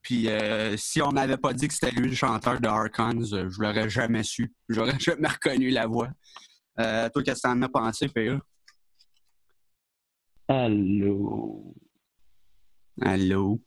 Puis 0.03 0.28
euh, 0.28 0.76
si 0.76 1.03
on 1.03 1.11
m'avait 1.11 1.36
pas 1.36 1.53
dit 1.53 1.68
que 1.68 1.74
c'était 1.74 1.90
lui 1.90 2.09
le 2.09 2.14
chanteur 2.14 2.61
de 2.61 2.68
Archons, 2.68 3.32
euh, 3.32 3.51
je 3.51 3.61
l'aurais 3.61 3.90
jamais 3.90 4.22
su. 4.22 4.53
J'aurais 4.68 4.98
jamais 5.01 5.28
reconnu 5.28 5.70
la 5.70 5.86
voix. 5.86 6.09
Euh, 6.78 7.09
toi, 7.11 7.22
qu'est-ce 7.22 7.42
que 7.42 7.48
t'en 7.48 7.62
as 7.62 7.68
pensé, 7.68 8.09
PA? 8.09 8.38
Allô? 10.48 11.74
Allô? 13.03 13.61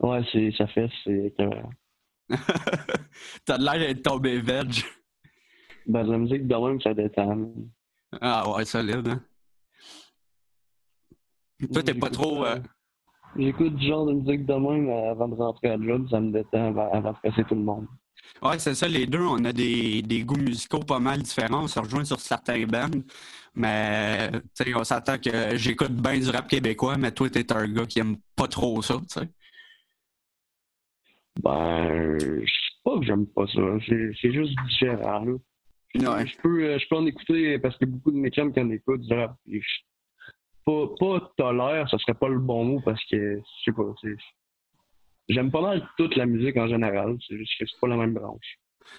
Ouais, 0.00 0.20
c'est, 0.32 0.52
ça 0.56 0.66
fait, 0.66 0.90
c'est. 1.04 1.34
T'as 3.44 3.58
de 3.58 3.64
l'air 3.64 3.78
d'être 3.78 4.02
tombé 4.02 4.40
veg. 4.40 4.84
Ben, 5.86 6.02
la 6.02 6.18
musique 6.18 6.46
de 6.46 6.54
même, 6.54 6.80
ça 6.80 6.92
détend. 6.92 7.52
Ah 8.20 8.50
ouais, 8.50 8.64
solide, 8.64 9.08
hein? 9.08 9.22
Toi, 11.72 11.82
t'es 11.82 11.94
pas 11.94 12.10
trop... 12.10 12.44
euh, 12.44 12.56
J'écoute 13.36 13.74
du 13.76 13.86
genre 13.86 14.06
de 14.06 14.14
musique 14.14 14.46
de 14.46 14.54
même 14.54 14.88
avant 14.90 15.28
de 15.28 15.34
rentrer 15.34 15.68
à 15.68 15.80
job, 15.80 16.08
ça 16.10 16.20
me 16.20 16.32
détend 16.32 16.68
avant, 16.68 16.90
avant 16.92 17.12
de 17.12 17.18
passer 17.22 17.44
tout 17.44 17.54
le 17.54 17.62
monde. 17.62 17.86
Ouais, 18.42 18.58
c'est 18.58 18.74
ça, 18.74 18.86
les 18.86 19.06
deux, 19.06 19.22
on 19.22 19.44
a 19.44 19.52
des, 19.52 20.02
des 20.02 20.22
goûts 20.22 20.36
musicaux 20.38 20.80
pas 20.80 20.98
mal 20.98 21.22
différents. 21.22 21.64
On 21.64 21.68
se 21.68 21.78
rejoint 21.78 22.04
sur 22.04 22.20
certains 22.20 22.64
bands. 22.66 22.90
Mais, 23.54 24.30
tu 24.30 24.40
sais, 24.64 24.74
on 24.74 24.84
s'attend 24.84 25.18
que 25.18 25.56
j'écoute 25.56 25.92
bien 25.92 26.18
du 26.18 26.30
rap 26.30 26.48
québécois, 26.48 26.96
mais 26.96 27.10
toi, 27.12 27.28
t'es 27.30 27.52
un 27.52 27.66
gars 27.68 27.86
qui 27.86 27.98
aime 28.00 28.16
pas 28.36 28.46
trop 28.46 28.80
ça, 28.82 28.94
tu 28.94 29.20
sais. 29.20 29.28
Ben, 31.42 32.18
je 32.20 32.44
sais 32.44 32.80
pas 32.84 32.98
que 32.98 33.04
j'aime 33.06 33.26
pas 33.26 33.46
ça. 33.46 33.60
C'est, 33.88 34.32
juste 34.32 34.54
différent, 34.68 35.24
là. 35.24 35.32
Ouais. 35.94 36.26
Je 36.26 36.36
peux, 36.38 36.64
euh, 36.64 36.78
je 36.78 36.86
peux 36.88 36.96
en 36.96 37.06
écouter 37.06 37.58
parce 37.58 37.76
que 37.78 37.86
beaucoup 37.86 38.10
de 38.10 38.16
mes 38.16 38.30
chums 38.30 38.52
qui 38.52 38.60
en 38.60 38.70
écoutent 38.70 39.00
du 39.00 39.14
rap. 39.14 39.34
je- 39.50 39.58
Pas, 40.68 40.86
pas 41.00 41.32
tolère, 41.38 41.88
ça 41.88 41.96
serait 41.98 42.12
pas 42.18 42.28
le 42.28 42.38
bon 42.38 42.62
mot 42.64 42.80
parce 42.84 43.02
que, 43.10 43.36
je 43.38 43.64
sais 43.64 43.72
pas. 43.74 43.84
J'aime 45.28 45.50
pas 45.50 45.62
mal 45.62 45.88
toute 45.96 46.14
la 46.16 46.26
musique 46.26 46.56
en 46.58 46.68
général, 46.68 47.16
c'est 47.26 47.36
juste 47.38 47.52
que 47.58 47.64
c'est 47.66 47.80
pas 47.80 47.88
la 47.88 47.96
même 47.96 48.12
branche. 48.12 48.58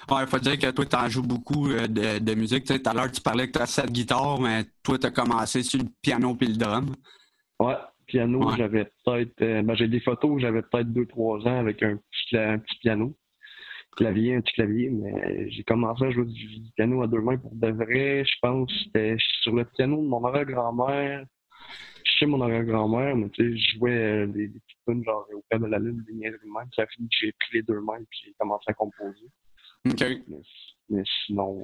Ouais, 0.10 0.26
faut 0.28 0.40
dire 0.40 0.58
que 0.58 0.72
toi, 0.72 0.86
t'en 0.86 1.08
joues 1.10 1.22
beaucoup 1.24 1.70
euh, 1.70 1.88
de, 1.88 2.20
de 2.20 2.34
musique. 2.36 2.64
Tu 2.64 2.80
tout 2.80 2.90
à 2.90 2.94
l'heure, 2.94 3.12
tu 3.12 3.22
parlais 3.22 3.48
que 3.48 3.52
t'as 3.54 3.66
sept 3.66 3.92
guitares, 3.92 4.40
mais 4.40 4.64
toi, 4.84 4.98
t'as 5.00 5.12
commencé 5.12 5.62
sur 5.64 5.80
le 5.80 5.86
piano 6.02 6.34
puis 6.36 6.48
le 6.48 6.58
drum. 6.58 6.94
Ouais, 7.60 7.76
piano, 8.08 8.48
Ouais. 8.48 8.56
j'avais 8.58 8.86
peut-être. 9.06 9.42
euh, 9.42 9.62
ben, 9.64 9.76
j'ai 9.76 9.88
des 9.88 10.00
photos 10.00 10.30
où 10.32 10.40
j'avais 10.40 10.62
peut-être 10.64 10.90
2-3 10.90 11.48
ans 11.48 11.60
avec 11.60 11.82
un 11.84 11.98
petit, 11.98 12.38
un 12.38 12.58
petit 12.60 12.78
piano. 12.80 13.16
Clavier, 13.98 14.36
un 14.36 14.42
petit 14.42 14.54
clavier, 14.54 14.90
mais 14.92 15.50
j'ai 15.52 15.64
commencé 15.64 16.06
à 16.06 16.12
jouer 16.12 16.26
du, 16.26 16.60
du 16.60 16.72
piano 16.76 17.02
à 17.04 17.08
deux 17.08 17.22
mains 17.22 17.38
pour 17.38 17.54
de 17.56 17.68
vrai. 17.70 18.24
Je 18.26 18.34
pense 18.42 18.72
c'était 18.86 19.18
sur 19.42 19.54
le 19.56 19.66
piano 19.66 19.98
de 19.98 20.08
mon 20.08 20.24
arrière-grand-mère. 20.26 21.26
Chez 22.04 22.26
mon 22.26 22.42
arrière-grand-mère, 22.42 23.16
mais 23.16 23.30
tu 23.30 23.44
sais, 23.54 23.58
je 23.58 23.78
jouais 23.78 23.92
euh, 23.92 24.28
des, 24.28 24.48
des 24.48 24.60
petites 24.60 24.80
tunes 24.88 25.04
genre 25.06 25.26
au 25.34 25.44
père 25.50 25.60
de 25.60 25.68
la 25.68 25.80
lune, 25.80 26.04
des 26.08 26.14
niaiseries 26.14 26.40
de 26.44 26.52
même. 26.54 26.68
Ça 26.76 26.82
a 26.84 26.88
fini 26.88 27.08
que 27.08 27.16
j'ai 27.22 27.32
pris 27.34 27.50
les 27.54 27.62
deux 27.62 27.80
mains 27.82 28.04
puis 28.10 28.20
j'ai 28.26 28.34
commencé 28.38 28.66
à 28.68 28.74
composer. 28.74 29.28
OK. 29.88 30.04
Mais, 30.28 30.42
mais 30.90 31.04
sinon. 31.26 31.64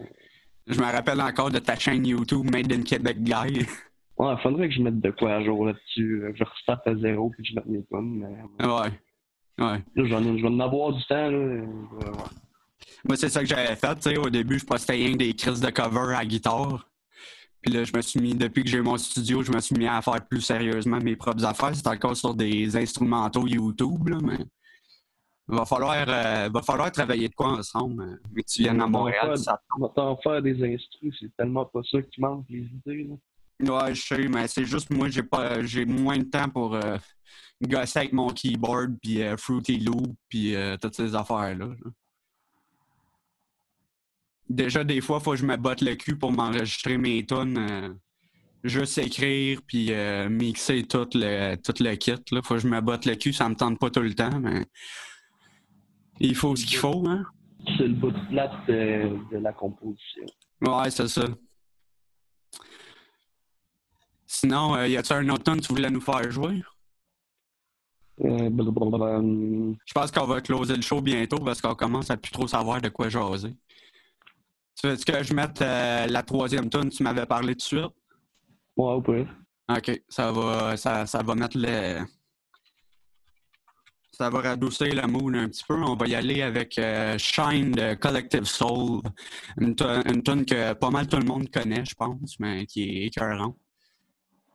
Je 0.67 0.79
me 0.79 0.85
rappelle 0.85 1.19
encore 1.21 1.51
de 1.51 1.59
ta 1.59 1.75
chaîne 1.75 2.05
YouTube 2.05 2.49
Made 2.51 2.71
in 2.71 2.83
Québec 2.83 3.17
Guy. 3.21 3.65
Ouais, 4.17 4.33
faudrait 4.41 4.69
que 4.69 4.73
je 4.73 4.81
mette 4.81 5.01
de 5.01 5.11
quoi 5.11 5.33
à 5.33 5.43
jour 5.43 5.65
là-dessus. 5.65 6.21
là. 6.21 6.29
Je 6.33 6.45
restarte 6.45 6.87
à 6.87 6.95
zéro 6.95 7.31
puis 7.31 7.43
je 7.43 7.53
mette 7.53 7.65
mes 7.65 7.83
tunes, 7.83 8.17
mais. 8.59 8.65
ouais. 8.65 8.89
Ouais. 9.59 9.83
Là, 9.93 10.05
j'en 10.05 10.23
ai- 10.23 10.37
je 10.37 10.41
vais 10.41 10.47
en 10.47 10.59
avoir 10.61 10.93
du 10.93 11.03
temps, 11.03 11.29
là. 11.29 11.37
Euh, 11.37 11.65
ouais. 11.65 12.29
Moi, 13.03 13.17
c'est 13.17 13.27
ça 13.27 13.41
que 13.41 13.45
j'avais 13.45 13.75
fait. 13.75 13.95
tu 13.95 14.01
sais, 14.03 14.17
Au 14.17 14.29
début, 14.29 14.57
je 14.57 14.65
postais 14.65 14.93
rien 14.93 15.11
que 15.11 15.17
des 15.17 15.33
crises 15.33 15.59
de 15.59 15.69
cover 15.69 16.15
à 16.15 16.25
guitare. 16.25 16.87
Puis 17.65 17.73
là, 17.73 17.83
je 17.83 17.91
me 17.95 18.01
suis 18.01 18.19
mis, 18.19 18.35
depuis 18.35 18.63
que 18.63 18.69
j'ai 18.69 18.79
mon 18.79 18.95
studio, 18.95 19.41
je 19.41 19.51
me 19.51 19.59
suis 19.59 19.75
mis 19.75 19.87
à 19.87 19.99
faire 19.99 20.23
plus 20.27 20.39
sérieusement 20.41 20.99
mes 20.99 21.15
propres 21.15 21.43
affaires. 21.45 21.75
C'est 21.75 21.87
encore 21.87 22.15
sur 22.15 22.35
des 22.35 22.77
instrumentaux 22.77 23.47
YouTube, 23.47 24.07
là, 24.07 24.17
mais 24.21 24.37
il 25.49 25.55
va 25.55 25.65
falloir, 25.65 26.05
euh, 26.07 26.47
va 26.53 26.61
falloir 26.61 26.91
travailler 26.91 27.27
de 27.27 27.33
quoi 27.33 27.57
ensemble. 27.57 28.03
euh, 28.03 28.17
Mais 28.31 28.43
que 28.43 28.51
tu 28.51 28.61
viennes 28.61 28.81
à 28.81 28.85
Montréal, 28.85 29.35
ça 29.39 29.59
On 29.75 29.81
va 29.81 29.89
t'en 29.95 30.15
faire 30.17 30.43
des 30.43 30.63
instrus, 30.63 31.15
c'est 31.19 31.35
tellement 31.35 31.65
pas 31.65 31.81
ça 31.89 31.99
qui 32.03 32.21
manque, 32.21 32.45
les 32.49 32.67
idées, 32.67 33.07
là. 33.09 33.15
Ouais, 33.61 33.95
je 33.95 34.01
sais, 34.05 34.27
mais 34.27 34.47
c'est 34.47 34.65
juste 34.65 34.91
moi, 34.91 35.09
j'ai 35.09 35.23
pas 35.23 35.63
j'ai 35.63 35.85
moins 35.85 36.17
de 36.19 36.25
temps 36.25 36.49
pour 36.49 36.75
euh, 36.75 36.97
gosser 37.63 37.99
avec 37.99 38.13
mon 38.13 38.27
keyboard, 38.27 38.95
puis 39.01 39.23
euh, 39.23 39.37
Fruity 39.37 39.79
Loop, 39.79 40.15
puis 40.29 40.53
euh, 40.55 40.77
toutes 40.77 40.95
ces 40.95 41.15
affaires-là. 41.15 41.65
là. 41.65 41.91
Déjà, 44.49 44.83
des 44.83 45.01
fois, 45.01 45.19
faut 45.19 45.31
que 45.31 45.37
je 45.37 45.45
me 45.45 45.57
botte 45.57 45.81
le 45.81 45.95
cul 45.95 46.17
pour 46.17 46.31
m'enregistrer 46.31 46.97
mes 46.97 47.25
tunes. 47.25 47.57
euh, 47.57 47.93
juste 48.63 48.97
écrire, 48.97 49.59
puis 49.67 49.91
euh, 49.91 50.27
mixer 50.27 50.83
tout 50.83 51.07
le, 51.13 51.55
tout 51.55 51.73
le 51.83 51.95
kit. 51.95 52.15
Là. 52.31 52.41
Faut 52.43 52.55
que 52.55 52.59
je 52.61 52.67
me 52.67 52.81
botte 52.81 53.05
le 53.05 53.15
cul, 53.15 53.31
ça 53.31 53.47
me 53.47 53.55
tente 53.55 53.79
pas 53.79 53.89
tout 53.91 54.01
le 54.01 54.15
temps, 54.15 54.39
mais 54.39 54.65
il 56.19 56.35
faut 56.35 56.55
ce 56.55 56.65
qu'il 56.65 56.77
faut, 56.77 57.03
hein? 57.07 57.23
C'est 57.77 57.87
le 57.87 57.93
bout 57.93 58.11
de 58.11 58.27
plate 58.29 58.67
de, 58.67 59.17
de 59.31 59.37
la 59.37 59.53
composition. 59.53 60.25
Ouais, 60.61 60.89
c'est 60.89 61.07
ça. 61.07 61.25
Sinon, 64.25 64.75
euh, 64.75 64.87
y 64.87 64.97
a-tu 64.97 65.13
un 65.13 65.29
autre 65.29 65.43
tune 65.43 65.61
que 65.61 65.67
tu 65.67 65.73
voulais 65.73 65.89
nous 65.89 66.01
faire 66.01 66.29
jouer? 66.31 66.61
Euh, 68.21 68.49
Je 68.49 69.93
pense 69.93 70.11
qu'on 70.11 70.25
va 70.25 70.41
closer 70.41 70.75
le 70.75 70.81
show 70.81 71.01
bientôt 71.01 71.37
parce 71.39 71.61
qu'on 71.61 71.75
commence 71.75 72.09
à 72.09 72.17
plus 72.17 72.31
trop 72.31 72.47
savoir 72.47 72.81
de 72.81 72.89
quoi 72.89 73.09
jaser. 73.09 73.53
Tu 74.79 74.87
veux 74.87 74.95
que 74.97 75.23
je 75.23 75.33
mette 75.33 75.61
euh, 75.61 76.05
la 76.07 76.23
troisième 76.23 76.69
tune? 76.69 76.89
Tu 76.89 77.01
m'avais 77.03 77.25
parlé 77.25 77.53
tout 77.53 77.57
de 77.57 77.61
suite? 77.61 77.91
Ouais, 78.75 79.01
pire. 79.01 79.33
Ok, 79.69 80.01
ça 80.09 80.31
va, 80.31 80.75
ça, 80.77 81.05
ça 81.05 81.23
va 81.23 81.33
mettre 81.35 81.57
le. 81.57 82.01
Ça 84.11 84.29
va 84.29 84.39
radoucir 84.41 84.93
le 84.95 85.07
mood 85.07 85.35
un 85.35 85.49
petit 85.49 85.63
peu. 85.67 85.73
On 85.75 85.95
va 85.95 86.07
y 86.07 86.15
aller 86.15 86.41
avec 86.41 86.77
euh, 86.77 87.17
Shine 87.17 87.71
de 87.71 87.95
Collective 87.95 88.45
Soul. 88.45 89.01
Une, 89.59 89.75
tu- 89.75 89.83
une 89.83 90.23
tune 90.23 90.45
que 90.45 90.73
pas 90.73 90.89
mal 90.89 91.07
tout 91.07 91.17
le 91.17 91.25
monde 91.25 91.49
connaît, 91.49 91.83
je 91.83 91.95
pense, 91.95 92.39
mais 92.39 92.65
qui 92.65 92.83
est 92.83 93.05
écœurante. 93.07 93.57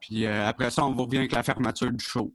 Puis 0.01 0.25
euh, 0.25 0.47
après 0.47 0.71
ça, 0.71 0.85
on 0.87 0.95
revient 0.95 1.19
avec 1.19 1.33
la 1.33 1.43
fermeture 1.43 1.93
du 1.93 2.03
show. 2.03 2.33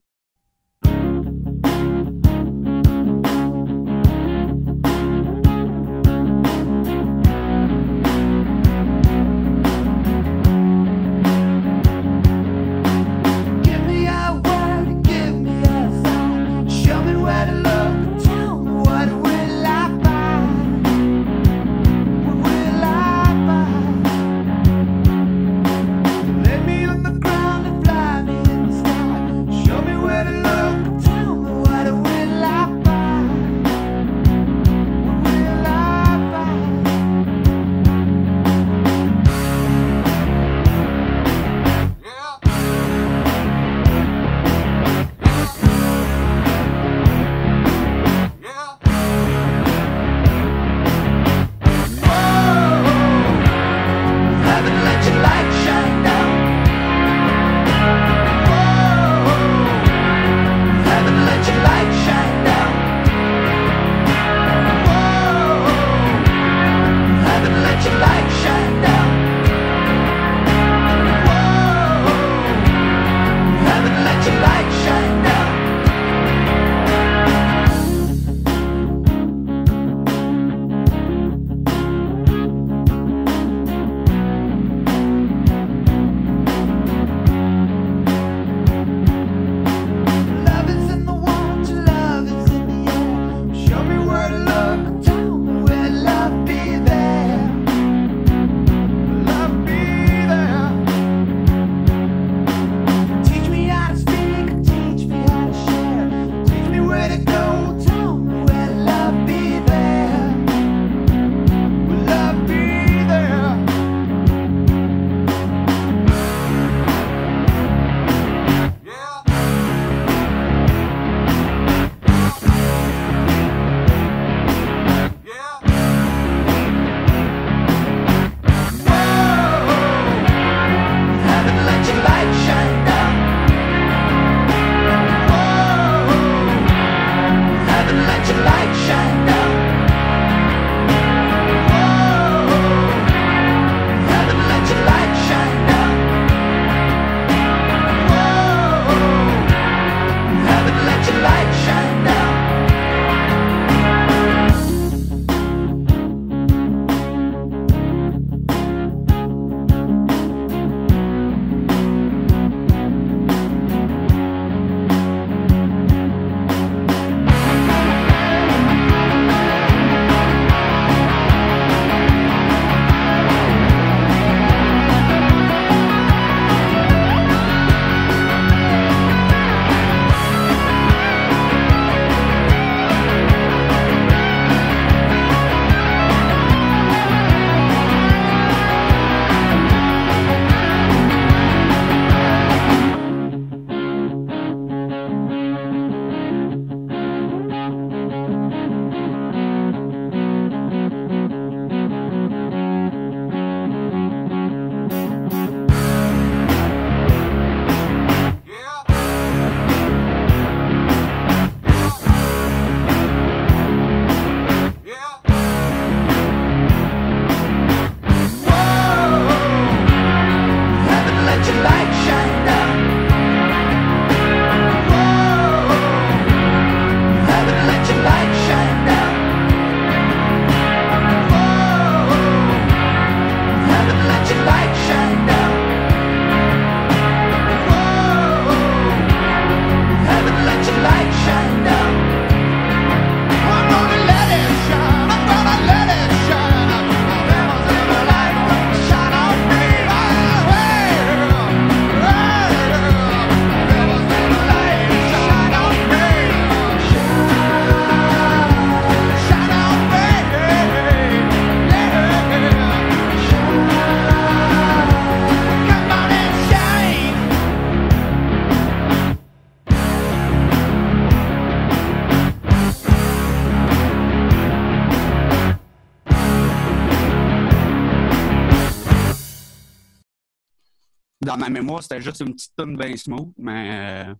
Mémoire, 281.66 281.82
c'était 281.82 282.00
juste 282.02 282.22
une 282.22 282.34
petite 282.34 282.56
tonne 282.56 282.78
bien 282.78 282.96
smooth, 282.96 283.34
mais 283.40 284.06
euh, 284.10 284.14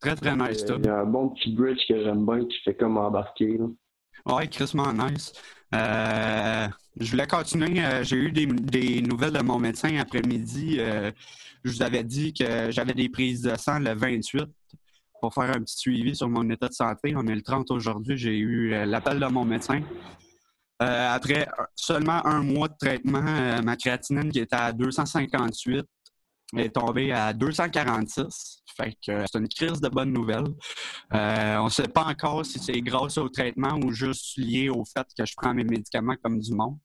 très 0.00 0.16
très 0.16 0.34
nice 0.36 0.64
Il 0.76 0.86
y 0.86 0.88
a 0.88 0.98
un 1.00 1.04
bon 1.04 1.28
petit 1.28 1.52
bridge 1.54 1.78
que 1.88 2.02
j'aime 2.02 2.26
bien 2.26 2.44
qui 2.46 2.58
fait 2.64 2.74
comme 2.74 2.98
embarquer. 2.98 3.58
Là. 3.58 3.66
Ouais, 4.34 4.48
crissement 4.48 4.92
nice. 4.92 5.32
Euh, 5.72 6.66
je 6.98 7.10
voulais 7.12 7.28
continuer. 7.28 7.80
euh, 7.84 8.02
J'ai 8.02 8.16
eu 8.16 8.32
des, 8.32 8.46
des 8.46 9.02
nouvelles 9.02 9.32
de 9.34 9.42
mon 9.42 9.60
médecin 9.60 9.96
après-midi. 9.98 10.78
Euh, 10.80 11.12
je 11.62 11.70
vous 11.70 11.82
avais 11.82 12.02
dit 12.02 12.34
que 12.34 12.72
j'avais 12.72 12.92
des 12.94 13.08
prises 13.08 13.42
de 13.42 13.56
sang 13.56 13.78
le 13.78 13.94
28 13.94 14.42
pour 15.20 15.32
faire 15.32 15.44
un 15.56 15.60
petit 15.60 15.76
suivi 15.78 16.16
sur 16.16 16.28
mon 16.28 16.48
état 16.50 16.66
de 16.68 16.74
santé. 16.74 17.14
On 17.16 17.24
est 17.28 17.34
le 17.36 17.42
30 17.42 17.70
aujourd'hui. 17.70 18.16
J'ai 18.18 18.36
eu 18.36 18.70
l'appel 18.84 19.20
de 19.20 19.26
mon 19.26 19.44
médecin. 19.44 19.80
Après 20.80 21.46
seulement 21.76 22.26
un 22.26 22.42
mois 22.42 22.66
de 22.66 22.74
traitement, 22.76 23.22
ma 23.62 23.76
créatinine 23.76 24.32
qui 24.32 24.40
était 24.40 24.56
à 24.56 24.72
258 24.72 25.86
est 26.58 26.74
tombée 26.74 27.12
à 27.12 27.32
246. 27.32 28.62
Fait 28.76 28.96
que 29.06 29.12
euh, 29.12 29.24
c'est 29.30 29.38
une 29.38 29.48
crise 29.48 29.80
de 29.80 29.88
bonnes 29.88 30.12
nouvelles. 30.12 30.54
Euh, 31.14 31.56
on 31.58 31.64
ne 31.64 31.70
sait 31.70 31.88
pas 31.88 32.04
encore 32.04 32.44
si 32.44 32.58
c'est 32.58 32.80
grâce 32.80 33.18
au 33.18 33.28
traitement 33.28 33.78
ou 33.82 33.92
juste 33.92 34.36
lié 34.38 34.68
au 34.68 34.84
fait 34.84 35.06
que 35.16 35.24
je 35.24 35.34
prends 35.36 35.54
mes 35.54 35.64
médicaments 35.64 36.16
comme 36.22 36.38
du 36.38 36.54
monde. 36.54 36.78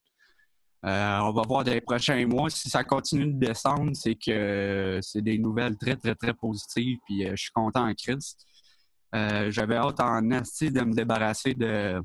Euh, 0.84 1.18
on 1.22 1.32
va 1.32 1.42
voir 1.42 1.64
dans 1.64 1.72
les 1.72 1.80
prochains 1.80 2.24
mois. 2.26 2.50
Si 2.50 2.70
ça 2.70 2.84
continue 2.84 3.26
de 3.26 3.38
descendre, 3.38 3.90
c'est 3.94 4.14
que 4.14 5.00
c'est 5.02 5.22
des 5.22 5.38
nouvelles 5.38 5.76
très, 5.76 5.96
très, 5.96 6.14
très 6.14 6.34
positives. 6.34 6.98
Puis 7.06 7.26
je 7.26 7.36
suis 7.36 7.50
content 7.52 7.88
en 7.88 7.94
Christ. 7.94 8.46
Euh, 9.14 9.50
J'avais 9.50 9.76
hâte 9.76 10.00
en 10.00 10.30
esti 10.30 10.70
de 10.70 10.82
me 10.82 10.92
débarrasser 10.92 11.54
de 11.54 12.00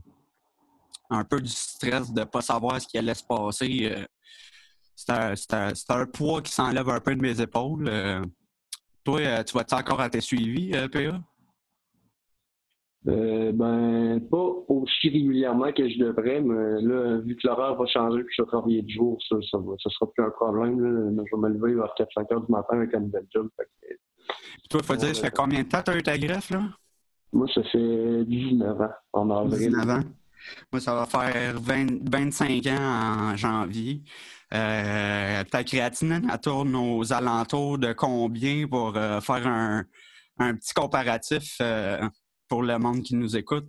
un 1.09 1.23
peu 1.23 1.39
du 1.39 1.51
stress 1.51 2.11
de 2.11 2.21
ne 2.21 2.25
pas 2.25 2.41
savoir 2.41 2.81
ce 2.81 2.87
qui 2.87 2.97
allait 2.97 3.13
se 3.13 3.23
passer. 3.23 3.93
C'est 4.95 5.11
un, 5.11 5.33
un- 5.51 5.73
un 6.01 6.05
poids 6.05 6.41
qui 6.41 6.51
s'enlève 6.51 6.89
un 6.89 6.99
peu 6.99 7.15
de 7.15 7.21
mes 7.21 7.41
épaules. 7.41 7.87
Euh, 7.87 8.21
toi, 9.03 9.19
euh, 9.19 9.43
tu 9.43 9.57
vas-tu 9.57 9.75
encore 9.75 9.99
à 10.01 10.09
tes 10.09 10.21
suivis, 10.21 10.71
euh, 10.75 10.87
PA? 10.87 11.19
Euh, 13.05 13.51
ben, 13.51 14.21
pas 14.31 14.37
aussi 14.69 15.09
régulièrement 15.09 15.73
que 15.73 15.89
je 15.89 15.97
devrais, 15.99 16.39
mais 16.39 16.81
là, 16.81 17.17
vu 17.17 17.35
que 17.35 17.45
l'horaire 17.45 17.75
va 17.75 17.85
changer 17.85 18.23
puis 18.23 18.33
je 18.37 18.41
vais 18.43 18.47
travailler 18.47 18.81
de 18.81 18.89
jour, 18.89 19.17
ça, 19.27 19.35
ça, 19.51 19.57
va, 19.57 19.73
ça 19.83 19.89
sera 19.89 20.09
plus 20.09 20.23
un 20.23 20.29
problème. 20.29 20.79
Là. 20.79 21.23
Je 21.29 21.35
vais 21.35 21.41
me 21.41 21.49
lever 21.49 21.73
vers 21.75 21.93
4-5 21.97 22.33
heures 22.33 22.45
du 22.45 22.51
matin 22.51 22.77
avec 22.77 22.93
un 22.93 23.01
nouvel 23.01 23.25
job. 23.33 23.49
Fait 23.57 23.65
que, 23.65 23.87
Puis 23.87 24.67
toi, 24.69 24.79
il 24.81 24.85
faut 24.85 24.95
dire, 24.95 25.13
ça 25.15 25.21
fait 25.23 25.35
combien 25.35 25.63
de 25.63 25.67
temps 25.67 25.79
que 25.79 25.83
tu 25.85 25.91
as 25.91 25.97
eu 25.97 26.03
ta 26.03 26.17
greffe, 26.17 26.49
là? 26.51 26.63
moi, 27.33 27.47
ça 27.53 27.61
fait 27.63 28.23
19 28.25 28.79
ans 28.79 28.89
en 29.11 29.29
avril. 29.31 29.69
19 29.71 29.89
ans. 29.89 30.03
Moi, 30.71 30.79
ça 30.79 30.93
va 30.95 31.05
faire 31.05 31.59
20 31.59 32.09
25 32.09 32.67
ans 32.67 33.31
en 33.31 33.35
janvier. 33.35 34.01
Euh, 34.53 35.43
ta 35.45 35.63
créatinine, 35.63 36.29
elle 36.31 36.39
tourne 36.39 36.75
aux 36.75 37.11
alentours 37.11 37.79
de 37.79 37.91
combien 37.93 38.67
pour 38.67 38.95
euh, 38.95 39.19
faire 39.19 39.47
un, 39.47 39.83
un 40.37 40.55
petit 40.55 40.73
comparatif 40.73 41.57
euh, 41.59 42.07
pour 42.47 42.61
le 42.61 42.77
monde 42.77 43.01
qui 43.01 43.15
nous 43.15 43.35
écoute? 43.35 43.65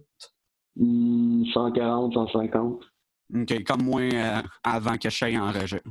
Hmm, 0.76 1.45
140, 1.55 2.12
150. 2.12 2.85
OK, 3.35 3.64
comme 3.64 3.82
moi 3.82 4.03
avant 4.62 4.99
que 4.99 5.09
je 5.09 5.39
en 5.39 5.51
rejet. 5.51 5.82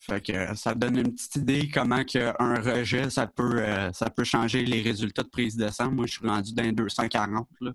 Fait 0.00 0.20
que 0.20 0.54
ça 0.56 0.74
donne 0.74 0.98
une 0.98 1.14
petite 1.14 1.36
idée 1.36 1.70
comment 1.72 2.04
que 2.04 2.34
un 2.42 2.60
rejet, 2.60 3.08
ça 3.08 3.26
peut, 3.26 3.64
ça 3.92 4.10
peut 4.10 4.24
changer 4.24 4.64
les 4.64 4.82
résultats 4.82 5.22
de 5.22 5.28
prise 5.28 5.56
de 5.56 5.68
sang. 5.68 5.90
Moi, 5.92 6.06
je 6.06 6.18
suis 6.18 6.26
rendu 6.28 6.52
dans 6.52 6.64
les 6.64 6.72
240. 6.72 7.48
Là. 7.60 7.72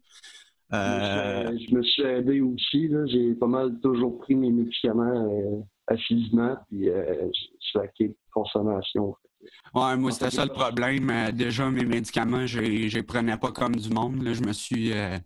Euh, 0.74 1.58
Je 1.58 1.76
me 1.76 1.82
suis 1.84 2.04
aidé 2.04 2.42
aussi. 2.42 2.90
J'ai 3.08 3.34
pas 3.36 3.48
mal 3.48 3.80
toujours 3.82 4.20
pris 4.20 4.36
mes 4.36 4.52
médicaments 4.52 5.04
euh, 5.32 5.62
assidûment, 5.88 6.58
puis 6.68 6.90
euh, 6.90 7.30
j'ai 7.34 7.50
slacké 7.72 8.08
de 8.10 8.16
consommation. 8.32 9.16
Ouais, 9.74 9.96
moi, 9.98 10.12
c'était 10.12 10.32
ça 10.32 10.46
le 10.46 10.52
problème. 10.52 11.10
Euh, 11.10 11.32
déjà, 11.32 11.70
mes 11.70 11.86
médicaments, 11.86 12.46
je 12.46 12.60
les 12.60 13.04
prenais 13.04 13.38
pas 13.38 13.52
comme 13.52 13.76
du 13.76 13.90
monde. 13.90 14.22
là. 14.22 14.34
Je 14.34 14.42
me 14.42 14.54
suis 14.54 14.92
euh, 14.94 15.18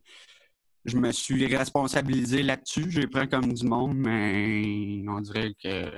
je 0.86 0.98
me 0.98 1.12
suis 1.12 1.46
responsabilisé 1.56 2.44
là-dessus. 2.44 2.90
Je 2.92 3.02
les 3.02 3.08
prends 3.08 3.28
comme 3.28 3.54
du 3.54 3.66
monde, 3.66 3.96
mais 3.96 5.04
on 5.08 5.20
dirait 5.22 5.54
que 5.62 5.92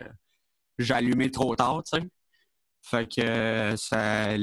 j'ai 0.80 0.94
allumé 0.94 1.32
trop 1.32 1.56
tard, 1.56 1.84
tu 1.84 2.00
sais. 2.00 2.08
Fait 2.88 3.08
que 3.08 3.22
euh, 3.22 3.76
ça, 3.78 4.38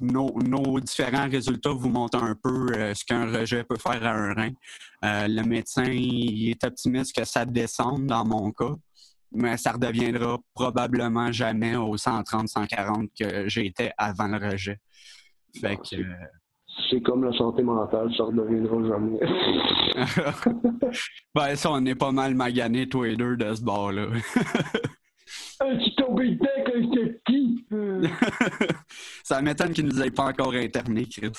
nos, 0.00 0.32
nos 0.42 0.80
différents 0.80 1.28
résultats 1.28 1.72
vous 1.72 1.90
montrent 1.90 2.22
un 2.22 2.34
peu 2.34 2.68
euh, 2.74 2.94
ce 2.94 3.04
qu'un 3.04 3.30
rejet 3.30 3.64
peut 3.64 3.76
faire 3.76 4.02
à 4.02 4.12
un 4.12 4.32
rein. 4.32 4.50
Euh, 5.04 5.28
le 5.28 5.42
médecin 5.42 5.84
il 5.84 6.48
est 6.50 6.64
optimiste 6.64 7.14
que 7.14 7.24
ça 7.24 7.44
descende 7.44 8.06
dans 8.06 8.24
mon 8.24 8.50
cas, 8.50 8.72
mais 9.30 9.58
ça 9.58 9.72
redeviendra 9.72 10.38
probablement 10.54 11.30
jamais 11.32 11.76
au 11.76 11.96
130-140 11.96 13.08
que 13.18 13.46
j'étais 13.48 13.92
avant 13.98 14.28
le 14.28 14.38
rejet. 14.38 14.78
Fait 15.60 15.76
que, 15.76 15.96
C'est 16.88 17.02
comme 17.02 17.24
la 17.24 17.36
santé 17.36 17.62
mentale, 17.62 18.10
ça 18.16 18.24
redeviendra 18.24 18.88
jamais. 18.88 19.20
ben 21.34 21.56
ça, 21.56 21.70
on 21.70 21.84
est 21.84 21.94
pas 21.94 22.12
mal 22.12 22.34
maganés 22.34 22.88
tous 22.88 23.02
les 23.02 23.16
deux 23.16 23.36
de 23.36 23.54
ce 23.54 23.62
bord-là. 23.62 24.06
Tu 25.84 25.94
tombé 25.94 26.30
dedans 26.30 26.48
quand 26.66 26.72
j'étais 26.74 27.11
ça 29.24 29.40
m'étonne 29.42 29.72
qu'il 29.72 29.86
nous 29.86 30.02
ait 30.02 30.10
pas 30.10 30.24
encore 30.26 30.52
internés, 30.54 31.06
Chris. 31.06 31.32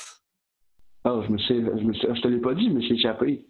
Ah, 1.03 1.21
je 1.25 1.31
me 1.31 1.37
suis, 1.37 1.55
je 1.55 1.83
me 1.83 1.93
suis, 1.93 2.07
je 2.15 2.21
te 2.21 2.27
l'ai 2.27 2.39
pas 2.39 2.53
dit, 2.53 2.65
je 2.69 2.73
me 2.73 2.81
suis 2.81 2.95
échappé. 2.95 3.45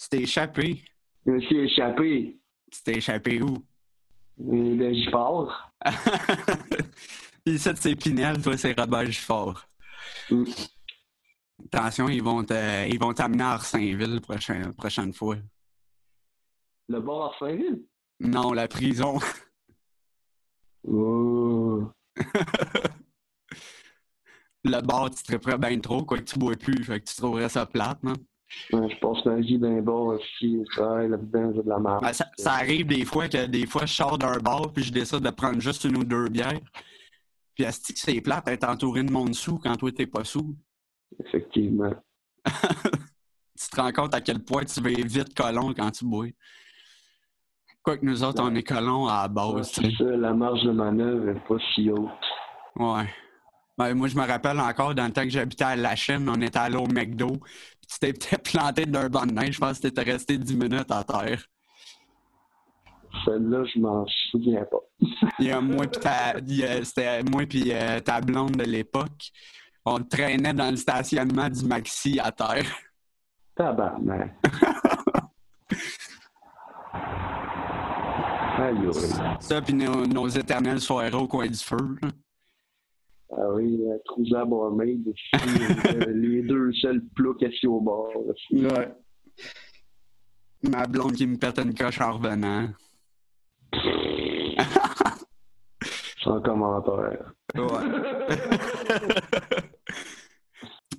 Tu 0.00 0.08
t'es 0.08 0.22
échappé. 0.22 0.82
Je 1.26 1.32
me 1.32 1.40
suis 1.40 1.58
échappé. 1.58 2.38
Tu 2.70 2.82
t'es 2.82 2.94
échappé 2.98 3.42
où? 3.42 3.56
Et 4.52 4.74
ben, 4.76 4.94
j'y 4.94 5.10
pars. 5.10 5.72
Puis 7.44 7.58
ça, 7.58 7.74
c'est 7.76 7.96
Pinel, 7.96 8.40
toi, 8.42 8.56
c'est 8.56 8.78
Robert 8.78 9.06
Gifford. 9.06 9.62
Mm. 10.30 10.44
Attention, 11.72 12.08
ils 12.08 12.22
vont 12.22 12.44
te- 12.44 12.88
ils 12.88 12.98
vont 12.98 13.12
t'amener 13.12 13.42
à 13.42 13.50
Arsainville 13.50 14.20
prochaine, 14.20 14.72
prochaine 14.74 15.12
fois. 15.12 15.36
Le 16.88 17.00
bar 17.00 17.32
à 17.34 17.38
Saint-Ville? 17.38 17.82
Non, 18.20 18.52
la 18.52 18.68
prison. 18.68 19.18
Oh. 20.90 21.90
Le 24.64 24.80
bar, 24.80 25.10
tu 25.10 25.22
te 25.22 25.38
ferais 25.38 25.58
bien 25.58 25.78
trop, 25.78 26.04
quoi 26.04 26.18
que 26.18 26.24
tu 26.24 26.38
bois 26.38 26.56
plus, 26.56 26.82
fait 26.84 27.00
que 27.00 27.04
tu 27.06 27.16
trouverais 27.16 27.48
ça 27.48 27.64
plate, 27.66 28.02
non? 28.02 28.14
Ouais, 28.72 28.88
je 28.88 28.98
passe 28.98 29.24
ma 29.26 29.36
vie 29.36 29.58
d'un 29.58 29.82
bar 29.82 30.06
aussi, 30.06 30.64
travaille 30.72 31.10
là-dedans, 31.10 31.52
j'ai 31.54 31.62
de 31.62 31.68
la 31.68 31.78
merde. 31.78 32.02
Ben, 32.02 32.12
ça, 32.12 32.26
ça 32.38 32.52
arrive 32.54 32.86
des 32.86 33.04
fois 33.04 33.28
que 33.28 33.46
des 33.46 33.66
fois 33.66 33.84
je 33.84 33.92
sors 33.92 34.16
d'un 34.16 34.38
bar 34.38 34.72
puis 34.72 34.82
je 34.84 34.92
décide 34.92 35.20
de 35.20 35.30
prendre 35.30 35.60
juste 35.60 35.84
une 35.84 35.98
ou 35.98 36.04
deux 36.04 36.28
bières. 36.28 36.60
Puis 37.54 37.66
asti 37.66 37.92
que 37.92 38.00
c'est 38.00 38.20
plate 38.22 38.46
d'être 38.46 38.64
entouré 38.64 39.02
de 39.02 39.12
monde 39.12 39.34
sous 39.34 39.58
quand 39.58 39.76
toi 39.76 39.92
t'es 39.92 40.06
pas 40.06 40.24
sous. 40.24 40.56
Effectivement. 41.24 41.94
Tu 43.60 43.68
te 43.68 43.80
rends 43.80 43.90
compte 43.90 44.14
à 44.14 44.20
quel 44.20 44.38
point 44.44 44.64
tu 44.64 44.80
vas 44.80 44.90
vite 44.90 45.34
colon 45.34 45.74
quand 45.74 45.90
tu 45.90 46.04
bois. 46.04 46.28
Quoique 47.88 48.04
nous 48.04 48.22
autres, 48.22 48.42
on 48.44 48.54
est 48.54 48.62
colons 48.62 49.06
à 49.06 49.22
la 49.22 49.28
base. 49.28 49.70
C'est 49.72 49.90
ça, 49.92 50.04
la 50.04 50.34
marge 50.34 50.62
de 50.62 50.72
manœuvre 50.72 51.30
est 51.30 51.48
pas 51.48 51.56
si 51.74 51.90
haute. 51.90 52.10
Ouais. 52.76 53.08
Ben, 53.78 53.94
moi, 53.94 54.08
je 54.08 54.14
me 54.14 54.26
rappelle 54.26 54.60
encore 54.60 54.94
dans 54.94 55.06
le 55.06 55.10
temps 55.10 55.22
que 55.22 55.30
j'habitais 55.30 55.64
à 55.64 55.74
La 55.74 55.96
Chaîne, 55.96 56.28
on 56.28 56.38
était 56.42 56.58
allé 56.58 56.76
au 56.76 56.86
McDo. 56.86 57.28
Puis 57.28 57.88
tu 57.90 57.98
t'es 57.98 58.12
peut-être 58.12 58.42
planté 58.52 58.84
d'un 58.84 59.08
banc 59.08 59.24
de 59.24 59.32
neige. 59.32 59.54
Je 59.54 59.60
pense 59.60 59.78
que 59.78 59.88
t'étais 59.88 60.02
resté 60.02 60.36
10 60.36 60.54
minutes 60.54 60.90
à 60.90 61.02
terre. 61.02 61.42
Celle-là, 63.24 63.64
je 63.74 63.80
m'en 63.80 64.04
souviens 64.30 64.66
pas. 64.70 64.80
Il 65.38 65.46
y 65.46 65.50
a 65.50 65.58
moi 65.58 65.86
puis 65.90 66.00
ta, 66.02 66.34
c'était 66.84 67.22
moi 67.22 67.46
puis 67.48 67.72
euh, 67.72 68.00
ta 68.00 68.20
blonde 68.20 68.56
de 68.56 68.64
l'époque. 68.64 69.30
On 69.86 69.98
traînait 70.00 70.52
dans 70.52 70.70
le 70.70 70.76
stationnement 70.76 71.48
du 71.48 71.64
Maxi 71.64 72.20
à 72.22 72.32
terre. 72.32 72.66
Tabarnak. 73.56 74.34
Aïe. 78.58 78.76
Ça, 79.40 79.62
puis 79.62 79.74
nos, 79.74 80.06
nos 80.06 80.28
éternelles 80.28 80.80
soirées 80.80 81.14
au 81.14 81.26
coin 81.28 81.46
du 81.46 81.58
feu. 81.58 81.76
là. 82.02 82.08
Ah 83.30 83.52
oui, 83.54 83.78
euh, 83.86 83.98
Trousa 84.06 84.44
Barmaid, 84.46 85.04
les 86.08 86.42
deux 86.42 86.72
seuls 86.80 87.02
plats 87.14 87.34
cassés 87.38 87.66
au 87.66 87.78
bord. 87.80 88.08
là. 88.50 88.68
Ouais. 88.76 88.94
Ma 90.70 90.86
blonde 90.86 91.12
qui 91.12 91.26
me 91.26 91.36
pète 91.36 91.58
une 91.58 91.74
coche 91.74 92.00
en 92.00 92.14
revenant. 92.14 92.68
Sans 96.24 96.40
commentaire. 96.40 97.32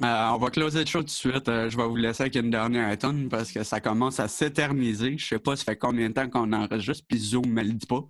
Euh, 0.02 0.30
on 0.30 0.38
va 0.38 0.50
closer 0.50 0.80
le 0.80 0.86
show 0.86 1.00
tout 1.00 1.06
de 1.06 1.10
suite. 1.10 1.50
Euh, 1.50 1.70
je 1.70 1.76
vais 1.76 1.86
vous 1.86 1.98
laisser 1.98 2.24
avec 2.24 2.36
une 2.36 2.50
dernière 2.50 2.98
tonne 2.98 3.28
parce 3.28 3.52
que 3.52 3.64
ça 3.64 3.82
commence 3.82 4.20
à 4.22 4.30
s'éterniser. 4.30 5.18
Je 5.18 5.26
sais 5.26 5.40
pas, 5.40 5.58
ça 5.58 5.66
fait 5.66 5.78
combien 5.78 6.08
de 6.08 6.14
temps 6.14 6.30
qu'on 6.30 6.54
enregistre, 6.54 7.04
puis 7.06 7.20
Zoom 7.20 7.48
me 7.48 7.62
le 7.62 7.74
dit 7.74 7.86
pas. 7.86 8.06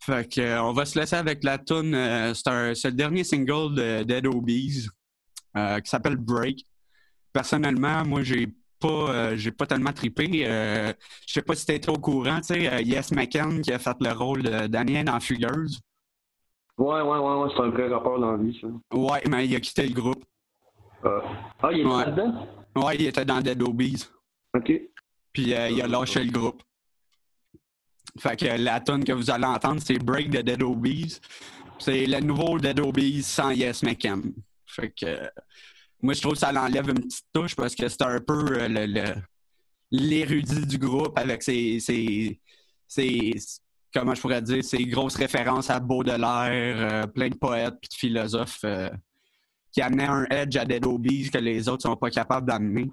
Fait 0.00 0.28
que, 0.28 0.40
euh, 0.40 0.62
on 0.62 0.72
va 0.72 0.84
se 0.84 0.98
laisser 0.98 1.14
avec 1.14 1.44
la 1.44 1.58
tune. 1.58 1.92
c'est 2.34 2.90
le 2.90 2.92
dernier 2.92 3.22
single 3.22 3.74
de 3.74 4.02
Dead 4.02 4.26
Obies 4.26 4.88
qui 5.54 5.90
s'appelle 5.90 6.16
Break. 6.16 6.66
Personnellement, 7.32 8.04
moi, 8.04 8.22
j'ai 8.24 8.48
pas, 8.80 9.36
j'ai 9.36 9.52
pas 9.52 9.66
tellement 9.66 9.92
trippé. 9.92 10.44
Euh, 10.44 10.92
je 11.26 11.32
sais 11.32 11.42
pas 11.42 11.54
si 11.54 11.66
t'étais 11.66 11.88
au 11.88 11.98
courant, 11.98 12.40
tu 12.40 12.54
sais, 12.54 12.82
Yes 12.82 13.12
McCann 13.12 13.60
qui 13.60 13.72
a 13.72 13.78
fait 13.78 13.96
le 14.00 14.10
rôle 14.10 14.42
de 14.42 14.66
Daniel 14.66 15.04
dans 15.04 15.20
Fugueuse. 15.20 15.80
Ouais, 16.76 17.00
ouais, 17.00 17.18
ouais, 17.18 17.34
ouais, 17.36 17.48
c'est 17.56 17.62
un 17.62 17.70
vrai 17.70 17.88
rapport 17.88 18.18
dans 18.18 18.32
la 18.32 18.42
vie, 18.42 18.58
ça. 18.60 18.66
Ouais, 18.96 19.22
mais 19.30 19.46
il 19.46 19.54
a 19.54 19.60
quitté 19.60 19.86
le 19.86 19.94
groupe. 19.94 20.24
Ah, 21.04 21.20
ah 21.62 21.68
il 21.72 21.80
est 21.80 21.84
Ouais. 21.84 22.04
là-dedans? 22.04 22.48
Ouais, 22.76 22.96
il 22.96 23.06
était 23.06 23.24
dans 23.24 23.40
Dead 23.40 23.62
Obies. 23.62 24.06
OK. 24.54 24.72
Puis 25.32 25.54
euh, 25.54 25.68
il 25.70 25.82
a 25.82 25.86
lâché 25.86 26.22
le 26.24 26.30
groupe. 26.30 26.62
Fait 28.18 28.36
que 28.36 28.46
la 28.46 28.80
tune 28.80 29.04
que 29.04 29.12
vous 29.12 29.30
allez 29.30 29.44
entendre, 29.44 29.80
c'est 29.84 29.98
Break 29.98 30.30
de 30.30 30.40
Dead 30.40 30.62
Obies. 30.62 31.18
C'est 31.78 32.06
le 32.06 32.20
nouveau 32.20 32.58
Dead 32.58 32.78
Obies 32.80 33.22
sans 33.22 33.50
Yes 33.50 33.82
McCann. 33.82 34.22
Fait 34.66 34.90
que 34.90 35.28
moi, 36.00 36.14
je 36.14 36.20
trouve 36.20 36.34
que 36.34 36.38
ça 36.38 36.52
l'enlève 36.52 36.88
une 36.88 37.00
petite 37.00 37.26
touche 37.32 37.56
parce 37.56 37.74
que 37.74 37.88
c'est 37.88 38.02
un 38.02 38.20
peu 38.20 38.44
euh, 38.60 38.68
le- 38.68 38.86
le- 38.86 39.14
l'érudit 39.90 40.66
du 40.66 40.78
groupe 40.78 41.18
avec 41.18 41.42
ses, 41.42 41.80
ses, 41.80 42.40
ses- 42.86 43.34
comment 43.92 44.14
je 44.14 44.20
pourrais 44.20 44.42
dire, 44.42 44.62
ses 44.62 44.84
grosses 44.86 45.16
références 45.16 45.70
à 45.70 45.80
Baudelaire, 45.80 46.22
euh, 46.92 47.06
plein 47.06 47.28
de 47.28 47.36
poètes 47.36 47.74
puis 47.80 47.88
de 47.88 47.94
philosophes 47.94 48.60
euh, 48.64 48.90
qui 49.74 49.82
amenaient 49.82 50.06
un 50.06 50.24
edge 50.30 50.56
à 50.56 50.64
Dead 50.64 50.86
Obies 50.86 51.30
que 51.30 51.38
les 51.38 51.68
autres 51.68 51.82
sont 51.82 51.96
pas 51.96 52.10
capables 52.10 52.46
d'amener. 52.46 52.90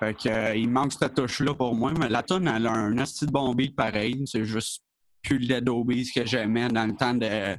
Fait 0.00 0.16
euh, 0.26 0.54
il 0.56 0.68
manque 0.68 0.92
cette 0.92 1.14
touche-là 1.14 1.54
pour 1.54 1.74
moi, 1.74 1.92
mais 1.98 2.08
la 2.08 2.22
tune 2.22 2.48
elle 2.48 2.66
a 2.66 2.72
un 2.72 2.98
asti 2.98 3.24
de 3.24 3.30
bon 3.30 3.54
beat 3.54 3.74
pareil. 3.76 4.24
C'est 4.26 4.44
juste 4.44 4.82
plus 5.22 5.38
le 5.38 5.46
Dead 5.46 5.68
Obies 5.68 6.10
que 6.12 6.26
j'aimais 6.26 6.68
dans 6.68 6.86
le 6.86 6.96
temps 6.96 7.14
de 7.14 7.56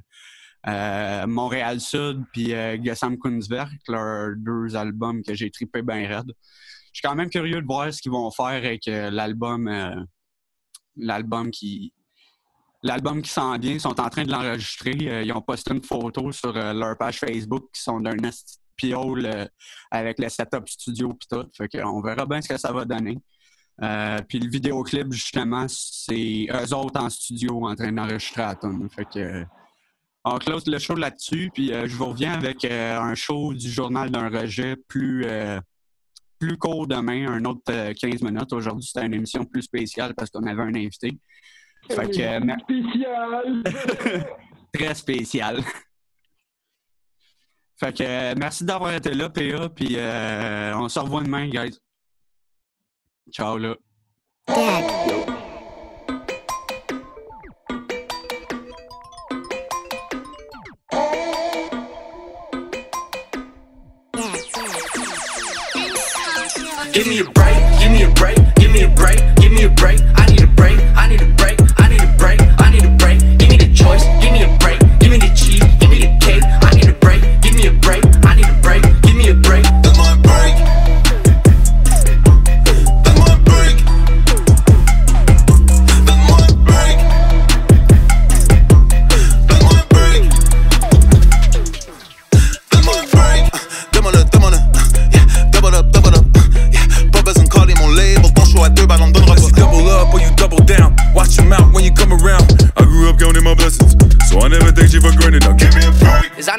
euh, 0.67 1.27
Montréal 1.27 1.79
Sud 1.79 2.23
puis 2.33 2.53
euh, 2.53 2.77
Gessam 2.83 3.17
Kunzwerk, 3.17 3.71
leurs 3.87 4.35
deux 4.35 4.75
albums 4.75 5.23
que 5.23 5.33
j'ai 5.33 5.49
trippé 5.49 5.81
bien 5.81 6.07
raide. 6.07 6.33
Je 6.91 6.99
suis 6.99 7.01
quand 7.01 7.15
même 7.15 7.29
curieux 7.29 7.61
de 7.61 7.65
voir 7.65 7.93
ce 7.93 8.01
qu'ils 8.01 8.11
vont 8.11 8.29
faire 8.29 8.45
avec 8.47 8.87
euh, 8.89 9.09
l'album 9.09 10.05
l'album 10.97 11.49
qui 11.49 11.93
l'album 12.83 13.21
qui 13.21 13.29
s'en 13.29 13.57
vient. 13.57 13.73
Ils 13.73 13.81
sont 13.81 13.99
en 13.99 14.09
train 14.09 14.23
de 14.23 14.31
l'enregistrer. 14.31 14.95
Euh, 15.01 15.23
ils 15.23 15.31
ont 15.33 15.41
posté 15.41 15.73
une 15.73 15.83
photo 15.83 16.31
sur 16.31 16.55
euh, 16.55 16.73
leur 16.73 16.97
page 16.97 17.19
Facebook 17.19 17.69
qui 17.73 17.81
sont 17.81 17.99
d'un 17.99 18.15
piole 18.75 19.25
euh, 19.25 19.45
avec 19.91 20.19
le 20.19 20.29
setup 20.29 20.67
studio 20.67 21.13
pis 21.13 21.27
tout. 21.29 21.45
Fait 21.55 21.67
qu'on 21.67 22.01
verra 22.01 22.25
bien 22.25 22.41
ce 22.41 22.49
que 22.49 22.57
ça 22.57 22.71
va 22.71 22.85
donner. 22.85 23.17
Puis 24.27 24.39
le 24.39 24.49
vidéoclip, 24.49 25.13
justement, 25.13 25.65
c'est 25.69 26.47
eux 26.51 26.73
autres 26.73 26.99
en 26.99 27.09
studio 27.09 27.65
en 27.65 27.75
train 27.75 27.93
d'enregistrer 27.93 28.41
la 28.41 28.55
tune. 28.55 28.89
Fait 28.89 29.05
que 29.05 29.45
on 30.25 30.37
close 30.37 30.67
le 30.67 30.77
show 30.79 30.95
là-dessus, 30.95 31.49
puis 31.53 31.69
je 31.69 31.95
vous 31.95 32.07
reviens 32.07 32.33
avec 32.33 32.65
un 32.65 33.15
show 33.15 33.53
du 33.53 33.71
journal 33.71 34.11
d'un 34.11 34.27
rejet 34.27 34.75
plus 34.75 35.25
plus 36.39 36.57
court 36.57 36.87
demain, 36.87 37.29
un 37.29 37.45
autre 37.45 37.61
euh, 37.69 37.93
15 37.93 38.21
minutes. 38.21 38.53
Aujourd'hui, 38.53 38.85
c'était 38.85 39.05
une 39.05 39.13
émission 39.13 39.43
plus 39.45 39.61
spéciale 39.61 40.15
parce 40.15 40.29
qu'on 40.29 40.45
avait 40.47 40.63
un 40.63 40.73
invité. 40.73 41.17
Fait 41.89 42.09
que 42.09 42.21
euh, 42.21 42.55
Spécial! 42.63 43.63
très 44.73 44.93
spécial. 44.93 45.63
Fait 47.77 47.97
que 47.97 48.03
euh, 48.03 48.35
merci 48.37 48.65
d'avoir 48.65 48.93
été 48.93 49.13
là, 49.13 49.29
PA, 49.29 49.69
puis 49.69 49.95
euh, 49.95 50.75
on 50.75 50.89
se 50.89 50.99
revoit 50.99 51.23
demain, 51.23 51.47
guys. 51.47 51.77
Ciao 53.31 53.57
là. 53.57 53.75
Give 66.91 67.07
me 67.07 67.19
a 67.19 67.23
break, 67.31 67.79
give 67.79 67.91
me 67.91 68.03
a 68.03 68.09
break, 68.09 68.37
give 68.57 68.71
me 68.71 68.81
a 68.83 68.87
break, 68.89 69.19
give 69.37 69.51
me 69.53 69.63
a 69.63 69.69
break. 69.69 69.99
I 70.17 70.28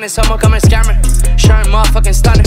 Les 0.01 0.05
années 0.05 0.29
sommes 0.29 0.39
comme 0.39 0.55
un 0.55 0.61
scammer. 0.61 0.95
J'suis 1.37 1.53
un 1.53 1.69
motherfucking 1.69 2.15
stunner. 2.15 2.43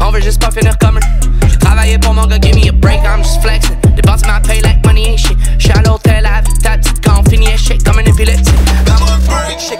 On 0.00 0.10
veut 0.10 0.22
juste 0.22 0.40
pas 0.40 0.50
finir 0.50 0.78
comme 0.78 0.96
un. 0.96 1.46
J'ai 1.46 1.58
travaillé 1.58 1.98
pour 1.98 2.14
mon 2.14 2.26
gars, 2.26 2.38
give 2.40 2.54
me 2.54 2.70
a 2.70 2.72
break, 2.72 3.00
I'm 3.04 3.22
just 3.22 3.42
flexing. 3.42 3.76
Dépense 3.94 4.22
ma 4.26 4.40
paye 4.40 4.62
like 4.62 4.82
money 4.86 5.10
ain't 5.10 5.18
shit. 5.18 5.36
J'suis 5.58 5.72
à 5.72 5.82
l'hôtel 5.82 6.24
avec 6.24 6.35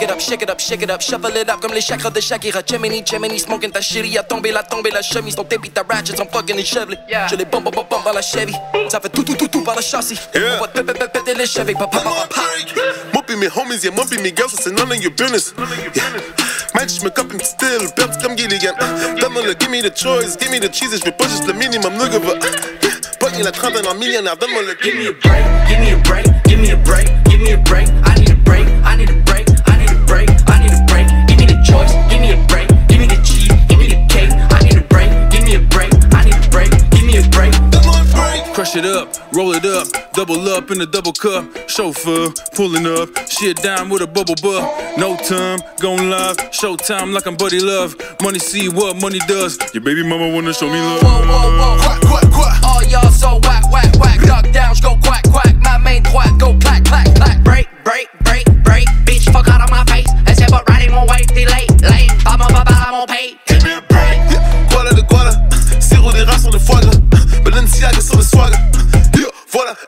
it 0.06 0.12
up, 0.12 0.20
shake 0.20 0.42
it 0.42 0.50
up, 0.50 0.60
shake 0.60 0.82
it 0.82 0.90
up, 0.90 1.00
shuffle 1.00 1.36
it 1.36 1.48
up 1.48 1.60
comme 1.60 1.72
les 1.72 1.80
chakras 1.80 2.10
de 2.10 2.20
Shakira. 2.20 2.62
Gemini, 2.64 3.02
Gemini, 3.04 3.38
smoking 3.38 3.70
ta 3.70 3.80
chérie. 3.80 4.16
A 4.18 4.22
tombé 4.22 4.52
la 4.52 4.62
tombé 4.62 4.90
la 4.90 5.02
chemise. 5.02 5.34
Ton 5.34 5.44
tape, 5.44 5.72
ta 5.72 5.82
ratchet, 5.88 6.16
sont 6.16 6.26
fucking 6.30 6.58
échevelés. 6.58 6.98
Je 7.30 7.36
les 7.36 7.44
bombe, 7.44 7.64
bombe, 7.64 7.86
bombe 7.88 8.04
par 8.04 8.12
la 8.14 8.22
Chevy. 8.22 8.54
Ça 8.88 9.00
fait 9.00 9.08
tout, 9.08 9.24
tout, 9.24 9.34
tout, 9.34 9.48
tout 9.48 9.62
par 9.62 9.74
la 9.74 9.82
châssis. 9.82 10.18
On 10.34 10.60
va 10.60 10.68
te 10.68 10.80
péter, 10.80 11.08
péter 11.12 11.34
les 11.34 11.46
Chevy. 11.46 11.74
Pa, 11.74 11.86
pa, 11.86 11.98
pa, 11.98 12.10
pa, 12.10 12.26
pa. 12.34 12.42
Moi 13.12 13.22
pis 13.26 13.36
mes 13.36 13.48
homies, 13.48 13.82
yeah, 13.82 13.90
moi 13.90 14.04
pis 14.08 14.18
mes 14.18 14.32
gars, 14.32 14.46
ça 14.48 14.56
c'est 14.62 14.70
none 14.70 14.90
of 14.90 15.02
your 15.02 15.12
business. 15.12 15.54
Yeah. 15.94 16.02
Man, 16.74 16.88
je 16.88 17.02
me 17.04 17.10
copine 17.10 17.40
still, 17.40 17.88
belt 17.96 18.22
comme 18.22 18.36
Gilligan. 18.36 18.74
Donne-moi 19.20 19.42
le 19.42 19.54
give 19.58 19.70
me 19.70 19.82
the 19.82 19.92
choice, 19.96 20.36
give 20.38 20.50
me 20.50 20.60
the 20.60 20.72
cheese, 20.72 20.98
je 20.98 21.04
veux 21.04 21.12
pas 21.12 21.28
juste 21.28 21.46
le 21.46 21.54
minimum, 21.54 21.94
nigga, 21.94 22.18
va. 22.18 22.34
Pogné 23.18 23.42
la 23.42 23.50
trentaine 23.50 23.86
en 23.86 23.94
millionnaire, 23.94 24.36
donne-moi 24.36 24.62
le 24.62 24.76
Give 24.82 24.94
me 24.94 25.08
a 25.08 25.12
break, 25.12 25.44
give 25.68 25.80
me 25.80 25.90
a 25.92 25.96
break, 25.96 26.26
give 26.46 26.60
me 26.60 26.70
a 26.70 26.76
break, 26.76 27.08
give 27.28 27.40
me 27.40 27.52
a 27.52 27.56
break. 27.58 27.88
I 28.04 28.14
need 28.20 28.30
a 28.30 28.35
Crush 38.66 38.82
it 38.82 38.84
up, 38.84 39.14
roll 39.32 39.52
it 39.52 39.64
up, 39.64 39.86
double 40.12 40.48
up 40.48 40.72
in 40.72 40.80
a 40.80 40.86
double 40.86 41.12
cup. 41.12 41.46
Chauffeur 41.68 42.30
pulling 42.56 42.84
up, 42.84 43.08
shit 43.30 43.62
down 43.62 43.88
with 43.88 44.02
a 44.02 44.08
bubble 44.08 44.34
butt. 44.42 44.98
No 44.98 45.14
time, 45.14 45.60
going 45.78 46.10
live, 46.10 46.36
showtime 46.50 47.14
like 47.14 47.26
I'm 47.26 47.36
Buddy 47.36 47.60
Love. 47.60 47.94
Money 48.20 48.40
see 48.40 48.68
what 48.68 49.00
money 49.00 49.20
does. 49.28 49.56
Your 49.72 49.84
baby 49.84 50.02
mama 50.02 50.34
wanna 50.34 50.52
show 50.52 50.66
me 50.66 50.80
love. 50.80 51.00
Whoa, 51.00 51.22
whoa, 51.22 51.58
whoa. 51.58 51.78
Quack, 51.78 52.00
quack, 52.10 52.32
quack. 52.32 52.62
All 52.64 52.82
y'all 52.82 53.12
so 53.12 53.38
whack, 53.44 53.70
whack, 53.70 53.94
whack. 54.00 54.20
Duck 54.26 54.50
down, 54.50 54.74
go 54.82 54.98
quack, 55.00 55.22
quack. 55.30 55.54
My 55.62 55.78
main 55.78 56.02
droite, 56.02 56.36
go 56.40 56.58
clack, 56.58 56.84
clack, 56.86 57.06
clack. 57.14 57.44
Break, 57.44 57.68
break, 57.84 58.08
break, 58.24 58.46
break. 58.64 58.88
Bitch, 59.06 59.30
fuck 59.30 59.46
out 59.46 59.62
of 59.62 59.70
my 59.70 59.84
face. 59.84 60.10
Essaie 60.26 60.50
pas 60.50 60.64
de 60.66 60.72
rider 60.72 60.90
mon 60.90 61.06
wave, 61.06 61.26
t'es 61.26 61.44
late, 61.44 61.70
late. 61.82 62.10
Pas 62.24 62.36
mon 62.36 62.48
papa 62.48 62.74
à 62.88 62.90
mon 62.90 63.06
pay. 63.06 63.38
Give 63.46 63.62
me 63.62 63.74
a 63.74 63.80
break. 63.88 64.18
Guala 64.70 64.92
de 64.92 65.02
guala, 65.02 65.30
sirop 65.78 66.12
des 66.12 66.24
rats 66.24 66.40
sur 66.40 66.50
le 66.50 66.58
foie 66.58 66.80
gras. 66.80 66.90
Balenciaga 67.44 68.00
sur 68.00 68.16
le 68.16 68.24
swag. 68.24 68.55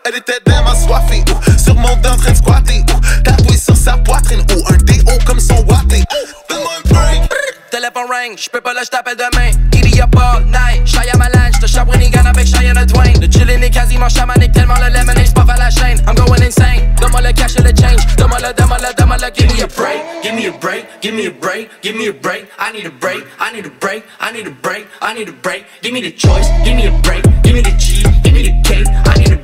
Elle 0.08 0.16
était 0.16 0.40
damn 0.46 0.66
assoiffée, 0.66 1.22
ouh. 1.28 1.58
Sur 1.58 1.74
mon 1.74 1.94
dos 1.96 2.08
en 2.08 2.16
train 2.16 2.30
de 2.30 2.36
squatter, 2.36 2.80
ouh. 2.80 3.22
Tapoué 3.22 3.58
sur 3.58 3.76
sa 3.76 3.98
poitrine, 3.98 4.40
ou 4.56 4.72
Un 4.72 4.76
déo 4.78 5.04
comme 5.26 5.38
son 5.38 5.56
watté, 5.66 6.02
Donne-moi 6.48 6.70
un 6.78 6.88
break. 6.88 7.30
Téléphone 7.70 8.06
ring, 8.10 8.38
j'peux 8.38 8.62
pas 8.62 8.72
là, 8.72 8.80
j't'appelle 8.84 9.16
demain. 9.16 9.50
Giddy 9.70 10.00
up 10.00 10.16
all 10.16 10.44
night, 10.46 10.86
Shia 10.86 11.14
Malange, 11.18 11.58
te 11.60 11.66
Shawinigan 11.66 12.24
avec 12.24 12.46
Cheyenne 12.46 12.86
Twain. 12.86 13.12
Le 13.20 13.30
chillin' 13.30 13.60
est 13.60 13.70
quasiment 13.70 14.08
chamanique, 14.08 14.52
tellement 14.52 14.76
le 14.76 14.88
lemonade, 14.98 15.26
j'poffe 15.26 15.50
à 15.50 15.58
la 15.58 15.68
chaîne. 15.68 15.98
I'm 16.06 16.14
going 16.14 16.42
insane, 16.42 16.94
donne-moi 16.98 17.20
le 17.20 17.32
cash 17.32 17.56
et 17.58 17.62
le 17.62 17.72
change. 17.78 18.06
Donne-moi 18.16 18.38
le, 18.38 18.54
donne-moi 18.54 18.78
le, 18.78 18.94
donne-moi 18.96 19.18
le, 19.18 19.28
give 19.36 19.52
me 19.54 19.62
a 19.62 19.66
break. 19.66 20.00
Give 20.22 20.34
me 20.34 20.46
a 20.46 20.52
break, 20.52 20.86
give 21.02 21.14
me 21.14 21.26
a 21.26 21.30
break, 21.30 21.68
give 21.82 21.94
me 21.94 22.08
a 22.08 22.12
break. 22.12 22.46
I 22.58 22.72
need 22.72 22.86
a 22.86 22.90
break, 22.90 23.24
I 23.38 23.52
need 23.54 23.66
a 23.66 23.70
break, 23.70 24.02
I 24.20 24.32
need 24.32 24.46
a 24.46 24.50
break, 24.50 24.86
I 25.02 25.12
need 25.12 25.28
a 25.28 25.32
break. 25.32 25.66
Give 25.82 25.92
me 25.92 26.00
the 26.00 26.12
choice, 26.12 26.48
give 26.64 26.76
me 26.76 26.86
a 26.86 26.92
break, 27.02 27.22
give 27.42 27.52
me 27.52 27.60
the 27.60 27.76
cheese, 27.78 28.06
give 28.24 28.32
me 28.32 28.42
the 28.48 28.62
cake 28.64 28.86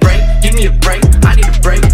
break, 0.04 0.22
give 0.42 0.54
me 0.54 0.66
a 0.66 0.70
break, 0.70 1.02
I 1.24 1.34
need 1.34 1.48
a 1.48 1.60
break. 1.60 1.93